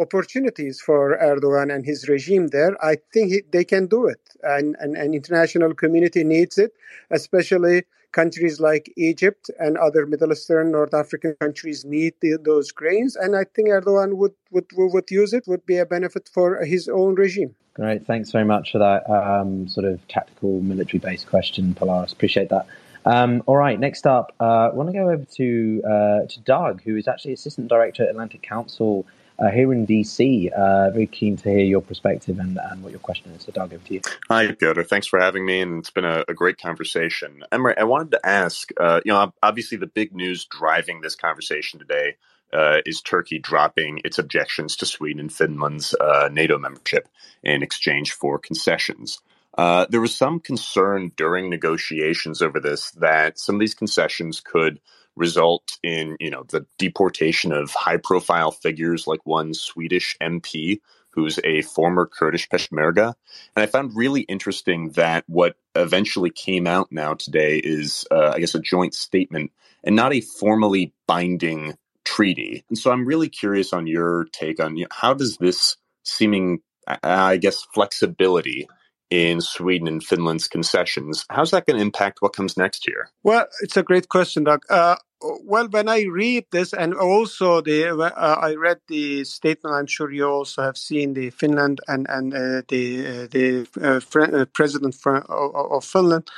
opportunities 0.00 0.80
for 0.80 1.18
Erdogan 1.18 1.74
and 1.74 1.84
his 1.84 2.08
regime 2.08 2.48
there. 2.48 2.72
I 2.84 2.96
think 3.12 3.32
he, 3.32 3.42
they 3.52 3.64
can 3.64 3.86
do 3.86 4.06
it, 4.06 4.20
and, 4.42 4.76
and 4.80 4.96
and 4.96 5.14
international 5.14 5.74
community 5.74 6.24
needs 6.24 6.58
it, 6.58 6.72
especially 7.10 7.84
countries 8.12 8.58
like 8.60 8.92
Egypt 8.96 9.50
and 9.58 9.78
other 9.78 10.06
Middle 10.06 10.32
Eastern, 10.32 10.72
North 10.72 10.94
African 10.94 11.36
countries 11.40 11.84
need 11.84 12.14
the, 12.20 12.38
those 12.42 12.72
grains, 12.72 13.14
and 13.14 13.36
I 13.36 13.44
think 13.54 13.68
Erdogan 13.68 14.14
would, 14.14 14.34
would 14.50 14.66
would 14.76 15.10
use 15.10 15.32
it. 15.32 15.44
Would 15.46 15.66
be 15.66 15.78
a 15.78 15.86
benefit 15.86 16.28
for 16.32 16.64
his 16.64 16.88
own 16.88 17.14
regime. 17.14 17.54
Great. 17.74 18.04
Thanks 18.04 18.30
very 18.30 18.44
much 18.44 18.72
for 18.72 18.78
that 18.78 19.08
um, 19.08 19.68
sort 19.68 19.86
of 19.86 20.06
tactical 20.08 20.60
military 20.60 20.98
based 20.98 21.26
question, 21.28 21.74
Polaris. 21.74 22.12
Appreciate 22.12 22.48
that. 22.48 22.66
Um, 23.06 23.42
all 23.46 23.56
right, 23.56 23.80
next 23.80 24.06
up, 24.06 24.34
uh, 24.40 24.68
I 24.70 24.74
want 24.74 24.90
to 24.90 24.92
go 24.92 25.08
over 25.08 25.24
to 25.36 25.82
uh, 25.84 26.26
to 26.26 26.40
Doug, 26.44 26.82
who 26.82 26.96
is 26.96 27.08
actually 27.08 27.32
Assistant 27.32 27.68
Director 27.68 28.02
at 28.02 28.10
Atlantic 28.10 28.42
Council 28.42 29.06
here 29.48 29.72
in 29.72 29.86
DC. 29.86 30.52
Uh, 30.52 30.90
very 30.90 31.06
keen 31.06 31.36
to 31.38 31.48
hear 31.48 31.64
your 31.64 31.80
perspective 31.80 32.38
and, 32.38 32.58
and 32.70 32.82
what 32.82 32.90
your 32.90 33.00
question 33.00 33.32
is. 33.32 33.42
So, 33.42 33.52
Doug, 33.52 33.72
over 33.72 33.82
to 33.84 33.94
you. 33.94 34.00
Hi, 34.28 34.52
Pyotr. 34.52 34.84
Thanks 34.84 35.06
for 35.06 35.18
having 35.18 35.46
me, 35.46 35.60
and 35.60 35.78
it's 35.78 35.90
been 35.90 36.04
a, 36.04 36.24
a 36.28 36.34
great 36.34 36.58
conversation. 36.58 37.42
Emre, 37.50 37.78
I 37.78 37.84
wanted 37.84 38.10
to 38.12 38.26
ask 38.26 38.70
uh, 38.78 39.00
you 39.04 39.12
know, 39.12 39.32
obviously, 39.42 39.78
the 39.78 39.86
big 39.86 40.14
news 40.14 40.44
driving 40.44 41.00
this 41.00 41.14
conversation 41.14 41.78
today 41.78 42.16
uh, 42.52 42.78
is 42.84 43.00
Turkey 43.00 43.38
dropping 43.38 44.00
its 44.04 44.18
objections 44.18 44.76
to 44.76 44.86
Sweden 44.86 45.20
and 45.20 45.32
Finland's 45.32 45.94
uh, 45.94 46.28
NATO 46.32 46.58
membership 46.58 47.08
in 47.42 47.62
exchange 47.62 48.12
for 48.12 48.38
concessions. 48.38 49.20
Uh, 49.56 49.86
there 49.90 50.00
was 50.00 50.16
some 50.16 50.40
concern 50.40 51.12
during 51.16 51.50
negotiations 51.50 52.40
over 52.40 52.60
this 52.60 52.92
that 52.92 53.38
some 53.38 53.56
of 53.56 53.60
these 53.60 53.74
concessions 53.74 54.40
could 54.40 54.80
result 55.20 55.78
in, 55.82 56.16
you 56.18 56.30
know, 56.30 56.44
the 56.48 56.66
deportation 56.78 57.52
of 57.52 57.70
high-profile 57.70 58.50
figures 58.50 59.06
like 59.06 59.20
one 59.24 59.54
Swedish 59.54 60.16
MP 60.20 60.80
who's 61.10 61.38
a 61.44 61.62
former 61.62 62.06
Kurdish 62.06 62.48
Peshmerga. 62.48 63.14
And 63.54 63.62
I 63.62 63.66
found 63.66 63.96
really 63.96 64.22
interesting 64.22 64.90
that 64.90 65.24
what 65.26 65.56
eventually 65.74 66.30
came 66.30 66.66
out 66.66 66.90
now 66.90 67.14
today 67.14 67.58
is, 67.58 68.06
uh, 68.10 68.32
I 68.34 68.40
guess, 68.40 68.54
a 68.54 68.60
joint 68.60 68.94
statement 68.94 69.52
and 69.84 69.96
not 69.96 70.12
a 70.12 70.20
formally 70.20 70.94
binding 71.06 71.76
treaty. 72.04 72.64
And 72.68 72.78
so 72.78 72.90
I'm 72.90 73.04
really 73.04 73.28
curious 73.28 73.72
on 73.72 73.86
your 73.86 74.26
take 74.32 74.60
on 74.60 74.76
you 74.76 74.84
know, 74.84 74.88
how 74.90 75.14
does 75.14 75.36
this 75.36 75.76
seeming, 76.04 76.60
I 76.86 77.36
guess, 77.36 77.66
flexibility 77.74 78.68
in 79.10 79.40
Sweden 79.40 79.88
and 79.88 80.02
Finland's 80.02 80.48
concessions, 80.48 81.26
how's 81.30 81.50
that 81.50 81.66
going 81.66 81.76
to 81.76 81.82
impact 81.82 82.22
what 82.22 82.32
comes 82.32 82.56
next 82.56 82.86
year? 82.86 83.10
Well, 83.22 83.46
it's 83.60 83.76
a 83.76 83.82
great 83.82 84.08
question, 84.08 84.44
Doug. 84.44 84.64
Uh, 84.70 84.96
well, 85.20 85.68
when 85.68 85.88
I 85.88 86.04
read 86.04 86.46
this, 86.50 86.72
and 86.72 86.94
also 86.94 87.60
the 87.60 87.90
uh, 87.90 88.36
I 88.40 88.54
read 88.54 88.80
the 88.88 89.24
statement. 89.24 89.74
I'm 89.74 89.86
sure 89.86 90.10
you 90.10 90.26
also 90.26 90.62
have 90.62 90.78
seen 90.78 91.14
the 91.14 91.30
Finland 91.30 91.80
and 91.88 92.06
and 92.08 92.32
uh, 92.32 92.62
the 92.68 93.06
uh, 93.06 93.26
the 93.30 93.66
uh, 93.82 94.00
uh, 94.18 94.44
president 94.46 94.96
of 95.04 95.84
Finland. 95.84 96.28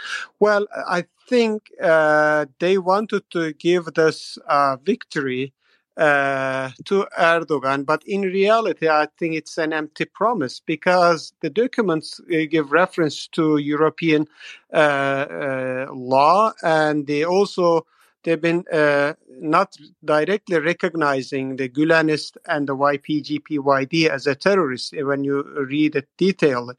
Well, 0.41 0.67
I 0.89 1.05
think 1.29 1.71
they 1.79 2.79
wanted 2.79 3.23
to 3.31 3.53
give 3.53 3.85
this 3.95 4.39
victory 4.85 5.53
uh, 5.97 6.71
to 6.85 7.07
Erdogan. 7.19 7.85
But 7.85 8.03
in 8.07 8.23
reality, 8.23 8.89
I 8.89 9.09
think 9.19 9.35
it's 9.35 9.59
an 9.59 9.73
empty 9.73 10.05
promise 10.05 10.61
because 10.61 11.33
the 11.41 11.51
documents 11.51 12.21
uh, 12.21 12.47
give 12.51 12.73
reference 12.73 13.27
to 13.29 13.59
European 13.59 14.27
uh, 14.73 14.77
uh 14.77 15.87
law 15.93 16.53
and 16.63 17.07
they 17.07 17.25
also 17.25 17.87
they've 18.23 18.41
been 18.41 18.65
uh, 18.73 19.15
not 19.29 19.77
directly 20.05 20.59
recognizing 20.59 21.57
the 21.57 21.69
Gulenist 21.69 22.37
and 22.47 22.69
the 22.69 22.77
YPG-PYD 22.77 24.09
as 24.09 24.27
a 24.27 24.35
terrorist 24.35 24.95
when 24.97 25.25
you 25.25 25.43
read 25.43 25.97
it 25.97 26.09
detailed. 26.17 26.77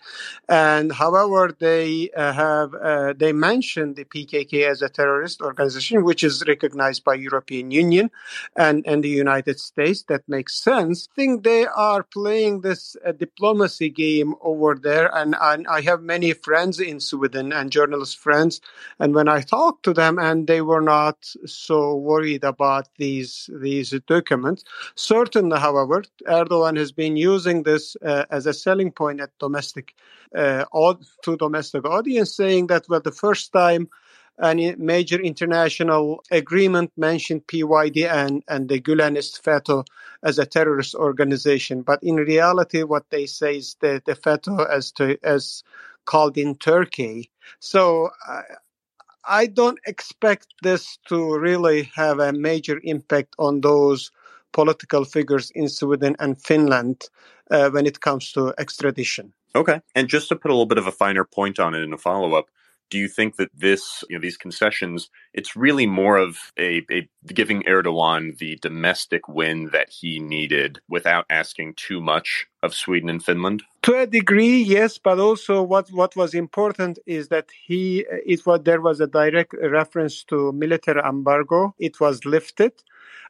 And 0.48 0.92
however, 0.92 1.56
they 1.58 2.10
uh, 2.12 2.34
have 2.34 2.74
uh, 2.74 3.14
they 3.14 3.34
mention 3.34 3.94
the 3.94 4.06
PKK 4.06 4.70
as 4.70 4.82
a 4.82 4.90
terrorist 4.90 5.42
organization, 5.42 6.04
which 6.04 6.24
is 6.24 6.44
recognized 6.48 7.04
by 7.04 7.16
European 7.16 7.72
Union 7.72 8.12
and 8.56 8.86
and 8.86 9.04
the 9.04 9.10
United 9.10 9.60
States. 9.60 10.04
That 10.04 10.28
makes 10.28 10.56
sense. 10.56 11.08
I 11.12 11.16
think 11.16 11.44
they 11.44 11.66
are 11.66 12.04
playing 12.04 12.62
this 12.62 12.96
uh, 13.06 13.12
diplomacy 13.12 13.90
game 13.90 14.36
over 14.42 14.76
there, 14.76 15.14
and, 15.16 15.36
and 15.40 15.68
I 15.68 15.82
have 15.82 16.02
many 16.02 16.34
friends 16.34 16.80
in 16.80 17.00
Sweden 17.00 17.52
and 17.52 17.72
journalist 17.72 18.18
friends, 18.18 18.62
and 19.00 19.14
when 19.14 19.28
I 19.28 19.42
talk 19.42 19.82
to 19.84 19.94
them, 19.94 20.20
and 20.20 20.48
they 20.48 20.62
were 20.62 20.82
not 20.82 21.33
so 21.46 21.96
worried 21.96 22.44
about 22.44 22.88
these 22.98 23.50
these 23.62 23.92
documents. 24.08 24.64
Certainly, 24.96 25.60
however, 25.60 26.04
Erdogan 26.28 26.78
has 26.78 26.92
been 26.92 27.18
using 27.18 27.64
this 27.64 27.96
uh, 28.06 28.26
as 28.30 28.46
a 28.46 28.54
selling 28.54 28.92
point 28.92 29.22
at 29.22 29.38
domestic 29.40 29.96
uh, 30.36 30.66
to 31.24 31.38
domestic 31.38 31.86
audience, 31.86 32.36
saying 32.36 32.68
that 32.68 32.86
well, 32.90 33.02
the 33.02 33.12
first 33.12 33.52
time 33.54 33.90
any 34.42 34.76
major 34.76 35.20
international 35.22 36.24
agreement 36.32 36.92
mentioned 36.98 37.46
PYD 37.48 38.10
and, 38.10 38.44
and 38.48 38.68
the 38.68 38.82
Gulenist 38.82 39.42
FETÖ 39.42 39.86
as 40.24 40.40
a 40.40 40.46
terrorist 40.46 40.96
organization. 40.96 41.82
But 41.82 42.02
in 42.02 42.16
reality, 42.16 42.84
what 42.84 43.10
they 43.10 43.26
say 43.26 43.58
is 43.58 43.76
the, 43.80 44.02
the 44.06 44.16
FETÖ 44.16 44.70
as 44.70 44.92
to, 44.94 45.18
as 45.24 45.64
called 46.06 46.38
in 46.38 46.56
Turkey. 46.56 47.30
So 47.60 48.10
uh, 48.28 48.42
I 49.26 49.48
don't 49.48 49.80
expect 49.86 50.48
this 50.62 50.98
to 51.08 51.38
really 51.38 51.90
have 51.96 52.20
a 52.20 52.34
major 52.34 52.80
impact 52.84 53.36
on 53.40 53.62
those 53.62 54.12
political 54.52 55.06
figures 55.06 55.52
in 55.52 55.70
Sweden 55.70 56.16
and 56.20 56.42
Finland 56.42 57.10
uh, 57.52 57.70
when 57.70 57.86
it 57.86 58.02
comes 58.02 58.32
to 58.34 58.54
extradition. 58.58 59.34
Okay. 59.56 59.82
And 59.96 60.08
just 60.08 60.30
to 60.30 60.36
put 60.36 60.52
a 60.52 60.54
little 60.54 60.66
bit 60.66 60.78
of 60.78 60.88
a 60.88 60.92
finer 60.92 61.24
point 61.24 61.60
on 61.60 61.76
it 61.76 61.82
in 61.82 61.94
a 61.94 61.98
follow 61.98 62.34
up, 62.34 62.50
do 62.90 62.98
you 62.98 63.08
think 63.08 63.38
that 63.38 63.50
this, 63.56 64.04
you 64.10 64.16
know, 64.16 64.22
these 64.22 64.38
concessions, 64.38 65.10
it's 65.34 65.56
really 65.56 65.88
more 65.88 66.18
of 66.18 66.38
a, 66.58 66.86
a, 66.92 67.10
giving 67.28 67.64
Erdogan 67.64 68.38
the 68.38 68.58
domestic 68.62 69.28
win 69.28 69.70
that 69.72 69.90
he 69.90 70.20
needed 70.20 70.80
without 70.88 71.26
asking 71.30 71.74
too 71.76 72.00
much 72.00 72.46
of 72.62 72.74
Sweden 72.74 73.10
and 73.10 73.24
Finland? 73.24 73.64
To 73.84 73.98
a 73.98 74.08
degree, 74.08 74.62
yes, 74.62 74.98
but 74.98 75.20
also 75.20 75.62
what, 75.62 75.92
what 75.92 76.16
was 76.16 76.34
important 76.34 77.00
is 77.06 77.30
that 77.30 77.50
he 77.66 78.06
it 78.10 78.46
was 78.46 78.62
there 78.64 78.82
was 78.82 79.00
a 79.00 79.08
direct 79.08 79.54
reference 79.62 80.24
to 80.26 80.52
military 80.52 81.02
embargo. 81.02 81.74
It 81.80 82.00
was 82.00 82.24
lifted 82.26 82.74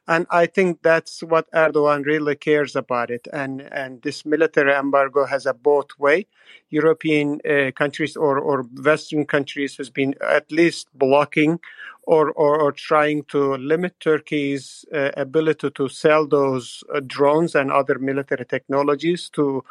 and 0.06 0.26
I 0.30 0.46
think 0.46 0.82
that's 0.82 1.22
what 1.22 1.50
Erdogan 1.52 2.04
really 2.04 2.36
cares 2.36 2.76
about 2.76 3.10
it. 3.10 3.26
And 3.32 3.62
and 3.72 4.02
this 4.02 4.26
military 4.26 4.72
embargo 4.72 5.24
has 5.26 5.46
a 5.46 5.54
both 5.54 5.98
way. 5.98 6.26
European 6.70 7.40
uh, 7.48 7.70
countries 7.72 8.16
or 8.16 8.38
or 8.38 8.62
Western 8.62 9.24
countries 9.26 9.76
has 9.76 9.90
been 9.90 10.14
at 10.20 10.50
least 10.52 10.88
blocking 10.94 11.60
or, 12.06 12.30
or, 12.32 12.60
or, 12.60 12.72
trying 12.72 13.24
to 13.24 13.56
limit 13.56 13.98
Turkey's 13.98 14.84
uh, 14.92 15.10
ability 15.16 15.70
to 15.70 15.88
sell 15.88 16.26
those 16.26 16.84
uh, 16.94 17.00
drones 17.06 17.54
and 17.54 17.72
other 17.72 17.98
military 17.98 18.44
technologies 18.44 19.30
to 19.30 19.64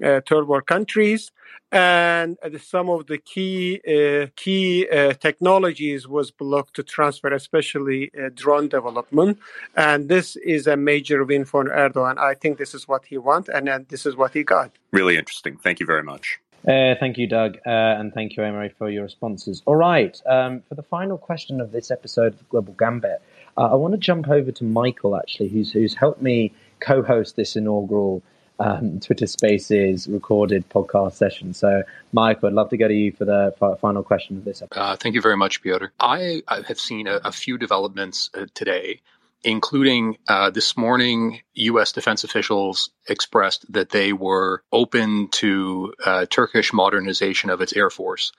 third 0.00 0.48
world 0.48 0.66
countries 0.66 1.30
and 1.72 2.36
some 2.60 2.88
of 2.90 3.06
the 3.06 3.18
key 3.18 3.80
uh, 3.86 4.26
key 4.36 4.88
uh, 4.88 5.12
technologies 5.14 6.08
was 6.08 6.30
blocked 6.30 6.74
to 6.74 6.82
transfer, 6.82 7.32
especially 7.32 8.10
uh, 8.18 8.30
drone 8.34 8.68
development. 8.68 9.38
And 9.76 10.08
this 10.08 10.36
is 10.36 10.66
a 10.66 10.76
major 10.76 11.24
win 11.24 11.44
for 11.44 11.64
Erdogan. 11.64 12.18
I 12.18 12.34
think 12.34 12.58
this 12.58 12.74
is 12.74 12.88
what 12.88 13.04
he 13.04 13.18
wants, 13.18 13.48
and, 13.48 13.68
and 13.68 13.88
this 13.88 14.04
is 14.04 14.16
what 14.16 14.32
he 14.32 14.42
got. 14.42 14.72
Really 14.92 15.16
interesting. 15.16 15.56
Thank 15.56 15.80
you 15.80 15.86
very 15.86 16.02
much. 16.02 16.40
Uh, 16.66 16.94
thank 17.00 17.16
you, 17.16 17.26
Doug, 17.26 17.56
uh, 17.66 17.70
and 17.70 18.12
thank 18.12 18.36
you, 18.36 18.42
Emre, 18.42 18.70
for 18.76 18.90
your 18.90 19.04
responses. 19.04 19.62
All 19.64 19.76
right, 19.76 20.20
um, 20.26 20.62
for 20.68 20.74
the 20.74 20.82
final 20.82 21.16
question 21.16 21.58
of 21.58 21.72
this 21.72 21.90
episode 21.90 22.34
of 22.34 22.46
Global 22.50 22.74
Gambit, 22.74 23.22
uh, 23.56 23.72
I 23.72 23.74
want 23.76 23.92
to 23.92 23.98
jump 23.98 24.28
over 24.28 24.52
to 24.52 24.64
Michael, 24.64 25.16
actually, 25.16 25.48
who's 25.48 25.72
who's 25.72 25.94
helped 25.94 26.20
me 26.20 26.52
co-host 26.80 27.36
this 27.36 27.56
inaugural 27.56 28.22
um, 28.60 29.00
Twitter 29.00 29.26
Spaces 29.26 30.06
recorded 30.06 30.68
podcast 30.68 31.14
session. 31.14 31.54
So, 31.54 31.82
Mike, 32.12 32.44
I'd 32.44 32.52
love 32.52 32.70
to 32.70 32.76
go 32.76 32.86
to 32.86 32.94
you 32.94 33.12
for 33.12 33.24
the 33.24 33.54
final 33.80 34.02
question 34.02 34.36
of 34.36 34.44
this 34.44 34.62
episode. 34.62 34.80
Uh, 34.80 34.96
thank 34.96 35.14
you 35.14 35.20
very 35.20 35.36
much, 35.36 35.62
Pyotr. 35.62 35.92
I, 35.98 36.42
I 36.46 36.62
have 36.68 36.78
seen 36.78 37.06
a, 37.06 37.16
a 37.24 37.32
few 37.32 37.58
developments 37.58 38.30
uh, 38.34 38.46
today 38.54 39.00
including 39.42 40.18
uh, 40.28 40.50
this 40.50 40.76
morning, 40.76 41.40
U.S. 41.54 41.92
defense 41.92 42.24
officials 42.24 42.90
expressed 43.08 43.70
that 43.72 43.90
they 43.90 44.12
were 44.12 44.62
open 44.72 45.28
to 45.28 45.94
uh, 46.04 46.26
Turkish 46.28 46.72
modernization 46.72 47.50
of 47.50 47.60
its 47.60 47.74
air 47.74 47.90
force. 47.90 48.32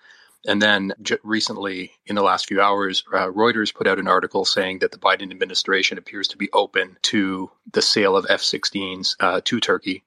And 0.45 0.61
then 0.61 0.93
j- 1.01 1.17
recently, 1.23 1.91
in 2.05 2.15
the 2.15 2.23
last 2.23 2.47
few 2.47 2.61
hours, 2.61 3.03
uh, 3.13 3.27
Reuters 3.27 3.73
put 3.73 3.87
out 3.87 3.99
an 3.99 4.07
article 4.07 4.45
saying 4.45 4.79
that 4.79 4.91
the 4.91 4.97
Biden 4.97 5.31
administration 5.31 5.97
appears 5.97 6.27
to 6.29 6.37
be 6.37 6.49
open 6.51 6.97
to 7.03 7.51
the 7.71 7.81
sale 7.81 8.15
of 8.15 8.25
F 8.29 8.41
16s 8.41 9.15
uh, 9.19 9.41
to 9.45 9.59
Turkey. 9.59 10.03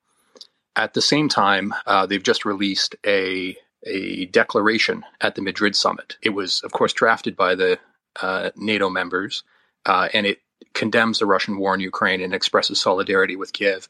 At 0.76 0.94
the 0.94 1.02
same 1.02 1.28
time, 1.28 1.74
uh, 1.86 2.06
they've 2.06 2.22
just 2.22 2.44
released 2.44 2.96
a, 3.06 3.56
a 3.84 4.26
declaration 4.26 5.04
at 5.20 5.34
the 5.34 5.42
Madrid 5.42 5.76
summit. 5.76 6.16
It 6.20 6.30
was, 6.30 6.62
of 6.62 6.72
course, 6.72 6.92
drafted 6.92 7.36
by 7.36 7.54
the 7.54 7.78
uh, 8.20 8.50
NATO 8.56 8.90
members, 8.90 9.44
and 9.86 10.26
it 10.26 10.40
condemns 10.72 11.18
the 11.18 11.26
Russian 11.26 11.56
war 11.56 11.74
in 11.74 11.80
Ukraine 11.80 12.20
and 12.20 12.34
expresses 12.34 12.80
solidarity 12.80 13.36
with 13.36 13.52
Kiev. 13.52 13.88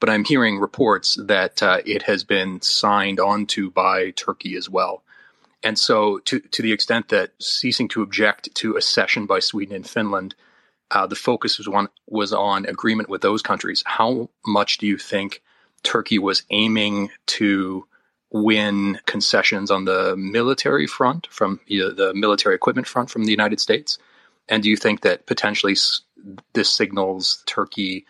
But 0.00 0.10
I'm 0.10 0.24
hearing 0.24 0.58
reports 0.58 1.18
that 1.26 1.62
uh, 1.62 1.80
it 1.84 2.02
has 2.02 2.22
been 2.22 2.60
signed 2.60 3.18
onto 3.18 3.70
by 3.70 4.10
Turkey 4.10 4.54
as 4.54 4.70
well. 4.70 5.02
And 5.64 5.76
so, 5.76 6.20
to, 6.20 6.38
to 6.38 6.62
the 6.62 6.72
extent 6.72 7.08
that 7.08 7.32
ceasing 7.40 7.88
to 7.88 8.02
object 8.02 8.54
to 8.56 8.76
accession 8.76 9.26
by 9.26 9.40
Sweden 9.40 9.74
and 9.74 9.88
Finland, 9.88 10.36
uh, 10.92 11.08
the 11.08 11.16
focus 11.16 11.58
was 11.58 11.66
on, 11.66 11.88
was 12.06 12.32
on 12.32 12.64
agreement 12.66 13.08
with 13.08 13.22
those 13.22 13.42
countries. 13.42 13.82
How 13.84 14.30
much 14.46 14.78
do 14.78 14.86
you 14.86 14.98
think 14.98 15.42
Turkey 15.82 16.18
was 16.18 16.42
aiming 16.50 17.10
to 17.26 17.86
win 18.30 18.98
concessions 19.06 19.70
on 19.70 19.84
the 19.84 20.14
military 20.16 20.86
front 20.86 21.26
from 21.30 21.60
you 21.66 21.80
know, 21.80 21.90
the 21.92 22.12
military 22.14 22.54
equipment 22.54 22.86
front 22.86 23.10
from 23.10 23.24
the 23.24 23.30
United 23.30 23.60
States? 23.60 23.98
And 24.48 24.62
do 24.62 24.70
you 24.70 24.76
think 24.76 25.02
that 25.02 25.26
potentially 25.26 25.76
this 26.54 26.70
signals 26.70 27.42
Turkey 27.46 28.06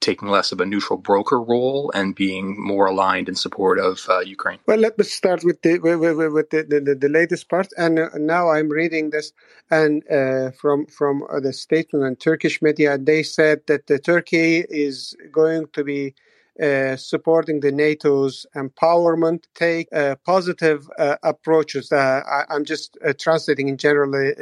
taking 0.00 0.28
less 0.28 0.52
of 0.52 0.60
a 0.60 0.66
neutral 0.66 0.96
broker 0.96 1.40
role 1.40 1.90
and 1.92 2.14
being 2.14 2.54
more 2.58 2.86
aligned 2.86 3.28
in 3.28 3.34
support 3.34 3.78
of 3.78 4.06
uh, 4.08 4.20
Ukraine? 4.20 4.58
Well, 4.66 4.78
let 4.78 4.96
me 4.96 5.04
start 5.04 5.44
with 5.44 5.60
the 5.62 5.78
with, 5.78 5.98
with 6.00 6.50
the, 6.50 6.62
the, 6.62 6.94
the, 6.94 7.08
latest 7.08 7.48
part. 7.48 7.68
And 7.76 7.98
uh, 7.98 8.10
now 8.14 8.50
I'm 8.50 8.68
reading 8.68 9.10
this, 9.10 9.32
and 9.70 10.02
uh, 10.10 10.52
from 10.52 10.86
from 10.86 11.24
the 11.42 11.52
statement 11.52 12.04
in 12.04 12.16
Turkish 12.16 12.62
media, 12.62 12.96
they 12.96 13.22
said 13.22 13.66
that 13.66 13.86
the 13.86 13.98
Turkey 13.98 14.64
is 14.68 15.16
going 15.32 15.66
to 15.72 15.84
be. 15.84 16.14
Uh, 16.60 16.96
supporting 16.96 17.60
the 17.60 17.70
NATO's 17.70 18.44
empowerment, 18.56 19.44
take 19.54 19.86
uh, 19.92 20.16
positive 20.26 20.90
uh, 20.98 21.14
approaches. 21.22 21.92
I, 21.92 22.44
am 22.50 22.64
just 22.64 22.98
translating 23.20 23.68
in 23.68 23.76
generally 23.76 24.32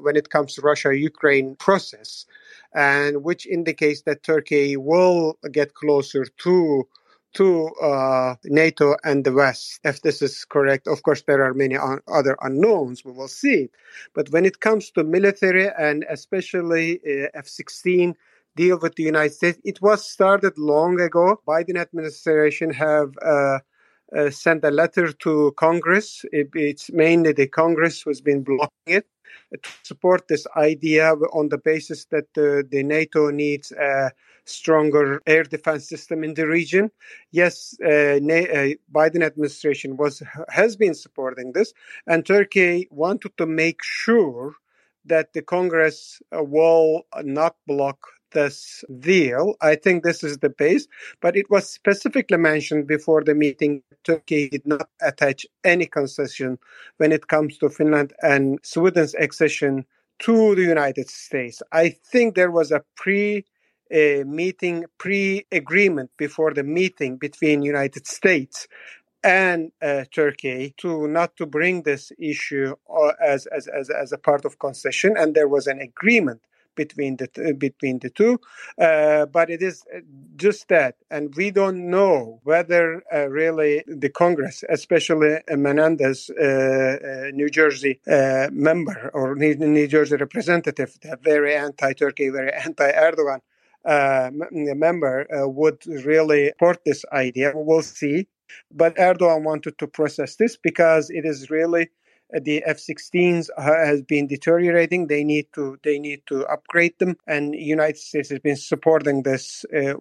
when 0.00 0.16
it 0.16 0.30
comes 0.30 0.54
to 0.54 0.62
Russia-Ukraine 0.62 1.54
process 1.56 2.26
and 2.74 3.22
which 3.22 3.46
indicates 3.46 4.02
that 4.02 4.24
Turkey 4.24 4.76
will 4.76 5.38
get 5.52 5.74
closer 5.74 6.24
to 6.24 6.88
to 7.32 7.68
uh, 7.80 8.34
NATO 8.44 8.96
and 9.04 9.24
the 9.24 9.32
West. 9.32 9.78
If 9.84 10.02
this 10.02 10.20
is 10.20 10.44
correct, 10.44 10.88
of 10.88 11.04
course, 11.04 11.22
there 11.22 11.44
are 11.44 11.54
many 11.54 11.76
un- 11.76 12.00
other 12.08 12.36
unknowns. 12.40 13.04
We 13.04 13.12
will 13.12 13.28
see. 13.28 13.68
But 14.14 14.30
when 14.30 14.44
it 14.44 14.58
comes 14.58 14.90
to 14.92 15.04
military 15.04 15.70
and 15.78 16.04
especially 16.10 16.98
uh, 17.06 17.28
F 17.34 17.46
16 17.46 18.16
deal 18.56 18.78
with 18.78 18.94
the 18.96 19.02
United 19.02 19.34
States, 19.34 19.58
it 19.64 19.80
was 19.80 20.08
started 20.08 20.58
long 20.58 21.00
ago. 21.00 21.40
Biden 21.46 21.78
administration 21.80 22.70
have 22.72 23.12
uh, 23.22 23.58
uh, 24.16 24.30
sent 24.30 24.64
a 24.64 24.70
letter 24.70 25.12
to 25.12 25.52
Congress. 25.56 26.24
It, 26.32 26.48
it's 26.54 26.90
mainly 26.92 27.32
the 27.32 27.46
Congress 27.46 28.02
who's 28.02 28.20
been 28.20 28.42
blocking 28.42 28.70
it 28.86 29.06
to 29.62 29.70
support 29.84 30.28
this 30.28 30.46
idea 30.56 31.12
on 31.32 31.48
the 31.48 31.58
basis 31.58 32.06
that 32.06 32.32
the 32.34 32.82
NATO 32.82 33.30
needs 33.30 33.72
a 33.72 34.10
stronger 34.44 35.22
air 35.26 35.44
defense 35.44 35.88
system 35.88 36.24
in 36.24 36.34
the 36.34 36.46
region. 36.46 36.90
Yes, 37.30 37.76
uh, 37.84 38.18
Na- 38.20 38.50
uh, 38.58 38.74
Biden 38.92 39.22
administration 39.22 39.96
was 39.96 40.22
has 40.48 40.76
been 40.76 40.94
supporting 40.94 41.52
this, 41.52 41.72
and 42.06 42.26
Turkey 42.26 42.88
wanted 42.90 43.36
to 43.38 43.46
make 43.46 43.82
sure 43.82 44.54
that 45.04 45.32
the 45.32 45.42
Congress 45.42 46.20
uh, 46.36 46.42
will 46.42 47.06
not 47.22 47.56
block 47.66 47.98
this 48.30 48.84
deal. 48.98 49.54
I 49.60 49.76
think 49.76 50.02
this 50.02 50.22
is 50.22 50.38
the 50.38 50.50
base, 50.50 50.86
but 51.20 51.36
it 51.36 51.50
was 51.50 51.68
specifically 51.68 52.38
mentioned 52.38 52.86
before 52.86 53.24
the 53.24 53.34
meeting. 53.34 53.82
Turkey 54.04 54.48
did 54.48 54.66
not 54.66 54.88
attach 55.02 55.46
any 55.62 55.86
concession 55.86 56.58
when 56.96 57.12
it 57.12 57.28
comes 57.28 57.58
to 57.58 57.68
Finland 57.68 58.12
and 58.22 58.58
Sweden's 58.62 59.14
accession 59.14 59.84
to 60.20 60.54
the 60.54 60.62
United 60.62 61.10
States. 61.10 61.62
I 61.72 61.90
think 61.90 62.34
there 62.34 62.50
was 62.50 62.70
a 62.72 62.82
pre 62.96 63.44
a 63.90 64.22
meeting 64.24 64.84
pre-agreement 64.98 66.10
before 66.16 66.54
the 66.54 66.62
meeting 66.62 67.16
between 67.16 67.62
United 67.62 68.06
States 68.06 68.68
and 69.22 69.72
uh, 69.82 70.04
Turkey 70.12 70.74
to 70.78 71.06
not 71.08 71.36
to 71.36 71.46
bring 71.46 71.82
this 71.82 72.12
issue 72.18 72.74
uh, 72.88 73.12
as, 73.22 73.46
as, 73.46 73.66
as, 73.68 73.90
as 73.90 74.12
a 74.12 74.18
part 74.18 74.44
of 74.44 74.58
concession, 74.58 75.14
and 75.16 75.34
there 75.34 75.48
was 75.48 75.66
an 75.66 75.80
agreement 75.80 76.40
between 76.74 77.16
the 77.16 77.54
between 77.58 77.98
the 77.98 78.10
two. 78.10 78.38
Uh, 78.78 79.26
but 79.26 79.50
it 79.50 79.62
is 79.62 79.84
uh, 79.94 80.00
just 80.36 80.68
that, 80.68 80.96
and 81.10 81.34
we 81.36 81.50
don't 81.50 81.90
know 81.90 82.40
whether 82.44 83.02
uh, 83.12 83.28
really 83.28 83.82
the 83.86 84.08
Congress, 84.08 84.64
especially 84.68 85.38
Menendez, 85.50 86.30
uh, 86.30 86.44
uh, 86.44 87.30
New 87.32 87.50
Jersey 87.50 88.00
uh, 88.06 88.48
member 88.52 89.10
or 89.12 89.34
New 89.34 89.86
Jersey 89.86 90.16
representative, 90.16 90.96
very 91.22 91.54
anti-Turkey, 91.54 92.30
very 92.30 92.52
anti-Erdogan. 92.52 93.40
member 94.76 95.26
would 95.46 95.86
really 95.86 96.48
support 96.48 96.84
this 96.84 97.04
idea. 97.12 97.52
We'll 97.54 97.82
see. 97.82 98.28
But 98.70 98.96
Erdogan 98.96 99.44
wanted 99.44 99.78
to 99.78 99.86
process 99.86 100.36
this 100.36 100.56
because 100.56 101.10
it 101.10 101.24
is 101.24 101.50
really 101.50 101.90
the 102.32 102.62
F-16s 102.64 103.48
has 103.58 104.02
been 104.02 104.26
deteriorating. 104.26 105.06
They 105.06 105.24
need 105.24 105.46
to 105.54 105.78
they 105.82 105.98
need 105.98 106.22
to 106.26 106.46
upgrade 106.46 106.98
them, 106.98 107.16
and 107.26 107.54
United 107.54 107.98
States 107.98 108.30
has 108.30 108.38
been 108.38 108.56
supporting 108.56 109.22
this 109.22 109.64
uh, 109.76 109.94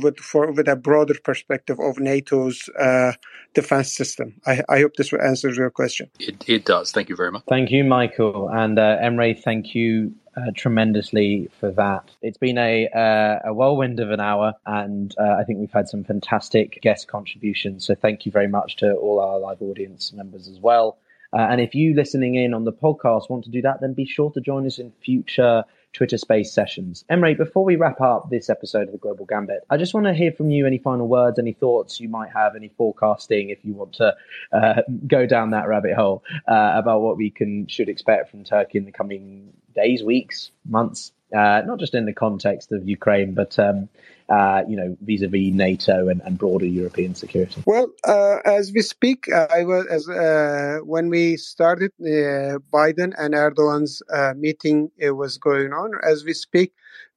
with 0.00 0.18
for 0.18 0.52
with 0.52 0.68
a 0.68 0.76
broader 0.76 1.14
perspective 1.22 1.78
of 1.80 1.98
NATO's 1.98 2.68
uh, 2.78 3.12
defense 3.54 3.92
system. 3.92 4.34
I, 4.46 4.62
I, 4.68 4.80
hope 4.80 4.94
this 4.96 5.12
answers 5.12 5.56
your 5.56 5.70
question. 5.70 6.10
It, 6.18 6.44
it 6.46 6.64
does. 6.64 6.92
Thank 6.92 7.08
you 7.08 7.16
very 7.16 7.32
much. 7.32 7.44
Thank 7.48 7.70
you, 7.70 7.84
Michael, 7.84 8.48
and 8.48 8.78
uh, 8.78 8.98
Emre. 8.98 9.40
Thank 9.42 9.74
you 9.74 10.14
uh, 10.36 10.50
tremendously 10.54 11.48
for 11.58 11.70
that. 11.72 12.10
It's 12.22 12.38
been 12.38 12.58
a 12.58 12.88
uh, 12.88 13.48
a 13.48 13.54
whirlwind 13.54 14.00
of 14.00 14.10
an 14.10 14.20
hour, 14.20 14.54
and 14.66 15.14
uh, 15.18 15.36
I 15.40 15.44
think 15.44 15.60
we've 15.60 15.72
had 15.72 15.88
some 15.88 16.04
fantastic 16.04 16.80
guest 16.82 17.08
contributions. 17.08 17.86
So 17.86 17.94
thank 17.94 18.26
you 18.26 18.32
very 18.32 18.48
much 18.48 18.76
to 18.76 18.92
all 18.94 19.20
our 19.20 19.38
live 19.38 19.62
audience 19.62 20.12
members 20.12 20.48
as 20.48 20.58
well. 20.58 20.98
Uh, 21.32 21.40
and 21.50 21.60
if 21.60 21.74
you 21.74 21.94
listening 21.94 22.34
in 22.34 22.54
on 22.54 22.64
the 22.64 22.72
podcast 22.72 23.28
want 23.28 23.44
to 23.44 23.50
do 23.50 23.62
that, 23.62 23.80
then 23.80 23.94
be 23.94 24.06
sure 24.06 24.30
to 24.32 24.40
join 24.40 24.66
us 24.66 24.78
in 24.78 24.92
future 25.02 25.64
Twitter 25.92 26.18
Space 26.18 26.52
sessions. 26.52 27.04
Emre, 27.10 27.36
before 27.36 27.64
we 27.64 27.76
wrap 27.76 28.02
up 28.02 28.28
this 28.30 28.50
episode 28.50 28.82
of 28.82 28.92
the 28.92 28.98
Global 28.98 29.24
Gambit, 29.24 29.64
I 29.70 29.78
just 29.78 29.94
want 29.94 30.06
to 30.06 30.12
hear 30.12 30.30
from 30.30 30.50
you 30.50 30.66
any 30.66 30.76
final 30.76 31.08
words, 31.08 31.38
any 31.38 31.54
thoughts 31.54 32.00
you 32.00 32.10
might 32.10 32.30
have, 32.32 32.54
any 32.54 32.68
forecasting 32.68 33.48
if 33.48 33.64
you 33.64 33.72
want 33.72 33.94
to 33.94 34.14
uh, 34.52 34.82
go 35.06 35.24
down 35.24 35.50
that 35.50 35.68
rabbit 35.68 35.94
hole 35.94 36.22
uh, 36.46 36.72
about 36.74 37.00
what 37.00 37.16
we 37.16 37.30
can 37.30 37.66
should 37.66 37.88
expect 37.88 38.30
from 38.30 38.44
Turkey 38.44 38.76
in 38.76 38.84
the 38.84 38.92
coming 38.92 39.54
days, 39.74 40.02
weeks, 40.02 40.50
months, 40.68 41.12
uh, 41.34 41.62
not 41.64 41.78
just 41.78 41.94
in 41.94 42.04
the 42.04 42.12
context 42.12 42.72
of 42.72 42.86
Ukraine, 42.86 43.32
but 43.32 43.58
um, 43.58 43.88
uh, 44.28 44.62
you 44.68 44.76
know, 44.76 44.96
vis-a-vis 45.02 45.54
NATO 45.54 46.08
and, 46.08 46.20
and 46.22 46.38
broader 46.38 46.66
European 46.66 47.14
security? 47.14 47.62
Well, 47.64 47.88
uh, 48.04 48.38
as 48.44 48.72
we 48.74 48.82
speak, 48.82 49.26
uh, 49.32 49.46
I 49.50 49.64
was 49.64 49.86
as 49.86 50.08
uh, 50.08 50.78
when 50.82 51.08
we 51.08 51.36
started 51.36 51.92
uh, 52.00 52.58
Biden 52.72 53.12
and 53.16 53.34
Erdogan's 53.34 54.02
uh, 54.12 54.34
meeting, 54.36 54.90
was 55.00 55.38
going 55.38 55.72
on. 55.72 55.92
As 56.02 56.24
we 56.24 56.32
speak, 56.32 56.72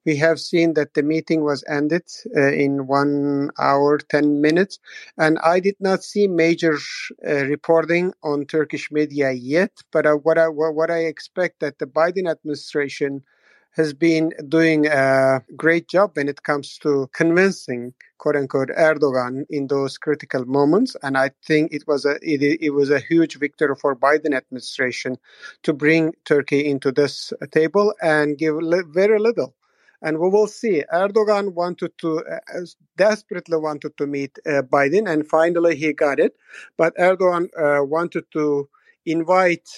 we 0.06 0.16
have 0.16 0.38
seen 0.40 0.74
that 0.74 0.94
the 0.94 1.02
meeting 1.02 1.42
was 1.42 1.64
ended 1.68 2.04
in 2.34 2.86
one 2.86 3.50
hour 3.58 3.98
ten 3.98 4.40
minutes, 4.40 4.78
and 5.18 5.38
I 5.40 5.60
did 5.60 5.76
not 5.80 6.02
see 6.02 6.26
major 6.26 6.78
reporting 7.22 8.12
on 8.22 8.46
Turkish 8.46 8.90
media 8.90 9.32
yet. 9.32 9.72
But 9.92 10.06
what 10.24 10.38
I 10.38 10.48
what 10.48 10.90
I 10.90 11.00
expect 11.00 11.60
that 11.60 11.78
the 11.78 11.86
Biden 11.86 12.30
administration 12.30 13.24
has 13.72 13.94
been 13.94 14.32
doing 14.48 14.86
a 14.86 15.42
great 15.56 15.88
job 15.88 16.10
when 16.14 16.28
it 16.28 16.42
comes 16.42 16.78
to 16.78 17.08
convincing 17.12 17.94
quote 18.18 18.36
unquote 18.36 18.68
Erdogan 18.70 19.46
in 19.48 19.68
those 19.68 19.96
critical 19.98 20.44
moments. 20.44 20.96
And 21.02 21.16
I 21.16 21.30
think 21.46 21.72
it 21.72 21.84
was 21.86 22.04
a 22.04 22.16
it, 22.22 22.42
it 22.60 22.70
was 22.70 22.90
a 22.90 23.00
huge 23.00 23.38
victory 23.38 23.74
for 23.80 23.96
Biden 23.96 24.34
administration 24.34 25.16
to 25.62 25.72
bring 25.72 26.12
Turkey 26.24 26.68
into 26.68 26.92
this 26.92 27.32
table 27.52 27.94
and 28.02 28.36
give 28.36 28.56
li- 28.56 28.82
very 28.86 29.18
little 29.18 29.54
and 30.02 30.18
we 30.18 30.28
will 30.28 30.46
see. 30.46 30.82
Erdogan 30.92 31.52
wanted 31.54 31.92
to 31.98 32.24
uh, 32.24 32.60
desperately 32.96 33.58
wanted 33.58 33.96
to 33.98 34.06
meet 34.06 34.38
uh, 34.46 34.62
Biden, 34.62 35.10
and 35.10 35.28
finally 35.28 35.76
he 35.76 35.92
got 35.92 36.18
it. 36.18 36.34
But 36.76 36.96
Erdogan 36.96 37.48
uh, 37.58 37.84
wanted 37.84 38.24
to 38.32 38.68
invite 39.04 39.68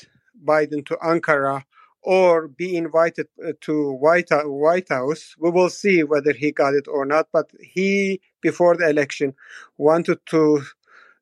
Biden 0.45 0.85
to 0.87 0.97
Ankara 0.97 1.65
or 2.03 2.49
be 2.49 2.77
invited 2.77 3.29
uh, 3.47 3.53
to 3.63 3.93
White, 3.93 4.29
White 4.31 4.89
House. 4.89 5.35
We 5.39 5.51
will 5.51 5.71
see 5.71 6.03
whether 6.03 6.33
he 6.33 6.53
got 6.53 6.75
it 6.75 6.89
or 6.89 7.05
not. 7.05 7.29
But 7.33 7.51
he, 7.61 8.21
before 8.41 8.77
the 8.77 8.89
election, 8.89 9.35
wanted 9.79 10.19
to 10.27 10.63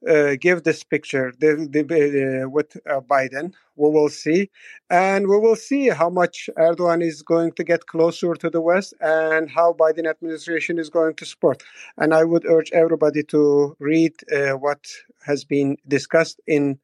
uh, 0.09 0.37
give 0.41 0.63
this 0.63 0.83
picture 0.83 1.33
the, 1.39 1.69
the, 1.71 2.45
uh, 2.45 2.49
with 2.49 2.77
uh, 2.89 3.01
Biden. 3.01 3.53
We 3.77 3.91
will 3.91 4.09
see, 4.09 4.51
and 4.89 5.29
we 5.29 5.39
will 5.39 5.57
see 5.57 5.89
how 5.89 6.11
much 6.11 6.49
Erdogan 6.57 7.03
is 7.03 7.23
going 7.23 7.53
to 7.53 7.65
get 7.65 7.87
closer 7.87 8.35
to 8.35 8.51
the 8.51 8.61
West, 8.61 8.95
and 9.01 9.51
how 9.51 9.75
Biden 9.75 10.09
administration 10.09 10.79
is 10.79 10.91
going 10.91 11.15
to 11.17 11.27
support. 11.27 11.63
And 11.97 12.15
I 12.15 12.25
would 12.25 12.47
urge 12.47 12.71
everybody 12.73 13.23
to 13.25 13.77
read 13.79 14.15
uh, 14.33 14.53
what 14.53 14.87
has 15.27 15.45
been 15.45 15.77
discussed 15.87 16.41
in 16.47 16.79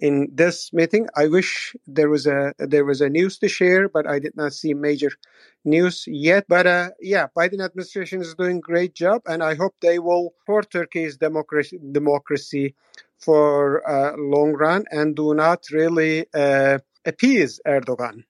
in 0.00 0.28
this 0.32 0.72
meeting. 0.72 1.06
I 1.16 1.28
wish 1.28 1.76
there 1.86 2.08
was 2.08 2.26
a 2.26 2.54
there 2.58 2.84
was 2.84 3.00
a 3.00 3.08
news 3.08 3.38
to 3.38 3.48
share, 3.48 3.88
but 3.88 4.06
I 4.06 4.18
did 4.18 4.36
not 4.36 4.52
see 4.52 4.74
major 4.74 5.12
news 5.64 6.04
yet. 6.06 6.46
But 6.48 6.66
uh, 6.66 6.90
yeah, 7.00 7.26
Biden 7.36 7.64
administration 7.64 8.20
is 8.20 8.34
doing 8.34 8.60
great 8.60 8.94
job, 8.94 9.22
and 9.26 9.42
I 9.42 9.54
hope 9.54 9.74
they 9.80 9.98
will 9.98 10.34
support 10.40 10.70
Turkey's 10.70 11.16
democracy 11.16 11.78
democracy 11.92 12.74
for 13.18 13.78
a 13.80 14.16
long 14.16 14.52
run 14.54 14.84
and 14.90 15.14
do 15.14 15.34
not 15.34 15.64
really 15.70 16.26
uh, 16.34 16.78
appease 17.04 17.60
Erdogan. 17.66 18.24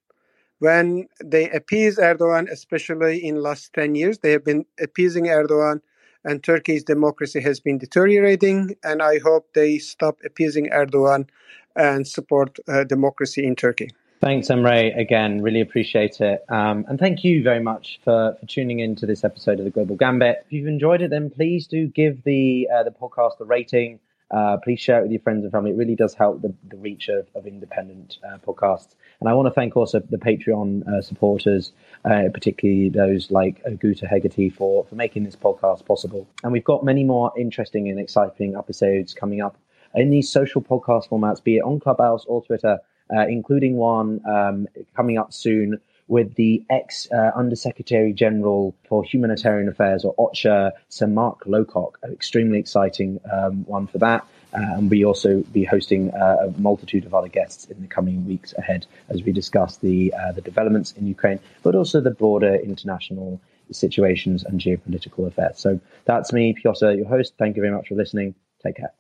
When 0.59 1.07
they 1.25 1.49
appease 1.51 1.97
Erdogan, 1.99 2.51
especially 2.51 3.25
in 3.25 3.41
last 3.41 3.73
10 3.73 3.95
years, 3.95 4.19
they 4.19 4.33
have 4.33 4.45
been 4.45 4.67
appeasing 4.79 5.27
Erdogan 5.27 5.81
and 6.25 6.43
Turkey's 6.43 6.85
democracy 6.85 7.41
has 7.41 7.61
been 7.61 7.79
deteriorating. 7.79 8.77
And 8.85 9.03
I 9.03 9.19
hope 9.19 9.49
they 9.55 9.79
stop 9.79 10.19
appeasing 10.25 10.69
Erdogan 10.71 11.29
and 11.77 12.07
support 12.07 12.59
uh, 12.69 12.85
democracy 12.85 13.47
in 13.47 13.57
Turkey. 13.57 13.91
Thanks, 14.21 14.49
Emre. 14.49 14.97
Again, 14.99 15.41
really 15.41 15.63
appreciate 15.63 16.21
it. 16.21 16.45
Um, 16.51 16.85
and 16.89 16.99
thank 16.99 17.25
you 17.25 17.43
very 17.43 17.63
much 17.63 18.01
for, 18.05 18.37
for 18.39 18.47
tuning 18.47 18.81
in 18.81 18.95
to 18.97 19.07
this 19.07 19.25
episode 19.25 19.59
of 19.59 19.65
the 19.65 19.71
Global 19.71 19.97
Gambit. 19.97 20.45
If 20.45 20.53
you've 20.53 20.69
enjoyed 20.69 21.01
it, 21.01 21.09
then 21.09 21.31
please 21.31 21.67
do 21.67 21.87
give 21.87 22.23
the 22.25 22.69
uh, 22.75 22.83
the 22.83 22.91
podcast 22.91 23.41
a 23.41 23.45
rating. 23.45 23.99
Uh, 24.31 24.59
please 24.59 24.79
share 24.79 24.99
it 25.01 25.03
with 25.03 25.11
your 25.11 25.23
friends 25.23 25.43
and 25.43 25.51
family. 25.51 25.71
It 25.71 25.77
really 25.77 25.97
does 25.97 26.13
help 26.13 26.43
the, 26.43 26.55
the 26.69 26.77
reach 26.77 27.09
of, 27.09 27.27
of 27.35 27.47
independent 27.47 28.19
uh, 28.23 28.37
podcasts. 28.47 28.95
And 29.21 29.29
I 29.29 29.35
want 29.35 29.47
to 29.47 29.51
thank 29.51 29.77
also 29.77 30.01
the 30.01 30.17
Patreon 30.17 30.89
uh, 30.89 31.03
supporters, 31.03 31.73
uh, 32.07 32.25
particularly 32.33 32.89
those 32.89 33.31
like 33.31 33.63
Guta 33.65 34.09
Hegarty 34.09 34.49
for, 34.49 34.85
for 34.87 34.95
making 34.95 35.25
this 35.25 35.37
podcast 35.37 35.85
possible. 35.85 36.27
And 36.43 36.53
we've 36.53 36.65
got 36.65 36.85
many 36.85 37.05
more 37.05 37.31
interesting 37.39 37.89
and 37.91 38.01
exciting 38.01 38.57
episodes 38.57 39.13
coming 39.13 39.43
up 39.43 39.59
in 39.95 40.11
these 40.11 40.31
social 40.31 40.63
podcast 40.63 41.09
formats, 41.09 41.43
be 41.43 41.57
it 41.57 41.65
on 41.65 41.81
Clubhouse 41.81 42.25
or 42.27 42.43
Twitter, 42.43 42.79
uh, 43.15 43.27
including 43.27 43.77
one 43.77 44.21
um, 44.27 44.67
coming 44.97 45.19
up 45.19 45.33
soon 45.33 45.79
with 46.09 46.35
the 46.35 46.65
ex 46.71 47.07
uh, 47.13 47.31
Undersecretary 47.37 48.13
General 48.13 48.75
for 48.89 49.05
Humanitarian 49.05 49.69
Affairs, 49.69 50.05
or 50.05 50.15
OCHA, 50.17 50.73
Sir 50.89 51.07
Mark 51.07 51.45
Lowcock. 51.45 51.93
An 52.03 52.13
extremely 52.13 52.59
exciting 52.59 53.21
um, 53.33 53.65
one 53.67 53.87
for 53.87 53.99
that. 53.99 54.27
And 54.53 54.91
we 54.91 55.05
also 55.05 55.43
be 55.53 55.65
hosting 55.65 56.11
uh, 56.13 56.49
a 56.49 56.61
multitude 56.61 57.05
of 57.05 57.15
other 57.15 57.29
guests 57.29 57.67
in 57.67 57.81
the 57.81 57.87
coming 57.87 58.27
weeks 58.27 58.53
ahead 58.59 58.87
as 59.09 59.23
we 59.23 59.33
discuss 59.33 59.77
the 59.77 60.13
uh, 60.13 60.33
the 60.33 60.41
developments 60.41 60.93
in 60.93 61.07
Ukraine, 61.07 61.39
but 61.63 61.75
also 61.75 62.01
the 62.01 62.11
broader 62.11 62.55
international 62.57 63.41
situations 63.73 64.43
and 64.45 64.61
geopolitical 64.61 65.27
affairs. 65.27 65.59
So 65.59 65.81
that's 66.05 66.33
me, 66.33 66.55
Pyotr, 66.55 66.93
your 66.93 67.07
host. 67.07 67.35
Thank 67.39 67.57
you 67.57 67.63
very 67.63 67.75
much 67.75 67.89
for 67.89 67.95
listening. 67.95 68.35
Take 68.63 68.77
care. 68.77 68.93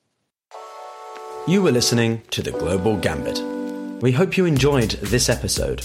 You 1.46 1.62
were 1.62 1.72
listening 1.72 2.22
to 2.30 2.42
The 2.42 2.52
Global 2.52 2.96
Gambit. 2.96 3.42
We 4.02 4.12
hope 4.12 4.36
you 4.36 4.44
enjoyed 4.44 4.92
this 5.02 5.28
episode. 5.28 5.84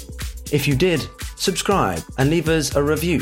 If 0.51 0.67
you 0.67 0.75
did, 0.75 1.07
subscribe 1.37 2.01
and 2.17 2.29
leave 2.29 2.49
us 2.49 2.75
a 2.75 2.83
review. 2.83 3.21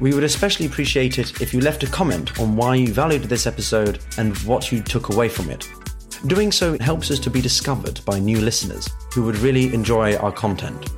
We 0.00 0.14
would 0.14 0.24
especially 0.24 0.66
appreciate 0.66 1.18
it 1.18 1.40
if 1.42 1.52
you 1.52 1.60
left 1.60 1.82
a 1.82 1.86
comment 1.86 2.40
on 2.40 2.56
why 2.56 2.74
you 2.76 2.92
valued 2.92 3.24
this 3.24 3.46
episode 3.46 4.00
and 4.16 4.36
what 4.38 4.72
you 4.72 4.82
took 4.82 5.12
away 5.12 5.28
from 5.28 5.50
it. 5.50 5.68
Doing 6.26 6.50
so 6.50 6.78
helps 6.78 7.10
us 7.10 7.18
to 7.20 7.30
be 7.30 7.40
discovered 7.40 8.00
by 8.04 8.18
new 8.18 8.40
listeners 8.40 8.88
who 9.14 9.22
would 9.24 9.36
really 9.38 9.72
enjoy 9.74 10.16
our 10.16 10.32
content. 10.32 10.90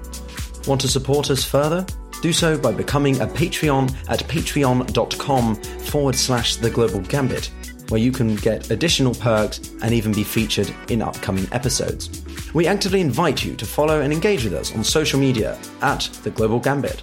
Want 0.67 0.81
to 0.81 0.89
support 0.89 1.31
us 1.31 1.45
further? 1.45 1.85
Do 2.23 2.33
so 2.33 2.57
by 2.57 2.73
becoming 2.73 3.21
a 3.21 3.27
Patreon 3.27 3.93
at 4.09 4.21
patreon.com 4.21 5.57
forward 5.57 6.15
slash 6.15 6.57
the 6.57 6.71
global 6.71 7.01
gambit 7.01 7.51
where 7.89 8.01
you 8.01 8.13
can 8.13 8.37
get 8.37 8.71
additional 8.71 9.15
perks 9.15 9.59
and 9.83 9.93
even 9.93 10.13
be 10.13 10.25
featured 10.25 10.73
in 10.89 11.03
upcoming 11.03 11.47
episodes. 11.53 12.23
We 12.55 12.67
actively 12.67 13.01
invite 13.01 13.45
you 13.45 13.55
to 13.57 13.67
follow 13.67 14.01
and 14.01 14.13
engage 14.13 14.45
with 14.45 14.55
us 14.55 14.75
on 14.75 14.83
social 14.83 15.21
media 15.21 15.59
at 15.83 16.09
The 16.23 16.31
Global 16.31 16.59
Gambit. 16.59 17.03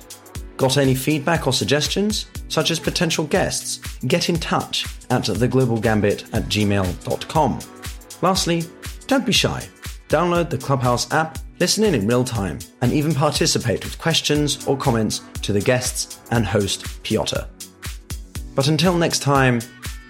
Got 0.60 0.76
any 0.76 0.94
feedback 0.94 1.48
or 1.48 1.54
suggestions, 1.54 2.26
such 2.50 2.70
as 2.70 2.82
potential 2.82 3.24
guests? 3.24 3.78
Get 4.08 4.28
in 4.28 4.36
touch 4.36 4.84
at 5.10 5.24
theglobalgambit 5.24 6.34
at 6.34 6.44
gmail.com. 6.50 7.60
Lastly, 8.22 8.64
don't 9.08 9.26
be 9.26 9.32
shy. 9.32 9.66
Download 10.10 10.50
the 10.50 10.58
Clubhouse 10.58 11.10
app, 11.14 11.38
listen 11.62 11.86
in 11.86 11.96
in 11.96 12.06
real 12.06 12.26
time, 12.26 12.60
and 12.82 12.92
even 12.92 13.16
participate 13.16 13.86
with 13.86 13.98
questions 14.00 14.68
or 14.68 14.76
comments 14.76 15.22
to 15.44 15.54
the 15.54 15.62
guests 15.62 16.20
and 16.30 16.46
host 16.46 17.04
Pyotr. 17.04 17.48
But 18.54 18.68
until 18.68 18.98
next 18.98 19.20
time, 19.20 19.62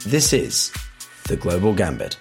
this 0.08 0.34
is 0.34 0.74
The 1.28 1.38
Global 1.38 1.76
Gambit. 1.76 2.18